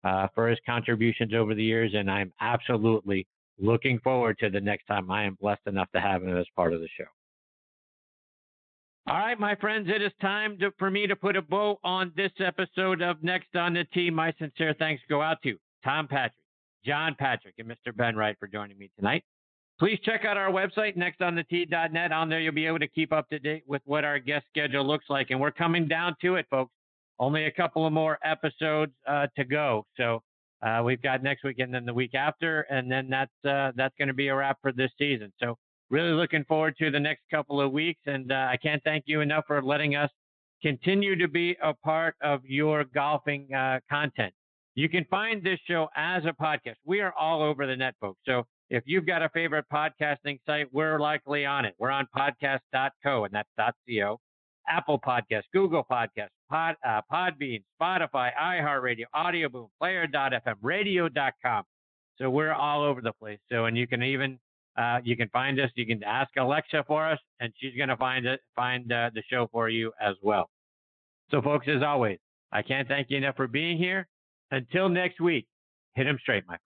[0.05, 3.27] uh, for his contributions over the years, and I'm absolutely
[3.59, 6.75] looking forward to the next time I am blessed enough to have him as part
[6.75, 7.07] of the show.
[9.09, 12.11] All right, my friends, it is time to, for me to put a bow on
[12.17, 14.11] this episode of Next on the Tee.
[14.11, 16.43] My sincere thanks go out to Tom Patri,
[16.85, 17.95] John Patrick, and Mr.
[17.95, 19.23] Ben Wright for joining me tonight.
[19.79, 22.11] Please check out our website, nextonthetee.net.
[22.11, 24.85] On there, you'll be able to keep up to date with what our guest schedule
[24.85, 25.31] looks like.
[25.31, 26.73] And we're coming down to it, folks.
[27.21, 29.87] Only a couple of more episodes uh, to go.
[29.97, 30.21] So
[30.63, 33.95] uh, we've got next week and then the week after, and then that's uh, that's
[33.99, 35.33] going to be a wrap for this season.
[35.41, 35.57] So
[35.91, 38.01] really looking forward to the next couple of weeks.
[38.07, 40.11] And uh, I can't thank you enough for letting us
[40.63, 44.33] continue to be a part of your golfing uh, content.
[44.75, 46.77] You can find this show as a podcast.
[46.85, 48.21] We are all over the net, folks.
[48.27, 51.75] So if you've got a favorite podcasting site, we're likely on it.
[51.79, 54.21] We're on podcast.co, and that's .co.
[54.69, 61.63] Apple Podcast, Google Podcast, Pod, uh, Podbean, Spotify, iHeartRadio, Audioboom, Player.fm, Radio.com.
[62.19, 63.39] So we're all over the place.
[63.51, 64.39] So, and you can even
[64.77, 65.71] uh, you can find us.
[65.75, 69.23] You can ask Alexa for us, and she's going to find it, find uh, the
[69.31, 70.51] show for you as well.
[71.31, 72.19] So, folks, as always,
[72.53, 74.07] I can't thank you enough for being here.
[74.51, 75.47] Until next week,
[75.95, 76.66] hit him straight, my friend.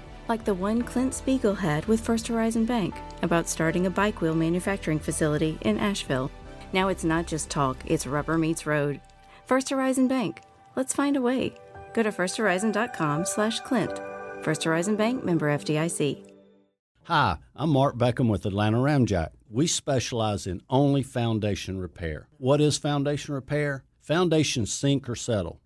[0.31, 4.33] like the one Clint Spiegel had with First Horizon Bank about starting a bike wheel
[4.33, 6.31] manufacturing facility in Asheville.
[6.71, 9.01] Now it's not just talk, it's rubber meets road.
[9.45, 10.39] First Horizon Bank.
[10.77, 11.53] Let's find a way.
[11.93, 13.99] Go to firsthorizon.com slash Clint.
[14.41, 16.31] First Horizon Bank member FDIC.
[17.03, 19.31] Hi, I'm Mark Beckham with Atlanta Ramjack.
[19.49, 22.29] We specialize in only foundation repair.
[22.37, 23.83] What is foundation repair?
[23.99, 25.60] Foundations sink or settle.